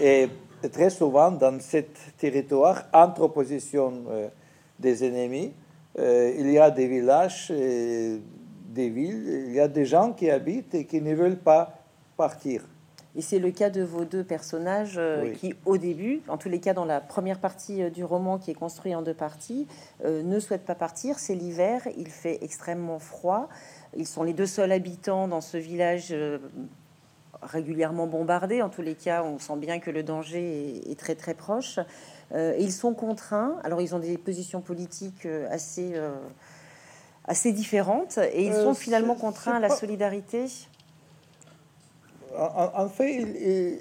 Et 0.00 0.28
très 0.72 0.90
souvent, 0.90 1.30
dans 1.30 1.58
ce 1.60 1.78
territoire, 2.18 2.84
entre 2.92 3.22
opposition 3.22 3.92
des 4.78 5.04
ennemis, 5.04 5.52
euh, 5.98 6.34
il 6.36 6.50
y 6.50 6.58
a 6.58 6.70
des 6.70 6.88
villages, 6.88 7.50
des 7.50 8.88
villes, 8.88 9.44
il 9.48 9.54
y 9.54 9.60
a 9.60 9.68
des 9.68 9.84
gens 9.84 10.12
qui 10.12 10.28
habitent 10.28 10.74
et 10.74 10.84
qui 10.84 11.00
ne 11.00 11.14
veulent 11.14 11.38
pas 11.38 11.78
partir. 12.16 12.62
Et 13.16 13.22
c'est 13.22 13.38
le 13.38 13.50
cas 13.50 13.70
de 13.70 13.82
vos 13.82 14.04
deux 14.04 14.24
personnages 14.24 14.94
euh, 14.96 15.32
qui, 15.34 15.54
au 15.66 15.76
début, 15.76 16.20
en 16.28 16.36
tous 16.36 16.48
les 16.48 16.58
cas 16.58 16.74
dans 16.74 16.84
la 16.84 17.00
première 17.00 17.38
partie 17.38 17.82
euh, 17.82 17.90
du 17.90 18.04
roman 18.04 18.38
qui 18.38 18.50
est 18.50 18.54
construit 18.54 18.94
en 18.94 19.02
deux 19.02 19.14
parties, 19.14 19.66
ne 20.04 20.40
souhaitent 20.40 20.64
pas 20.64 20.74
partir. 20.74 21.18
C'est 21.18 21.34
l'hiver, 21.34 21.82
il 21.96 22.08
fait 22.08 22.38
extrêmement 22.42 22.98
froid. 22.98 23.48
Ils 23.96 24.06
sont 24.06 24.22
les 24.22 24.32
deux 24.32 24.46
seuls 24.46 24.72
habitants 24.72 25.28
dans 25.28 25.40
ce 25.40 25.56
village 25.56 26.14
régulièrement 27.44 28.06
bombardé. 28.06 28.62
En 28.62 28.68
tous 28.68 28.82
les 28.82 28.94
cas, 28.94 29.22
on 29.22 29.38
sent 29.38 29.56
bien 29.56 29.78
que 29.78 29.90
le 29.90 30.02
danger 30.02 30.82
est 30.90 30.98
très 30.98 31.14
très 31.14 31.34
proche. 31.34 31.78
Euh, 32.32 32.54
ils 32.58 32.72
sont 32.72 32.94
contraints. 32.94 33.56
Alors, 33.64 33.80
ils 33.80 33.94
ont 33.94 33.98
des 33.98 34.18
positions 34.18 34.60
politiques 34.60 35.26
euh, 35.26 35.46
assez, 35.50 35.92
euh, 35.94 36.14
assez 37.26 37.52
différentes 37.52 38.18
et 38.32 38.46
ils 38.46 38.54
sont 38.54 38.74
finalement 38.74 39.14
contraints 39.14 39.56
à 39.56 39.60
la 39.60 39.70
solidarité. 39.70 40.46
En, 42.36 42.88
fait, 42.88 43.80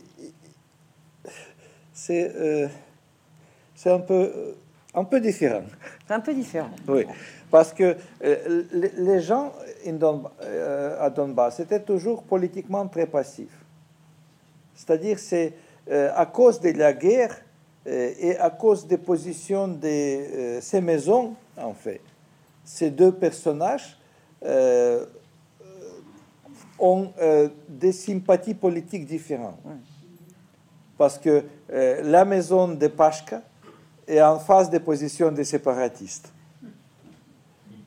c'est 1.93 2.69
c'est 3.75 3.91
un 3.91 3.99
peu 3.99 4.55
un 4.93 5.03
peu 5.03 5.19
différent. 5.19 5.63
Un 6.09 6.19
peu 6.19 6.33
différent. 6.33 6.69
Oui, 6.87 7.05
parce 7.49 7.73
que 7.73 7.95
les 8.21 9.21
gens 9.21 9.53
à 10.99 11.09
Donbass 11.09 11.59
étaient 11.59 11.81
toujours 11.81 12.23
politiquement 12.23 12.87
très 12.87 13.07
passifs. 13.07 13.57
C'est-à-dire, 14.75 15.17
c'est 15.19 15.53
à 15.89 16.25
cause 16.25 16.59
de 16.59 16.71
la 16.71 16.93
guerre 16.93 17.35
euh, 17.85 18.13
et 18.17 18.37
à 18.37 18.49
cause 18.49 18.87
des 18.87 18.97
positions 18.97 19.67
de 19.67 19.87
euh, 19.87 20.61
ces 20.61 20.79
maisons, 20.79 21.35
en 21.57 21.73
fait, 21.73 21.99
ces 22.63 22.89
deux 22.89 23.11
personnages 23.11 23.97
euh, 26.83 26.85
ont 26.85 27.11
des 27.69 27.91
sympathies 27.91 28.53
politiques 28.53 29.05
différentes. 29.05 29.59
Parce 30.97 31.17
que 31.17 31.43
la 31.69 32.23
maison 32.23 32.67
de 32.67 32.87
Pashka 32.87 33.41
est 34.07 34.21
en 34.21 34.37
face 34.37 34.69
des 34.69 34.79
positions 34.79 35.31
des 35.31 35.43
séparatistes. 35.43 36.31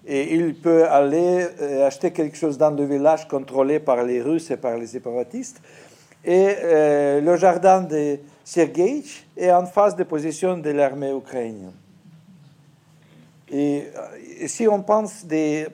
Et 0.06 0.34
il 0.34 0.54
peut 0.54 0.88
aller 0.88 1.46
acheter 1.84 2.10
quelque 2.10 2.36
chose 2.36 2.58
dans 2.58 2.70
le 2.70 2.84
village 2.84 3.28
contrôlé 3.28 3.80
par 3.80 4.02
les 4.02 4.20
Russes 4.22 4.50
et 4.50 4.56
par 4.56 4.76
les 4.76 4.86
séparatistes. 4.86 5.60
Et 6.24 6.56
le 7.20 7.36
jardin 7.36 7.82
des 7.82 8.20
Sergeïch 8.46 9.26
est 9.36 9.50
en 9.50 9.66
face 9.66 9.96
des 9.96 10.04
positions 10.04 10.56
de 10.56 10.70
l'armée 10.70 11.10
ukrainienne. 11.10 11.72
Et, 13.50 13.88
euh, 13.96 14.46
si 14.46 14.68
on 14.68 14.82
pense 14.82 15.24
des, 15.24 15.66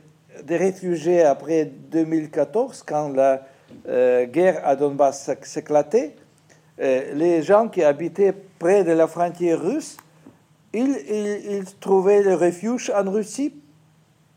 des, 0.45 0.57
réfugiés 0.57 1.22
après 1.22 1.64
2014, 1.64 2.82
quand 2.86 3.09
la 3.09 3.43
euh, 3.88 4.26
guerre 4.26 4.61
à 4.64 4.76
Donbass 4.76 5.30
s'éclatait, 5.43 6.16
euh, 6.80 7.14
les 7.14 7.43
gens 7.43 7.68
qui 7.68 7.82
habitaient 7.82 8.34
près 8.59 8.84
de 8.84 8.93
la 8.93 9.07
frontière 9.07 9.61
russe, 9.61 9.97
ils, 10.74 11.64
trouvaient 11.80 12.22
le 12.22 12.34
refuge 12.34 12.90
en 12.90 13.11
Russie 13.11 13.55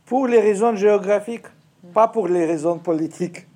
pour 0.05 0.27
les 0.27 0.39
raisons 0.39 0.75
géographiques, 0.75 1.45
pas 1.93 2.07
pour 2.07 2.27
les 2.27 2.45
raisons 2.45 2.77
politiques. 2.77 3.47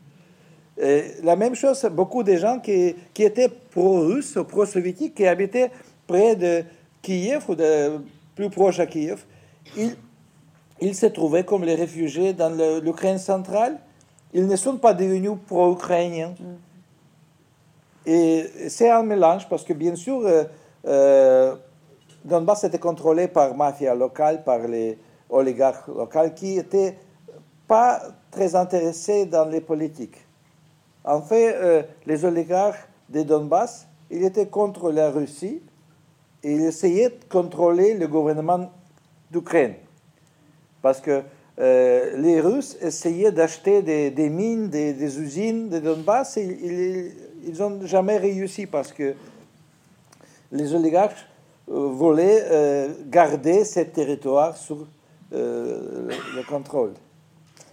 La 1.23 1.35
même 1.35 1.55
chose, 1.55 1.85
beaucoup 1.91 2.23
de 2.23 2.37
gens 2.37 2.59
qui 2.59 2.95
étaient 3.17 3.49
pro-russes, 3.49 4.37
pro-soviétiques, 4.47 5.13
qui 5.13 5.27
habitaient 5.27 5.71
près 6.07 6.37
de 6.37 6.63
Kiev 7.01 7.43
ou 7.49 7.55
de, 7.55 7.99
plus 8.39 8.49
proche 8.49 8.79
à 8.79 8.85
Kiev, 8.85 9.25
ils, 9.75 9.95
ils 10.81 10.95
se 10.95 11.05
trouvaient 11.07 11.43
comme 11.43 11.63
les 11.63 11.75
réfugiés 11.75 12.33
dans 12.33 12.49
l'Ukraine 12.81 13.17
centrale. 13.17 13.79
Ils 14.33 14.47
ne 14.47 14.55
sont 14.55 14.77
pas 14.77 14.93
devenus 14.93 15.33
pro-ukrainiens. 15.47 16.35
Mm. 16.39 16.69
Et 18.05 18.45
c'est 18.69 18.89
un 18.89 19.03
mélange 19.03 19.47
parce 19.49 19.63
que, 19.63 19.73
bien 19.73 19.95
sûr, 19.95 20.21
euh, 20.25 20.43
euh, 20.87 21.55
Donbass 22.23 22.63
était 22.63 22.79
contrôlé 22.79 23.27
par 23.27 23.55
mafia 23.55 23.93
locale, 23.93 24.43
par 24.43 24.59
les 24.59 24.97
oligarques 25.29 25.87
locaux 25.87 26.29
qui 26.35 26.55
n'étaient 26.55 26.97
pas 27.67 28.01
très 28.31 28.55
intéressés 28.55 29.25
dans 29.25 29.45
les 29.45 29.61
politiques. 29.61 30.17
En 31.03 31.21
fait, 31.21 31.55
euh, 31.55 31.83
les 32.05 32.25
oligarques 32.25 32.87
de 33.09 33.23
Donbass, 33.23 33.87
ils 34.09 34.23
étaient 34.23 34.47
contre 34.47 34.91
la 34.91 35.11
Russie 35.11 35.61
et 36.43 36.53
ils 36.53 36.65
essayaient 36.65 37.09
de 37.09 37.25
contrôler 37.29 37.93
le 37.93 38.07
gouvernement 38.07 38.71
d'Ukraine. 39.29 39.75
Parce 40.81 41.01
que 41.01 41.21
euh, 41.59 42.17
les 42.17 42.39
Russes 42.39 42.77
essayaient 42.81 43.31
d'acheter 43.31 43.81
des, 43.81 44.29
mines, 44.29 44.69
des, 44.69 45.19
usines 45.19 45.69
de 45.69 45.79
Donbass 45.79 46.37
et 46.37 47.13
ils 47.43 47.57
n'ont 47.59 47.85
jamais 47.85 48.17
réussi 48.17 48.65
parce 48.65 48.93
que 48.93 49.13
les 50.51 50.73
oligarques 50.73 51.27
euh, 51.69 51.87
voulaient 51.87 52.89
garder 53.07 53.65
ce 53.65 53.81
territoire 53.81 54.57
sous 54.57 54.87
le 55.31 56.47
contrôle. 56.47 56.93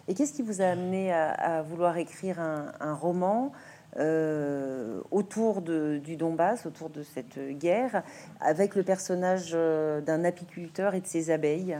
Et 0.08 0.14
qu'est-ce 0.14 0.32
qui 0.32 0.42
vous 0.42 0.62
a 0.62 0.66
amené 0.66 1.12
à, 1.12 1.62
vouloir 1.62 1.96
écrire 1.96 2.38
un, 2.38 2.94
roman 2.94 3.50
euh, 3.96 5.00
autour 5.10 5.62
du 5.62 6.16
Donbass, 6.16 6.64
autour 6.64 6.90
de 6.90 7.02
cette 7.02 7.38
guerre, 7.58 8.04
avec 8.40 8.76
le 8.76 8.84
personnage 8.84 9.50
euh, 9.54 10.00
d'un 10.00 10.24
apiculteur 10.24 10.94
et 10.94 11.00
de 11.00 11.06
ses 11.06 11.30
abeilles? 11.30 11.76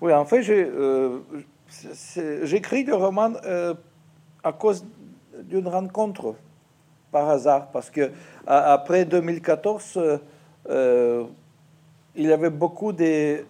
Oui, 0.00 0.12
en 0.12 0.24
fait, 0.24 0.48
euh, 0.48 1.20
j'écris 2.42 2.84
le 2.84 2.94
roman 2.94 3.32
à 4.42 4.52
cause 4.52 4.84
d'une 5.44 5.68
rencontre 5.68 6.34
par 7.10 7.30
hasard, 7.30 7.70
parce 7.70 7.90
que 7.90 8.10
après 8.46 9.04
2014, 9.04 10.20
il 10.68 12.26
y 12.26 12.32
avait 12.32 12.50
beaucoup 12.50 12.92
de 12.92 13.44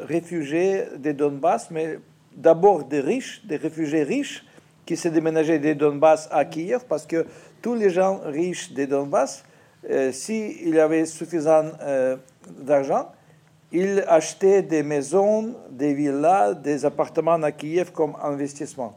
réfugiés 0.00 0.84
de 0.96 1.12
Donbass, 1.12 1.70
mais 1.70 1.98
d'abord 2.36 2.84
des 2.84 3.00
riches, 3.00 3.44
des 3.46 3.56
réfugiés 3.56 4.02
riches, 4.02 4.44
qui 4.86 4.96
s'est 4.96 5.10
déménagé 5.10 5.58
des 5.58 5.74
Donbass 5.74 6.28
à 6.30 6.44
Kiev 6.44 6.84
parce 6.88 7.06
que 7.06 7.26
tous 7.62 7.74
les 7.74 7.90
gens 7.90 8.20
riches 8.24 8.72
des 8.72 8.86
Donbass, 8.86 9.44
euh, 9.90 10.12
s'ils 10.12 10.78
avaient 10.78 11.06
suffisamment 11.06 11.72
euh, 11.82 12.16
d'argent, 12.58 13.10
ils 13.74 14.04
achetaient 14.08 14.62
des 14.62 14.82
maisons, 14.82 15.54
des 15.70 15.92
villas, 15.92 16.54
des 16.54 16.84
appartements 16.84 17.42
à 17.42 17.52
Kiev 17.52 17.92
comme 17.92 18.16
investissement. 18.22 18.96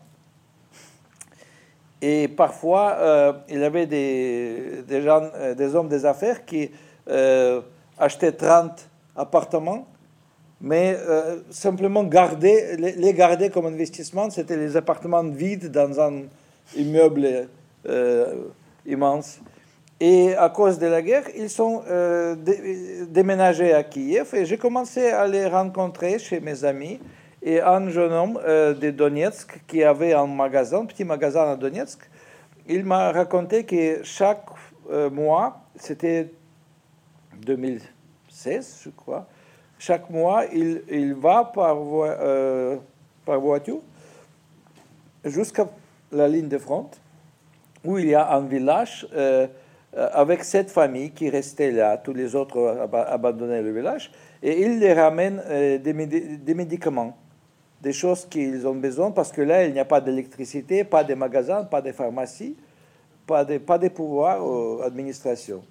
Et 2.02 2.28
parfois, 2.28 2.96
euh, 3.00 3.34
il 3.50 3.60
y 3.60 3.64
avait 3.64 3.88
des, 3.88 4.84
des, 4.88 5.76
hommes 5.76 5.90
des 5.90 6.06
affaires 6.06 6.46
qui 6.46 6.70
achetaient 7.98 8.32
30 8.32 8.88
appartements 9.16 9.88
mais 10.60 10.98
euh, 10.98 11.38
simplement 11.50 12.04
garder, 12.04 12.78
les, 12.78 13.14
garder 13.14 13.50
comme 13.50 13.68
investissement, 13.68 14.30
c'était 14.30 14.58
les 14.58 14.76
appartements 14.76 15.24
vides 15.24 15.70
dans 15.72 16.00
un 16.00 16.24
immeuble 16.76 17.48
euh, 17.88 18.34
immense. 18.86 19.40
Et 20.00 20.36
à 20.36 20.50
cause 20.50 20.78
de 20.78 20.88
la 20.88 21.02
guerre, 21.02 21.24
ils 21.36 21.50
sont 21.50 21.84
euh, 21.90 22.36
déménagés 23.10 23.74
à 23.74 23.84
Kiev 23.84 24.36
et 24.36 24.46
j'ai 24.46 24.58
commencé 24.58 25.08
à 25.08 25.28
les 25.28 25.48
rencontrer 25.48 26.20
chez 26.20 26.40
mes 26.40 26.64
amis. 26.64 27.00
Et 27.42 27.62
un 27.62 27.90
jeune 27.90 28.12
homme 28.12 28.40
de 28.46 28.92
Donetsk 28.92 29.62
qui 29.68 29.84
avait 29.84 30.14
un 30.14 30.28
magasin, 30.28 30.86
petit 30.86 31.04
magasin 31.04 31.52
à 31.52 31.56
Donetsk, 31.56 32.00
il 32.68 32.84
m'a 32.84 33.12
raconté 33.12 33.64
que 33.64 34.04
chaque 34.04 34.46
mois, 35.12 35.62
c'était 35.76 36.32
2016, 37.46 38.82
je 38.84 38.90
crois, 38.90 39.28
chaque 39.80 40.10
mois, 40.10 40.46
il, 40.54 40.82
il 40.90 41.14
va 41.14 41.44
par, 41.44 41.78
euh, 41.80 42.78
par 43.26 43.40
voiture 43.40 43.80
jusqu'à 45.24 45.68
la 46.12 46.28
ligne 46.28 46.48
de 46.48 46.58
front, 46.58 46.90
où 47.84 47.98
il 47.98 48.08
y 48.08 48.16
a 48.16 48.34
un 48.34 48.42
village 48.42 49.08
euh, 49.14 49.48
avec 49.96 50.44
cette 50.44 50.70
famille 50.70 51.12
qui 51.12 51.30
restait 51.30 51.72
là. 51.72 51.98
Tous 51.98 52.14
les 52.14 52.36
autres 52.36 52.88
abandonné 52.94 53.62
le 53.62 53.72
village. 53.72 54.12
Et 54.44 54.62
il 54.62 54.80
les 54.80 54.94
ramène 54.94 55.42
euh, 55.48 55.78
des, 55.78 56.54
médicaments, 56.54 57.18
des 57.82 57.94
choses 57.94 58.26
qu'ils 58.26 58.68
ont 58.68 58.76
besoin, 58.76 59.12
parce 59.12 59.32
que 59.32 59.42
là, 59.42 59.66
il 59.66 59.74
n'y 59.74 59.80
a 59.80 59.86
pas 59.86 60.02
d'électricité, 60.02 60.84
pas 60.84 61.04
de 61.04 61.14
magasins, 61.16 61.64
pas 61.64 61.82
de 61.82 61.92
pharmacie, 61.92 62.56
pas 63.26 63.44
de, 63.44 63.58
pas 63.58 63.78
de 63.78 63.88
pouvoir 63.88 64.84
administration. 64.84 65.64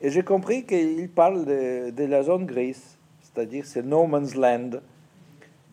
Et 0.00 0.10
j'ai 0.10 0.22
compris 0.22 0.64
qu'il 0.64 1.08
parle 1.10 1.44
de, 1.44 1.90
de 1.90 2.04
la 2.04 2.22
zone 2.22 2.46
grise 2.46 2.96
c'est-à-dire 3.36 3.66
c'est 3.66 3.82
no 3.82 4.06
man's 4.06 4.34
land. 4.34 4.70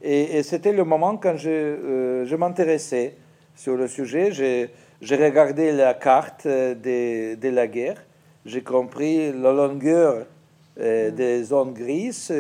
Et, 0.01 0.43
c'était 0.43 0.73
le 0.73 0.83
moment 0.83 1.15
quand 1.15 1.37
je, 1.37 1.49
euh, 1.49 2.25
je 2.25 2.35
m'intéressais 2.35 3.15
sur 3.55 3.77
le 3.77 3.87
sujet. 3.87 4.31
J'ai 4.33 4.69
regardé 5.01 5.71
la 5.71 5.93
carte 5.93 6.47
de, 6.47 7.35
de 7.35 7.49
la 7.49 7.67
guerre, 7.67 8.03
j'ai 8.45 8.61
compris 8.61 9.31
la 9.31 9.51
longueur 9.51 10.25
euh, 10.79 11.11
mm. 11.11 11.15
des 11.15 11.43
zones 11.43 11.73
grises, 11.73 12.33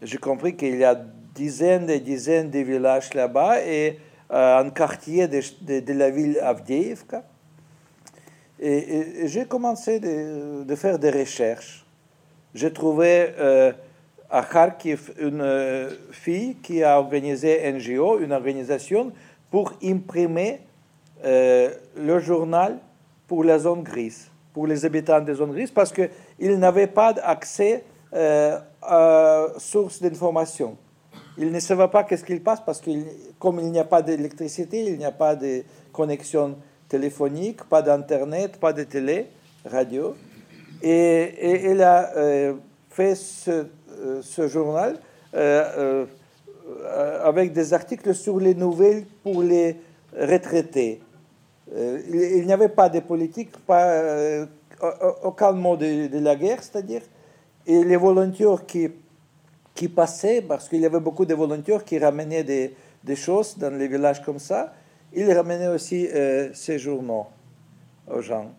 j'ai 0.00 0.18
compris 0.18 0.56
qu'il 0.56 0.76
y 0.76 0.84
a 0.84 0.94
dizaines 1.34 1.88
et 1.90 2.00
dizaines 2.00 2.50
de 2.50 2.58
villages 2.58 3.14
là-bas 3.14 3.64
et 3.64 3.98
euh, 4.30 4.58
un 4.58 4.70
quartier 4.70 5.28
de, 5.28 5.40
de, 5.80 5.92
la 5.92 6.10
ville 6.10 6.38
Avdiivka. 6.40 7.24
Et, 8.60 9.26
j'ai 9.26 9.46
commencé 9.46 9.98
de, 10.00 10.62
de, 10.64 10.74
faire 10.76 10.98
des 10.98 11.10
recherches. 11.10 11.84
J'ai 12.54 12.72
trouvé 12.72 13.30
à 14.32 14.42
Kharkiv 14.42 15.12
une 15.20 15.42
euh, 15.42 15.90
fille 16.10 16.56
qui 16.62 16.82
a 16.82 16.98
organisé 16.98 17.70
NGO, 17.70 18.18
une 18.18 18.32
organisation, 18.32 19.12
pour 19.50 19.74
imprimer 19.84 20.60
euh, 21.24 21.70
le 21.96 22.18
journal 22.18 22.78
pour 23.26 23.44
la 23.44 23.58
zone 23.58 23.82
grise, 23.82 24.28
pour 24.52 24.66
les 24.66 24.84
habitants 24.84 25.20
des 25.20 25.34
zones 25.34 25.52
grises, 25.52 25.70
parce 25.70 25.92
qu'ils 25.92 26.58
n'avaient 26.58 26.86
pas 26.86 27.14
accès 27.22 27.84
euh, 28.12 28.58
à 28.82 29.46
sources 29.58 30.02
d'information. 30.02 30.76
Ils 31.38 31.50
ne 31.50 31.60
savaient 31.60 31.88
pas 31.88 32.04
qu'est-ce 32.04 32.24
qu'il 32.24 32.42
passe, 32.42 32.60
parce 32.60 32.80
que 32.80 32.90
comme 33.38 33.58
il 33.60 33.70
n'y 33.70 33.78
a 33.78 33.84
pas 33.84 34.02
d'électricité, 34.02 34.84
il 34.84 34.98
n'y 34.98 35.04
a 35.04 35.12
pas 35.12 35.34
de 35.34 35.62
connexion 35.92 36.56
téléphonique, 36.88 37.64
pas 37.64 37.80
d'Internet, 37.80 38.58
pas 38.60 38.72
de 38.72 38.82
télé, 38.84 39.28
radio. 39.64 40.14
Et, 40.82 40.90
et 40.90 41.64
elle 41.66 41.82
a 41.82 42.12
fait 42.90 43.14
ce 43.14 43.66
euh, 44.02 44.48
journal 44.48 44.96
euh, 45.34 46.06
euh, 46.84 47.24
avec 47.24 47.52
des 47.52 47.72
articles 47.72 48.14
sur 48.14 48.38
les 48.38 48.54
nouvelles 48.54 49.04
pour 49.22 49.42
les 49.42 49.76
retraités. 50.18 51.00
Il 51.74 52.46
n'y 52.46 52.52
avait 52.52 52.68
pas 52.68 52.88
de 52.88 53.00
politique, 53.00 53.56
pas, 53.66 54.46
aucun 55.22 55.52
mot 55.52 55.76
de, 55.76 56.18
la 56.18 56.36
guerre, 56.36 56.62
c'est-à-dire, 56.62 57.02
et 57.66 57.84
les 57.84 57.96
volontaires 57.96 58.66
qui, 58.66 58.88
qui 59.74 59.88
passaient, 59.88 60.42
parce 60.42 60.68
qu'il 60.68 60.80
y 60.80 60.86
avait 60.86 61.00
beaucoup 61.00 61.24
de 61.24 61.34
volontaires 61.34 61.84
qui 61.84 61.98
ramenaient 61.98 62.44
des, 62.44 62.74
des 63.02 63.16
choses 63.16 63.56
dans 63.56 63.74
les 63.74 63.88
villages 63.88 64.22
comme 64.22 64.38
ça, 64.38 64.74
ils 65.14 65.32
ramenaient 65.32 65.68
aussi 65.68 66.08
ces 66.52 66.78
journaux 66.78 67.26
aux 68.10 68.20
gens. 68.20 68.50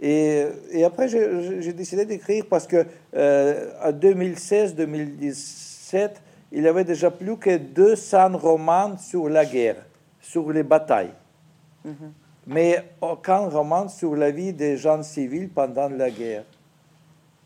Et, 0.00 0.46
après, 0.84 1.08
j'ai 1.08 1.72
décidé 1.72 2.04
d'écrire 2.06 2.44
parce 2.48 2.66
que 2.66 2.86
euh, 3.14 3.70
en 3.84 3.92
2016-2017, 3.92 6.10
il 6.52 6.62
y 6.62 6.68
avait 6.68 6.84
déjà 6.84 7.10
plus 7.10 7.36
que 7.36 7.58
200 7.58 8.38
romans 8.38 8.96
sur 8.96 9.28
la 9.28 9.44
guerre, 9.44 9.84
sur 10.20 10.50
les 10.50 10.62
batailles. 10.62 11.12
Mm-hmm. 11.86 12.12
Mais 12.50 12.84
aucun 13.00 13.48
roman 13.48 13.88
sur 13.88 14.14
la 14.16 14.30
vie 14.30 14.52
des 14.52 14.76
gens 14.76 15.02
civils 15.02 15.48
pendant 15.48 15.88
la 15.88 16.10
guerre. 16.10 16.44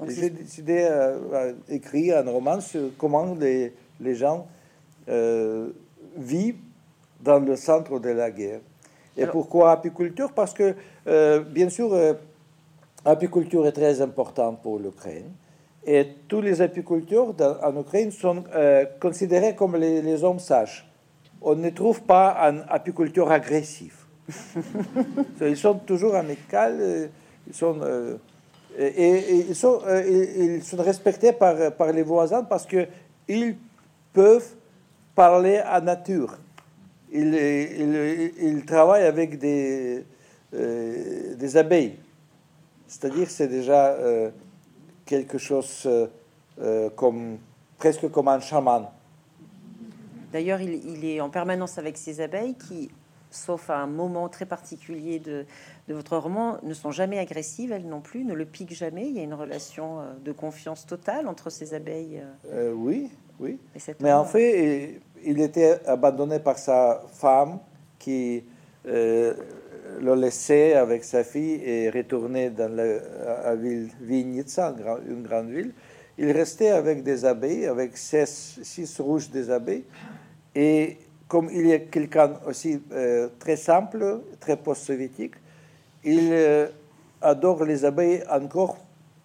J'ai 0.09 0.31
décidé 0.31 0.89
d'écrire 1.69 2.19
un 2.19 2.31
roman 2.31 2.61
sur 2.61 2.91
comment 2.99 3.35
les, 3.35 3.73
les 4.01 4.15
gens 4.17 4.47
euh, 5.09 5.69
vivent 6.17 6.59
dans 7.21 7.39
le 7.39 7.55
centre 7.55 7.99
de 8.01 8.11
la 8.11 8.31
guerre. 8.31 8.61
Et 9.17 9.27
pourquoi 9.27 9.73
apiculture? 9.73 10.33
Parce 10.33 10.53
que, 10.53 10.75
euh, 11.07 11.41
bien 11.41 11.69
sûr, 11.69 11.97
l'apiculture 13.05 13.67
est 13.67 13.73
très 13.73 14.01
importante 14.01 14.61
pour 14.63 14.79
l'Ukraine. 14.79 15.31
Et 15.87 16.17
tous 16.29 16.41
les 16.41 16.63
apiculteurs 16.63 17.35
en 17.63 17.81
Ukraine 17.81 18.11
sont 18.11 18.45
euh, 18.55 18.87
considérés 19.01 19.55
comme 19.55 19.77
les, 19.77 20.25
hommes 20.25 20.39
sages. 20.39 20.89
On 21.43 21.55
ne 21.55 21.69
trouve 21.71 22.03
pas 22.03 22.49
un 22.49 22.61
apiculteur 22.69 23.31
agressif. 23.31 24.04
ils 25.41 25.57
sont 25.57 25.75
toujours 25.75 26.15
amicaux, 26.15 26.57
euh, 26.57 27.09
ils 27.47 27.55
sont, 27.55 27.79
euh, 27.83 28.17
et, 28.79 29.53
sont, 29.55 29.81
ils, 30.07 30.63
sont, 30.63 30.83
respectés 30.83 31.33
par, 31.33 31.93
les 31.93 32.03
voisins 32.03 32.43
parce 32.43 32.67
qu'ils 32.67 33.57
peuvent 34.13 34.55
parler 35.15 35.59
à 35.59 35.81
nature. 35.81 36.39
Ils, 37.13 38.63
travaillent 38.67 39.05
avec 39.05 39.39
des, 39.39 40.05
abeilles. 41.55 41.97
C'est-à-dire 42.89 43.31
c'est 43.31 43.49
déjà 43.49 43.89
euh, 43.89 44.31
quelque 45.05 45.39
chose 45.39 45.83
euh, 45.87 46.07
euh, 46.61 46.91
comme, 46.91 47.39
presque 47.79 48.11
comme 48.11 48.29
un 48.29 48.41
chaman. 48.41 48.87
D'ailleurs, 50.33 50.61
il, 50.61 51.05
est 51.05 51.21
en 51.21 51.31
permanence 51.31 51.79
avec 51.79 51.97
ses 51.97 52.21
abeilles 52.21 52.55
qui, 52.55 52.91
sauf 53.35 53.71
à 53.71 53.79
un 53.79 53.87
moment 53.87 54.29
très 54.29 54.47
particulier 54.47 55.19
de, 55.19 55.45
votre 55.89 56.17
roman, 56.17 56.59
ne 56.63 56.75
sont 56.75 56.91
jamais 56.91 57.19
agressives, 57.19 57.73
elles 57.73 57.87
non 57.87 58.01
plus, 58.01 58.25
ne 58.25 58.35
le 58.35 58.47
piquent 58.47 58.75
jamais. 58.75 59.07
Il 59.09 59.17
y 59.17 59.21
a 59.21 59.23
une 59.23 59.35
relation 59.35 59.99
de 60.25 60.33
confiance 60.33 60.87
totale 60.87 61.29
entre 61.29 61.51
ces 61.51 61.75
abeilles. 61.75 62.23
oui, 62.75 63.11
oui. 63.41 63.59
Mais 64.01 64.13
en 64.13 64.25
fait, 64.25 65.01
il, 65.25 65.41
était 65.41 65.81
abandonné 65.87 66.39
par 66.39 66.59
sa 66.59 67.03
femme 67.13 67.59
qui 67.99 68.45
le 70.01 70.15
laisser 70.15 70.75
avec 70.75 71.05
sa 71.05 71.25
fille 71.25 71.61
et 71.65 71.91
retourner 71.91 72.51
dans 72.51 72.73
la, 72.73 73.55
ville 73.57 73.91
Vinitsa, 74.01 74.75
une 75.09 75.23
grande 75.23 75.51
ville. 75.51 75.73
Il 76.17 76.31
restait 76.31 76.71
avec 76.71 77.03
des 77.03 77.25
abeilles, 77.25 77.67
avec 77.67 77.97
six, 77.97 78.61
six 78.63 79.01
rouges 79.01 79.31
des 79.31 79.51
abeilles. 79.51 79.85
Et 80.55 80.99
comme 81.35 81.51
il 81.53 81.69
est 81.69 81.87
quelqu'un 81.91 82.35
aussi 82.47 82.81
euh, 82.93 83.29
très 83.41 83.57
simple, 83.57 84.21
très 84.39 84.57
post-soviétique, 84.57 85.35
il 86.05 86.29
euh, 86.31 86.69
adore 87.21 87.65
les 87.65 87.85
abeilles 87.85 88.23
encore 88.31 88.77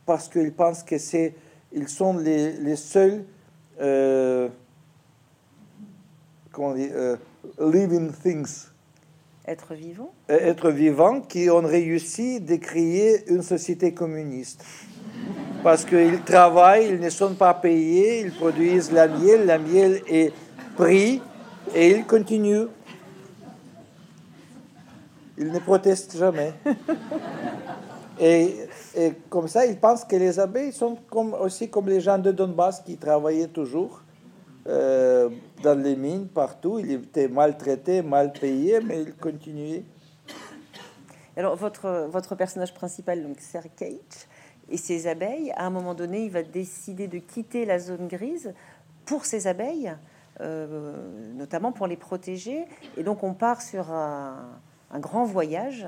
parce 0.08 0.28
qu'il 0.28 0.52
pense 0.52 0.82
que 0.82 0.98
c'est, 0.98 1.36
ils 1.72 1.88
sont 1.88 2.18
les, 2.18 2.54
les 2.54 2.78
seuls, 2.78 3.26
euh, 3.80 4.50
comment 6.52 6.70
on 6.70 6.74
dit, 6.74 6.90
living 7.60 8.12
things 8.12 8.70
être 9.46 9.76
vivant 9.76 10.12
Être 10.28 10.72
vivant 10.72 11.22
qui 11.22 11.48
ont 11.52 11.62
réussi 11.62 12.42
de 12.42 12.56
créer 12.56 13.30
une 13.32 13.44
société 13.44 13.94
communiste. 13.94 14.66
Parce 15.62 15.86
qu'ils 15.86 16.24
travaillent, 16.24 16.90
ils 16.90 17.00
ne 17.00 17.10
sont 17.12 17.36
pas 17.36 17.54
payés, 17.54 18.22
ils 18.22 18.32
produisent 18.32 18.92
la 18.92 19.08
miel, 19.08 19.46
la 19.46 19.60
miel 19.60 20.02
est 20.08 20.34
pris 20.76 21.22
et 21.74 21.92
ils 21.92 22.06
continuent. 22.06 22.68
Il 25.38 25.52
ne 25.52 25.60
proteste 25.60 26.18
jamais. 26.18 26.54
et, 28.20 28.68
et, 28.96 29.14
comme 29.30 29.48
ça, 29.48 29.66
il 29.66 29.78
pense 29.78 30.04
que 30.04 30.16
les 30.16 30.40
abeilles 30.40 30.74
sont 30.74 30.98
comme, 31.10 31.34
aussi 31.34 31.70
comme 31.70 31.88
les 31.88 32.02
gens 32.02 32.18
de 32.18 32.32
Donbass 32.32 32.82
qui 32.82 32.98
travaillaient 32.98 33.48
toujours 33.48 34.02
euh, 34.68 35.30
dans 35.64 35.82
les 35.82 35.96
mines 35.96 36.28
partout. 36.28 36.80
Ils 36.80 36.92
étaient 36.92 37.30
maltraités, 37.30 38.02
mal 38.02 38.34
payés, 38.34 38.82
mais 38.82 39.02
ils 39.04 39.16
continuaient. 39.16 39.86
Alors, 41.38 41.56
votre, 41.56 42.10
votre 42.12 42.36
personnage 42.36 42.74
principal, 42.74 43.24
donc 43.24 43.40
Sergei, 43.40 44.02
et 44.70 44.78
ses 44.78 45.08
abeilles, 45.08 45.52
à 45.56 45.66
un 45.66 45.70
moment 45.70 45.94
donné, 45.94 46.26
il 46.26 46.32
va 46.32 46.44
décider 46.44 47.08
de 47.08 47.20
quitter 47.20 47.66
la 47.66 47.80
zone 47.80 48.08
grise 48.08 48.54
pour 49.06 49.26
ses 49.26 49.48
abeilles, 49.48 49.92
notamment 50.40 51.72
pour 51.72 51.88
les 51.88 51.98
protéger. 51.98 52.66
Et 52.98 53.04
donc, 53.04 53.24
on 53.24 53.34
part 53.34 53.62
sur 53.62 53.92
un, 53.92 54.58
grand 54.96 55.24
voyage 55.24 55.88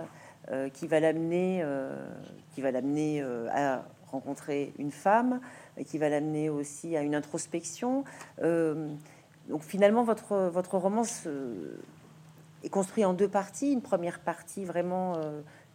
euh, 0.51 0.69
qui 0.69 0.87
va 0.87 0.99
l'amener, 0.99 1.61
euh, 1.63 1.95
qui 2.53 2.61
va 2.61 2.71
l'amener 2.71 3.23
à 3.51 3.83
rencontrer 4.11 4.73
une 4.77 4.91
femme, 4.91 5.39
qui 5.85 5.97
va 5.97 6.09
l'amener 6.09 6.49
aussi 6.49 6.97
à 6.97 7.01
une 7.01 7.15
introspection. 7.15 8.03
donc, 8.41 9.61
finalement, 9.61 10.03
votre 10.03 10.49
votre 10.49 10.77
roman 10.77 11.03
est 12.63 12.69
construit 12.69 13.05
en 13.05 13.13
deux 13.13 13.29
parties. 13.29 13.71
Une 13.71 13.81
première 13.81 14.19
partie 14.19 14.65
vraiment 14.65 15.13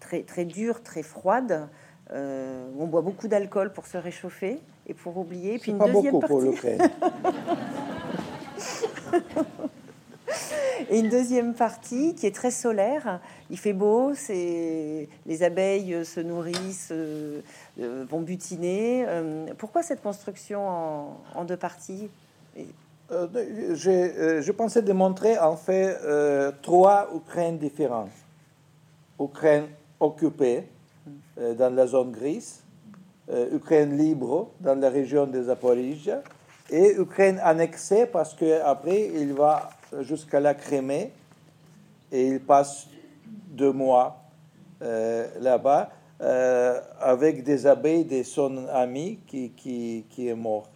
très 0.00 0.22
très 0.22 0.44
dure, 0.44 0.82
très 0.82 1.02
froide 1.02 1.68
euh, 2.12 2.68
on 2.78 2.86
boit 2.86 3.02
beaucoup 3.02 3.26
d'alcool 3.26 3.72
pour 3.72 3.86
se 3.86 3.98
réchauffer 3.98 4.60
et 4.86 4.94
pour 4.94 5.16
oublier. 5.16 5.58
Puis 5.58 5.72
une 5.72 5.78
deuxième 5.78 6.20
partie. 6.20 6.34
et 10.90 10.98
une 10.98 11.08
deuxième 11.08 11.54
partie 11.54 12.14
qui 12.14 12.26
est 12.26 12.34
très 12.34 12.50
solaire. 12.50 13.20
Il 13.50 13.58
fait 13.58 13.72
beau, 13.72 14.12
c'est 14.14 15.08
les 15.26 15.42
abeilles 15.42 16.04
se 16.04 16.20
nourrissent, 16.20 16.90
euh, 16.92 17.40
euh, 17.80 18.04
vont 18.08 18.20
butiner. 18.20 19.06
pourquoi 19.58 19.82
cette 19.82 20.02
construction 20.02 20.66
en, 21.34 21.44
deux 21.44 21.56
parties? 21.56 22.08
Je, 23.10 24.50
pensais 24.52 24.82
démontrer 24.82 25.38
en 25.38 25.56
fait 25.56 25.96
trois 26.62 27.08
Ukraines 27.14 27.58
différentes. 27.58 28.10
Ukraine 29.20 29.68
occupée, 30.00 30.64
euh, 31.38 31.54
dans 31.54 31.74
la 31.74 31.86
zone 31.86 32.12
grise, 32.12 32.60
euh, 33.30 33.54
Ukraine 33.54 33.96
libre 33.96 34.50
dans 34.60 34.78
la 34.78 34.90
région 34.90 35.26
des 35.26 35.44
Zaporizhia 35.44 36.22
et 36.70 36.94
Ukraine 36.96 37.40
annexée 37.42 38.06
parce 38.06 38.34
qu'après 38.34 39.10
il 39.14 39.32
va 39.32 39.70
jusqu'à 40.00 40.40
la 40.40 40.54
Crimée 40.54 41.12
et 42.10 42.28
il 42.28 42.40
passe 42.40 42.86
deux 43.26 43.72
mois 43.72 44.22
euh, 44.82 45.26
là-bas 45.40 45.90
avec 47.00 47.44
des 47.44 47.66
abeilles 47.66 48.06
de 48.06 48.22
son 48.22 48.68
ami 48.68 49.18
qui, 49.26 49.50
qui, 49.50 50.06
qui 50.08 50.28
est 50.28 50.34
mort 50.34 50.66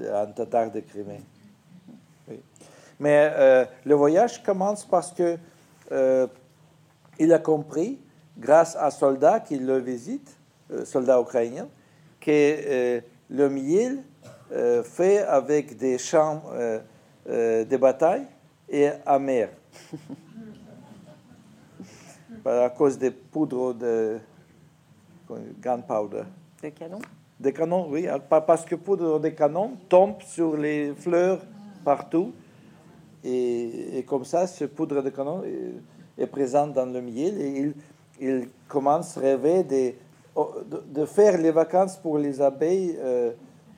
en 0.00 0.26
tatar 0.26 0.70
de 0.70 0.80
Crimée. 0.80 1.20
Mais 2.98 3.66
le 3.84 3.94
voyage 3.94 4.42
commence 4.42 4.86
parce 4.86 5.12
que 5.12 5.36
il 7.18 7.32
a 7.32 7.38
compris 7.38 7.98
grâce 8.38 8.76
à 8.76 8.90
soldats 8.90 9.40
qui 9.40 9.58
le 9.58 9.78
visitent, 9.78 10.36
euh, 10.70 10.84
soldats 10.84 11.20
ukrainiens, 11.20 11.68
que 12.20 12.30
euh, 12.30 13.00
le 13.30 13.48
miel 13.48 14.02
euh, 14.52 14.82
fait 14.82 15.20
avec 15.20 15.76
des 15.76 15.98
champs 15.98 16.42
de 17.26 17.76
bataille 17.76 18.26
et 18.68 18.90
amer. 19.04 19.50
à 22.44 22.70
cause 22.76 22.98
des 22.98 23.10
poudres 23.10 23.74
de 23.74 24.18
gunpowder. 25.60 26.22
Des 26.62 26.70
canons? 26.70 27.02
Des 27.38 27.52
canons, 27.52 27.88
oui. 27.90 28.06
Parce 28.28 28.64
que 28.64 28.76
poudre 28.76 29.18
de 29.18 29.28
canon 29.30 29.76
tombe 29.88 30.22
sur 30.22 30.56
les 30.56 30.94
fleurs 30.94 31.40
partout. 31.84 32.32
Et, 33.24 34.04
comme 34.06 34.24
ça, 34.24 34.46
ce 34.46 34.64
poudre 34.66 35.02
de 35.02 35.10
canon 35.10 35.42
est, 35.44 36.22
est 36.22 36.26
présente 36.28 36.72
dans 36.72 36.86
le 36.86 37.00
miel 37.00 37.40
et 37.40 37.58
il 37.58 37.74
il 38.20 38.48
commence 38.68 39.16
à 39.16 39.20
rêver 39.20 39.96
oh, 40.34 40.54
de, 40.68 40.82
de, 41.00 41.06
faire 41.06 41.38
les 41.38 41.50
vacances 41.50 41.96
pour 41.96 42.18
les 42.18 42.40
abeilles 42.40 42.96
euh, 42.98 43.32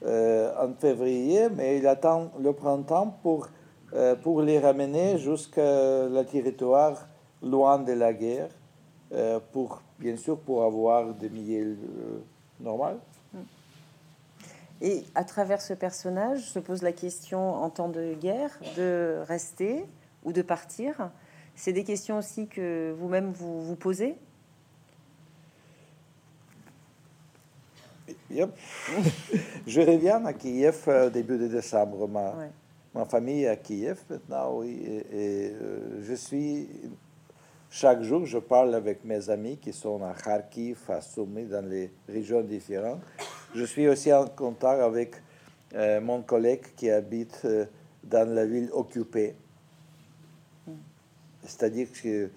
euh, 0.04 0.52
en 0.60 0.72
février, 0.74 1.48
mais 1.54 1.78
il 1.78 1.86
attend 1.86 2.30
le 2.40 2.52
printemps 2.52 3.18
pour, 3.22 3.48
euh, 3.94 4.14
pour 4.14 4.42
les 4.42 4.58
ramener 4.58 5.18
jusqu'à 5.18 6.08
le 6.08 6.22
territoire 6.24 7.06
loin 7.42 7.78
de 7.78 7.92
la 7.92 8.12
guerre, 8.12 8.48
pour, 9.52 9.80
bien 9.98 10.16
sûr 10.16 10.38
pour 10.38 10.64
avoir 10.64 11.14
des 11.14 11.30
miels 11.30 11.76
normal. 12.60 12.98
Et 14.80 15.04
à 15.14 15.24
travers 15.24 15.60
ce 15.60 15.74
personnage 15.74 16.40
se 16.42 16.58
pose 16.58 16.82
la 16.82 16.92
question 16.92 17.54
en 17.54 17.70
temps 17.70 17.88
de 17.88 18.14
guerre 18.14 18.58
de 18.76 19.22
rester 19.26 19.84
ou 20.24 20.32
de 20.32 20.42
partir. 20.42 21.10
C'est 21.56 21.72
des 21.72 21.84
questions 21.84 22.18
aussi 22.18 22.46
que 22.46 22.94
vous-même 22.96 23.32
vous, 23.32 23.60
vous 23.60 23.76
posez 23.76 24.16
je 29.66 29.80
reviens 29.80 30.24
à 30.24 30.32
Kiev 30.32 30.82
au 30.86 30.90
euh, 30.90 31.10
début 31.10 31.38
de 31.38 31.48
décembre. 31.48 32.08
Ma, 32.08 32.34
ma 32.94 33.04
famille 33.04 33.44
est 33.44 33.48
à 33.48 33.56
Kiev 33.56 33.98
maintenant, 34.08 34.58
oui. 34.58 35.02
Et, 35.12 35.52
euh, 35.52 36.02
je 36.02 36.14
suis. 36.14 36.68
Chaque 37.70 38.02
jour, 38.02 38.24
je 38.24 38.38
parle 38.38 38.74
avec 38.74 39.04
mes 39.04 39.28
amis 39.28 39.58
qui 39.58 39.74
sont 39.74 40.02
à 40.02 40.14
Kharkiv, 40.14 40.78
à 40.88 41.02
Sumy, 41.02 41.44
dans 41.44 41.66
les 41.66 41.90
régions 42.08 42.40
différentes. 42.40 43.00
Je 43.54 43.64
suis 43.64 43.86
aussi 43.86 44.10
en 44.10 44.26
contact 44.26 44.80
avec 44.80 45.16
euh, 45.74 46.00
mon 46.00 46.22
collègue 46.22 46.62
qui 46.76 46.90
habite 46.90 47.46
dans 48.02 48.34
la 48.34 48.46
ville 48.46 48.70
occupée. 48.72 49.34
Mm. 50.66 50.72
C'est-à-dire 51.42 51.88
que, 51.92 52.30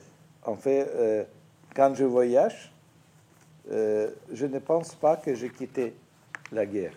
en 0.44 0.56
fait, 0.56 1.28
quand 1.74 1.96
je 1.96 2.04
voyage, 2.04 2.74
euh, 3.70 4.10
je 4.32 4.46
ne 4.46 4.60
pense 4.60 4.96
pas 4.96 5.18
que 5.18 5.36
j'ai 5.36 5.50
quitté 5.50 5.94
la 6.52 6.66
guerre. 6.66 6.94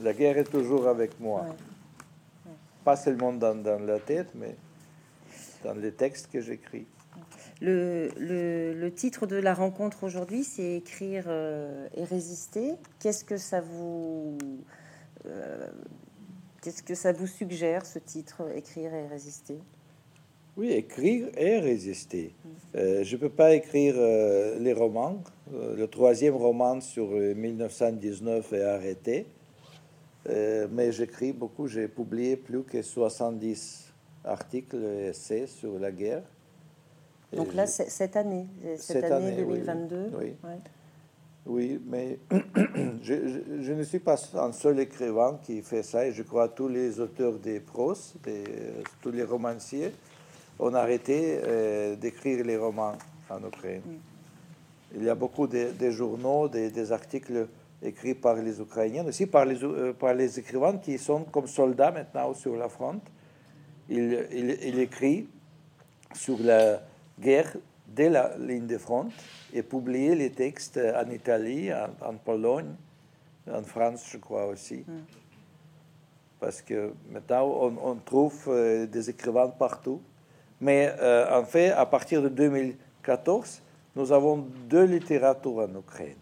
La 0.00 0.12
guerre 0.12 0.38
est 0.38 0.50
toujours 0.50 0.88
avec 0.88 1.20
moi. 1.20 1.44
Pas 2.84 2.96
seulement 2.96 3.32
dans, 3.32 3.54
dans, 3.54 3.78
la 3.78 4.00
tête, 4.00 4.30
mais 4.34 4.56
dans 5.62 5.74
les 5.74 5.92
textes 5.92 6.30
que 6.30 6.40
j'écris. 6.40 6.86
Le, 7.60 8.10
le, 8.18 8.90
titre 8.92 9.26
de 9.26 9.36
la 9.36 9.54
rencontre 9.54 10.02
aujourd'hui, 10.02 10.42
c'est 10.42 10.78
Écrire 10.78 11.26
euh, 11.28 11.86
et 11.94 12.02
résister. 12.02 12.74
Qu'est-ce 12.98 13.24
que 13.24 13.36
ça 13.36 13.60
vous... 13.60 14.36
Euh, 15.26 15.68
qu'est-ce 16.60 16.82
que 16.82 16.96
ça 16.96 17.12
vous 17.12 17.28
suggère, 17.28 17.86
ce 17.86 18.00
titre, 18.00 18.50
Écrire 18.56 18.92
et 18.92 19.06
résister? 19.06 19.60
Oui, 20.56 20.70
écrire 20.72 21.28
et 21.36 21.60
résister. 21.60 22.34
Euh, 22.74 23.02
je 23.04 23.16
ne 23.16 23.20
peux 23.20 23.30
pas 23.30 23.54
écrire 23.54 23.94
euh, 23.96 24.58
les 24.58 24.74
romans. 24.74 25.22
Euh, 25.54 25.76
le 25.76 25.86
troisième 25.86 26.34
roman 26.34 26.80
sur 26.80 27.08
1919 27.10 28.52
est 28.52 28.62
arrêté. 28.62 29.26
mais 30.26 30.92
j'écris 30.92 31.32
beaucoup. 31.32 31.66
J'ai 31.66 31.88
publié 31.88 32.36
plus 32.36 32.64
que 32.64 32.82
70 32.82 33.92
articles 34.24 34.76
et 34.76 35.06
essais 35.08 35.46
sur 35.46 35.78
la 35.78 35.90
guerre. 35.90 36.22
Donc 37.34 37.54
là, 37.54 37.66
cette 37.66 38.14
année, 38.16 38.46
cette, 38.76 39.04
année, 39.04 39.32
2022. 39.32 40.10
Oui, 40.18 40.34
oui. 41.46 41.80
mais 41.86 42.18
je, 43.02 43.14
je, 43.62 43.72
ne 43.72 43.82
suis 43.84 44.00
pas 44.00 44.16
un 44.34 44.52
seul 44.52 44.80
écrivain 44.80 45.40
qui 45.42 45.62
fait 45.62 45.82
ça. 45.82 46.06
Et 46.06 46.12
je 46.12 46.22
crois 46.22 46.48
tous 46.48 46.68
les 46.68 47.00
auteurs 47.00 47.38
des 47.38 47.58
proses, 47.58 48.14
tous 49.00 49.10
les 49.10 49.24
romanciers, 49.24 49.92
on 50.62 50.74
a 50.74 50.80
arrêté 50.80 51.40
euh, 51.42 51.96
d'écrire 51.96 52.44
les 52.44 52.56
romans 52.56 52.96
en 53.28 53.44
Ukraine. 53.44 53.82
Mm. 53.84 54.96
Il 54.96 55.04
y 55.04 55.08
a 55.08 55.14
beaucoup 55.14 55.46
de, 55.46 55.90
journaux, 55.90 56.48
des, 56.48 56.92
articles 56.92 57.48
écrits 57.82 58.14
par 58.14 58.36
les 58.36 58.60
Ukrainiens, 58.60 59.04
aussi 59.06 59.26
par 59.26 59.44
les, 59.44 59.64
euh, 59.64 59.92
par 59.92 60.14
les 60.14 60.38
écrivains 60.38 60.76
qui 60.76 60.98
sont 60.98 61.24
comme 61.24 61.46
soldats 61.46 61.90
maintenant 61.90 62.32
sur 62.34 62.54
la 62.56 62.68
fronte. 62.68 63.02
Il, 63.88 64.26
il, 64.30 64.78
écrit 64.78 65.28
sur 66.14 66.38
la 66.40 66.80
guerre 67.18 67.56
dès 67.88 68.08
la 68.08 68.36
ligne 68.38 68.66
de 68.66 68.78
front 68.78 69.08
et 69.52 69.62
publie 69.62 70.14
les 70.14 70.30
textes 70.30 70.78
en 70.78 71.10
Italie, 71.10 71.70
en, 71.72 72.14
Pologne, 72.14 72.74
en 73.50 73.62
France, 73.62 74.04
je 74.10 74.18
crois 74.18 74.46
aussi. 74.46 74.84
Mm. 74.86 75.00
Parce 76.38 76.62
que 76.62 76.92
maintenant, 77.10 77.46
on, 77.82 77.96
trouve 77.96 78.44
euh, 78.48 78.86
des 78.86 79.10
écrivains 79.10 79.48
partout. 79.48 80.00
Mais 80.62 80.94
euh, 81.00 81.40
en 81.40 81.44
fait, 81.44 81.72
à 81.72 81.84
partir 81.86 82.22
de 82.22 82.28
2014, 82.28 83.60
nous 83.96 84.12
avons 84.12 84.46
deux 84.68 84.84
littératures 84.84 85.58
en 85.58 85.76
Ukraine. 85.76 86.16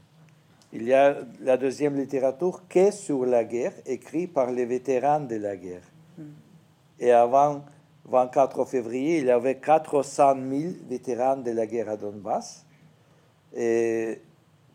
Il 0.72 0.84
y 0.84 0.95
a 0.95 1.18
la 1.41 1.59
deuxième 1.59 1.95
littérature 1.95 2.62
qui 2.66 2.78
est 2.78 2.91
sur 2.91 3.26
la 3.26 3.45
guerre, 3.45 3.74
écrite 3.84 4.32
par 4.32 4.51
les 4.51 4.64
vétérans 4.64 5.20
de 5.20 5.36
la 5.36 5.57
guerre. 5.57 5.82
Hmm. 6.16 6.32
Et 6.99 7.12
avant 7.12 7.64
24 8.07 8.64
février, 8.64 9.18
il 9.18 9.26
y 9.26 9.30
avait 9.30 9.57
400 9.57 10.34
000 10.34 10.72
vétérans 10.88 11.36
de 11.36 11.51
la 11.51 11.66
guerre 11.66 11.91
à 11.91 11.99
Donbass. 11.99 12.64
Et 13.55 14.22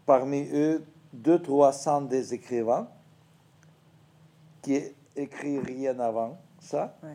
parmi 0.06 0.48
eux, 0.54 0.84
200-300 1.24 2.08
des 2.08 2.36
écrivains 2.36 2.88
qui 4.62 4.80
écrit 5.16 5.60
rien 5.60 6.00
avant 6.00 6.38
ça. 6.60 6.96
Ouais. 7.02 7.10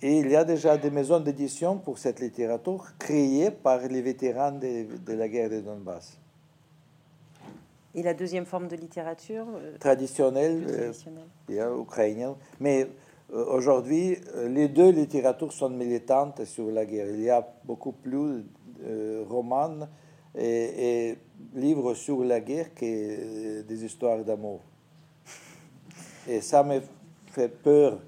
Et 0.00 0.18
il 0.18 0.30
y 0.30 0.36
a 0.36 0.44
déjà 0.44 0.76
des 0.78 0.90
maisons 0.90 1.18
d'édition 1.18 1.78
pour 1.78 1.98
cette 1.98 2.20
littérature 2.20 2.86
créées 2.98 3.50
par 3.50 3.80
les 3.80 4.00
vétérans 4.00 4.52
de, 4.52 4.86
de 4.96 5.12
la 5.12 5.28
guerre 5.28 5.50
de 5.50 5.60
Donbass. 5.60 6.16
Et 7.94 8.02
la 8.02 8.14
deuxième 8.14 8.46
forme 8.46 8.68
de 8.68 8.76
littérature 8.76 9.46
euh, 9.56 9.76
Traditionnelle, 9.78 10.64
euh, 10.68 10.92
traditionnelle. 10.92 11.28
a 11.60 11.74
ukrainienne. 11.76 12.34
Mais 12.60 12.86
euh, 13.32 13.44
aujourd'hui, 13.46 14.16
euh, 14.36 14.48
les 14.48 14.68
deux 14.68 14.90
littératures 14.90 15.52
sont 15.52 15.70
militantes 15.70 16.44
sur 16.44 16.70
la 16.70 16.84
guerre. 16.86 17.08
Il 17.10 17.22
y 17.22 17.30
a 17.30 17.44
beaucoup 17.64 17.92
plus 17.92 18.44
de 18.80 19.24
romans 19.28 19.88
et, 20.36 21.08
et 21.08 21.18
livres 21.56 21.94
sur 21.94 22.22
la 22.22 22.38
guerre 22.40 22.72
que 22.72 22.84
euh, 22.84 23.62
des 23.64 23.84
histoires 23.84 24.22
d'amour. 24.22 24.60
Et 26.28 26.40
ça 26.40 26.62
me 26.62 26.80
fait 27.32 27.48
peur 27.48 27.98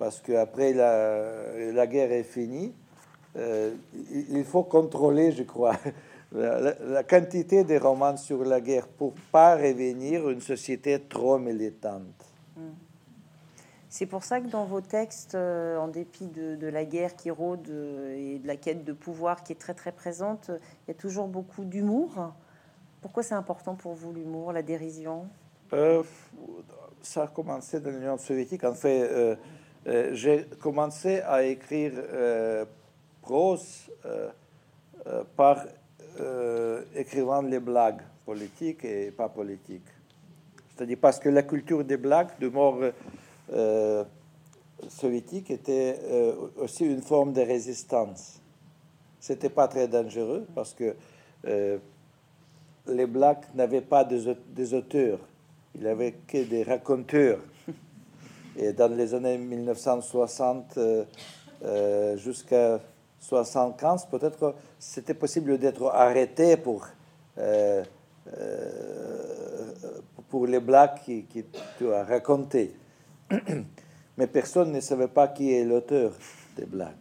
parce 0.00 0.18
qu'après 0.20 0.72
la, 0.72 1.72
la 1.72 1.86
guerre 1.86 2.10
est 2.10 2.22
finie, 2.22 2.72
euh, 3.36 3.74
il 4.30 4.44
faut 4.44 4.62
contrôler, 4.62 5.30
je 5.30 5.42
crois, 5.42 5.76
la, 6.32 7.04
quantité 7.04 7.64
de 7.64 7.76
romans 7.76 8.16
sur 8.16 8.42
la 8.42 8.62
guerre 8.62 8.88
pour 8.88 9.12
pas 9.30 9.56
revenir 9.56 10.30
une 10.30 10.40
société 10.40 10.98
trop 11.06 11.38
militante. 11.38 12.24
C'est 13.90 14.06
pour 14.06 14.24
ça 14.24 14.40
que 14.40 14.46
dans 14.46 14.64
vos 14.64 14.80
textes, 14.80 15.34
euh, 15.34 15.76
en 15.76 15.88
dépit 15.88 16.28
de, 16.28 16.56
de 16.56 16.66
la 16.68 16.86
guerre 16.86 17.14
qui 17.14 17.30
rôde 17.30 17.68
euh, 17.68 18.16
et 18.16 18.38
de 18.38 18.46
la 18.46 18.56
quête 18.56 18.84
de 18.84 18.94
pouvoir 18.94 19.42
qui 19.42 19.52
est 19.52 19.60
très 19.60 19.74
très 19.74 19.92
présente, 19.92 20.48
il 20.48 20.88
y 20.88 20.90
a 20.92 20.94
toujours 20.94 21.28
beaucoup 21.28 21.64
d'humour. 21.64 22.32
Pourquoi 23.02 23.22
c'est 23.22 23.34
important 23.34 23.74
pour 23.74 23.92
vous 23.92 24.12
l'humour, 24.12 24.52
la 24.52 24.62
dérision? 24.62 25.26
Euh, 25.74 26.02
ça 27.02 27.24
a 27.24 27.26
commencé 27.26 27.80
dans 27.80 27.90
l'Union 27.90 28.16
soviétique. 28.18 28.64
En 28.64 28.74
fait, 28.74 29.02
euh, 29.02 29.36
euh, 29.86 30.10
j'ai 30.14 30.44
commencé 30.60 31.20
à 31.20 31.42
écrire 31.42 31.92
euh, 31.96 32.64
prose 33.22 33.90
euh, 34.04 34.28
euh, 35.06 35.24
par 35.36 35.64
écrivant 36.96 37.40
les 37.40 37.60
blagues 37.60 38.02
politiques 38.26 38.84
et 38.84 39.10
pas 39.10 39.28
politiques. 39.28 39.86
C'est-à-dire 40.68 40.98
parce 41.00 41.18
que 41.18 41.28
la 41.30 41.42
culture 41.44 41.82
des 41.84 41.96
blagues, 41.96 42.30
de 42.38 42.48
mort 42.48 42.78
soviétique, 44.88 45.50
était 45.50 45.98
aussi 46.56 46.84
une 46.84 47.00
forme 47.00 47.32
de 47.32 47.40
résistance. 47.40 48.38
C'était 49.18 49.48
pas 49.48 49.68
très 49.68 49.88
dangereux 49.88 50.46
parce 50.54 50.74
que 50.74 50.94
les 52.86 53.06
blagues 53.06 53.44
n'avaient 53.54 53.80
pas 53.80 54.04
des, 54.04 54.28
au- 54.28 54.36
des 54.48 54.74
auteurs, 54.74 55.20
il 55.74 55.86
avait 55.86 56.12
que 56.26 56.44
des 56.44 56.64
raconteurs. 56.64 57.38
Et 58.56 58.72
dans 58.72 58.92
les 58.92 59.14
années 59.14 59.38
1960 59.38 60.76
euh, 60.76 61.04
euh, 61.64 62.16
jusqu'à 62.16 62.80
75, 63.20 64.06
peut-être 64.10 64.54
c'était 64.78 65.14
possible 65.14 65.58
d'être 65.58 65.86
arrêté 65.88 66.56
pour, 66.56 66.86
euh, 67.38 67.84
euh, 68.36 69.98
pour 70.28 70.46
les 70.46 70.60
blagues 70.60 70.98
qui 71.04 71.44
tu 71.78 71.92
as 71.92 72.04
racontées. 72.04 72.74
Mais 74.16 74.26
personne 74.26 74.72
ne 74.72 74.80
savait 74.80 75.08
pas 75.08 75.28
qui 75.28 75.52
est 75.52 75.64
l'auteur 75.64 76.12
des 76.56 76.66
blagues. 76.66 76.94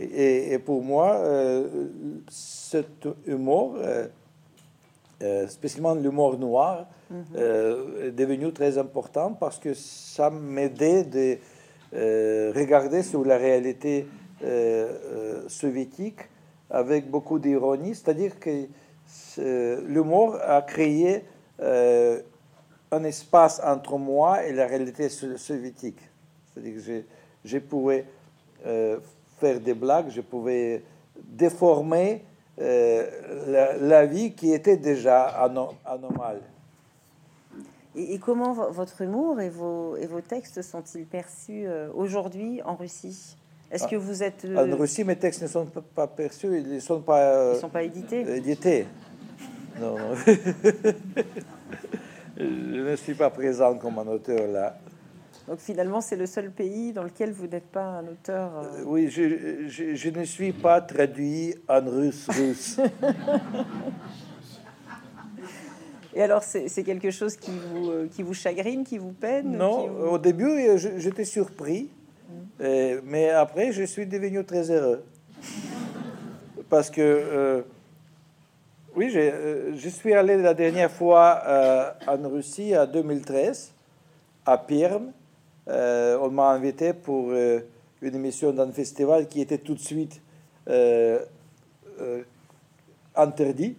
Et, 0.00 0.58
pour 0.58 0.82
moi, 0.82 1.22
cet 2.28 3.06
humour, 3.26 3.76
euh, 5.22 5.46
spécialement 5.48 5.94
l'humour 5.94 6.38
noir, 6.38 6.86
euh, 7.36 8.08
est 8.08 8.10
devenu 8.10 8.52
très 8.52 8.76
important 8.78 9.32
parce 9.32 9.58
que 9.58 9.72
ça 9.74 10.30
m'aidait 10.30 11.04
de 11.04 11.38
euh, 11.94 12.52
regarder 12.54 13.02
sur 13.02 13.24
la 13.24 13.36
réalité 13.36 14.06
euh, 14.42 15.48
soviétique 15.48 16.20
avec 16.70 17.08
beaucoup 17.08 17.38
d'ironie. 17.38 17.94
C'est-à-dire 17.94 18.38
que 18.40 18.66
l'humour 19.86 20.36
a 20.42 20.62
créé 20.62 21.22
un 21.60 23.04
espace 23.04 23.60
entre 23.64 23.96
moi 23.98 24.44
et 24.44 24.52
la 24.52 24.66
réalité 24.66 25.08
so- 25.08 25.36
soviétique. 25.36 26.00
C'est-à-dire 26.52 26.74
que 26.74 26.80
je, 26.80 27.00
je 27.44 27.58
pouvais 27.58 28.06
faire 28.64 29.60
des 29.60 29.74
blagues, 29.74 30.08
je 30.08 30.20
pouvais 30.22 30.82
déformer 31.22 32.24
la, 32.58 33.76
la 33.76 34.06
vie 34.06 34.32
qui 34.32 34.52
était 34.52 34.76
déjà 34.76 35.24
ano- 35.26 35.74
anormale. 35.84 36.40
et, 37.96 38.14
et 38.14 38.18
comment 38.18 38.52
vo- 38.52 38.70
votre 38.70 39.00
humour 39.02 39.40
et 39.40 39.48
vos, 39.50 39.96
et 39.96 40.06
vos 40.06 40.20
textes 40.20 40.62
sont-ils 40.62 41.06
perçus 41.06 41.66
euh, 41.66 41.88
aujourd'hui 41.94 42.62
en 42.62 42.74
Russie? 42.76 43.36
Est-ce 43.70 43.84
Ah, 43.84 43.88
que 43.88 43.96
vous 43.96 44.22
êtes... 44.22 44.44
euh, 44.44 44.72
En 44.72 44.76
Russie, 44.76 45.02
mes 45.04 45.16
textes 45.16 45.42
ne 45.42 45.48
sont 45.48 45.66
pas- 45.66 46.06
perçus, 46.06 46.58
ils 46.60 46.74
ne 46.74 46.80
sont 46.80 47.00
pas 47.00 47.18
euh, 47.20 47.52
ils 47.56 47.60
sont 47.60 47.68
pas 47.68 47.82
édités? 47.82 48.20
édités. 48.36 48.86
Non, 49.80 49.98
non. 49.98 50.14
je 52.36 52.90
ne 52.90 52.96
suis 52.96 53.14
pas 53.14 53.30
présent 53.30 53.76
comme 53.76 53.98
un 53.98 54.06
auteur 54.06 54.46
là. 54.48 54.76
Donc 55.46 55.58
finalement, 55.58 56.00
c'est 56.00 56.16
le 56.16 56.26
seul 56.26 56.50
pays 56.50 56.92
dans 56.92 57.02
lequel 57.02 57.30
vous 57.32 57.46
n'êtes 57.46 57.66
pas 57.66 57.84
un 57.84 58.06
auteur... 58.08 58.50
euh, 58.58 58.82
Oui, 58.86 59.08
je, 59.10 59.66
je- 59.68 59.94
je 59.94 60.08
ne 60.10 60.24
suis 60.24 60.52
pas 60.52 60.80
traduit 60.80 61.54
en 61.68 61.80
russe. 61.84 62.28
Et 66.16 66.22
alors, 66.22 66.44
c'est 66.44 66.84
quelque 66.84 67.10
chose 67.10 67.36
qui 67.36 67.50
vous, 67.50 67.90
euh, 67.90 68.06
qui 68.08 68.22
vous 68.22 68.34
chagrine, 68.34 68.84
qui 68.84 68.98
vous 68.98 69.10
peine 69.12 69.50
Non, 69.56 69.88
vous- 69.88 70.04
au 70.12 70.18
début, 70.18 70.44
euh, 70.48 70.76
j'étais 70.76 71.24
surpris, 71.24 71.90
euh, 72.60 73.00
mais 73.04 73.30
après, 73.30 73.72
je 73.72 73.82
suis 73.82 74.06
devenu 74.06 74.44
très 74.44 74.70
heureux. 74.70 75.02
Parce 76.70 76.88
que, 76.88 77.00
euh, 77.02 77.62
oui, 78.94 79.12
euh, 79.16 79.72
je 79.76 79.88
suis 79.88 80.14
allé 80.14 80.36
la 80.40 80.54
dernière 80.54 80.90
fois 80.90 81.42
euh, 81.46 81.90
en 82.06 82.28
Russie 82.28 82.76
en 82.78 82.86
2013, 82.86 83.72
à 84.46 84.56
Perm. 84.56 85.10
Euh, 85.68 86.18
on 86.20 86.30
m'a 86.30 86.50
invité 86.50 86.92
pour 86.92 87.30
euh, 87.30 87.60
une 88.02 88.14
émission 88.14 88.52
d'un 88.52 88.70
festival 88.70 89.28
qui 89.28 89.40
était 89.40 89.58
tout 89.58 89.74
de 89.74 89.80
suite 89.80 90.20
euh, 90.68 91.18
interdit. 93.14 93.76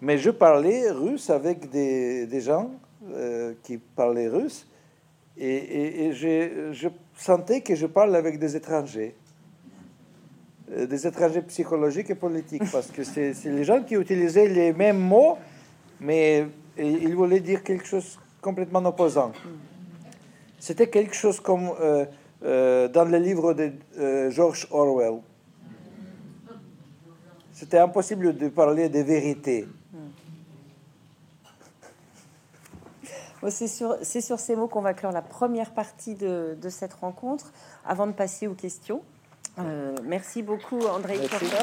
Mais 0.00 0.18
je 0.18 0.30
parlais 0.30 0.90
russe 0.90 1.30
avec 1.30 1.70
des, 1.70 2.26
des 2.26 2.40
gens 2.40 2.70
qui 3.62 3.78
parlaient 3.78 4.28
russe 4.28 4.66
et, 5.36 6.12
je, 6.12 6.88
sentais 7.16 7.62
que 7.62 7.74
je 7.74 7.86
parle 7.86 8.14
avec 8.14 8.38
des 8.38 8.56
étrangers, 8.56 9.14
des 10.68 11.06
étrangers 11.06 11.42
psychologiques 11.42 12.10
et 12.10 12.14
politiques, 12.14 12.62
parce 12.70 12.90
que 12.90 13.02
c'est 13.04 13.34
les 13.44 13.64
gens 13.64 13.82
qui 13.82 13.94
utilisaient 13.94 14.48
les 14.48 14.72
mêmes 14.72 15.00
mots, 15.00 15.38
mais 15.98 16.46
ils 16.78 17.14
voulaient 17.14 17.40
dire 17.40 17.62
quelque 17.62 17.86
chose 17.86 18.18
complètement 18.40 18.84
opposant. 18.84 19.32
C'était 20.60 20.90
quelque 20.90 21.14
chose 21.14 21.40
comme 21.40 21.72
euh, 21.80 22.04
euh, 22.44 22.86
dans 22.88 23.06
le 23.06 23.16
livre 23.16 23.54
de 23.54 23.72
euh, 23.98 24.30
George 24.30 24.68
Orwell. 24.70 25.20
C'était 27.54 27.78
impossible 27.78 28.36
de 28.36 28.48
parler 28.48 28.90
de 28.90 29.00
vérité. 29.00 29.66
C'est 33.48 33.68
sur, 33.68 34.38
ces 34.38 34.54
mots 34.54 34.68
qu'on 34.68 34.82
va 34.82 34.92
clore 34.92 35.12
la 35.12 35.22
première 35.22 35.72
partie 35.72 36.14
de, 36.14 36.58
de 36.60 36.68
cette 36.68 36.92
rencontre, 36.92 37.52
avant 37.86 38.06
de 38.06 38.12
passer 38.12 38.46
aux 38.46 38.54
questions. 38.54 39.00
Merci 40.04 40.42
beaucoup, 40.42 40.80
André 40.80 41.16
Merci. 41.18 41.46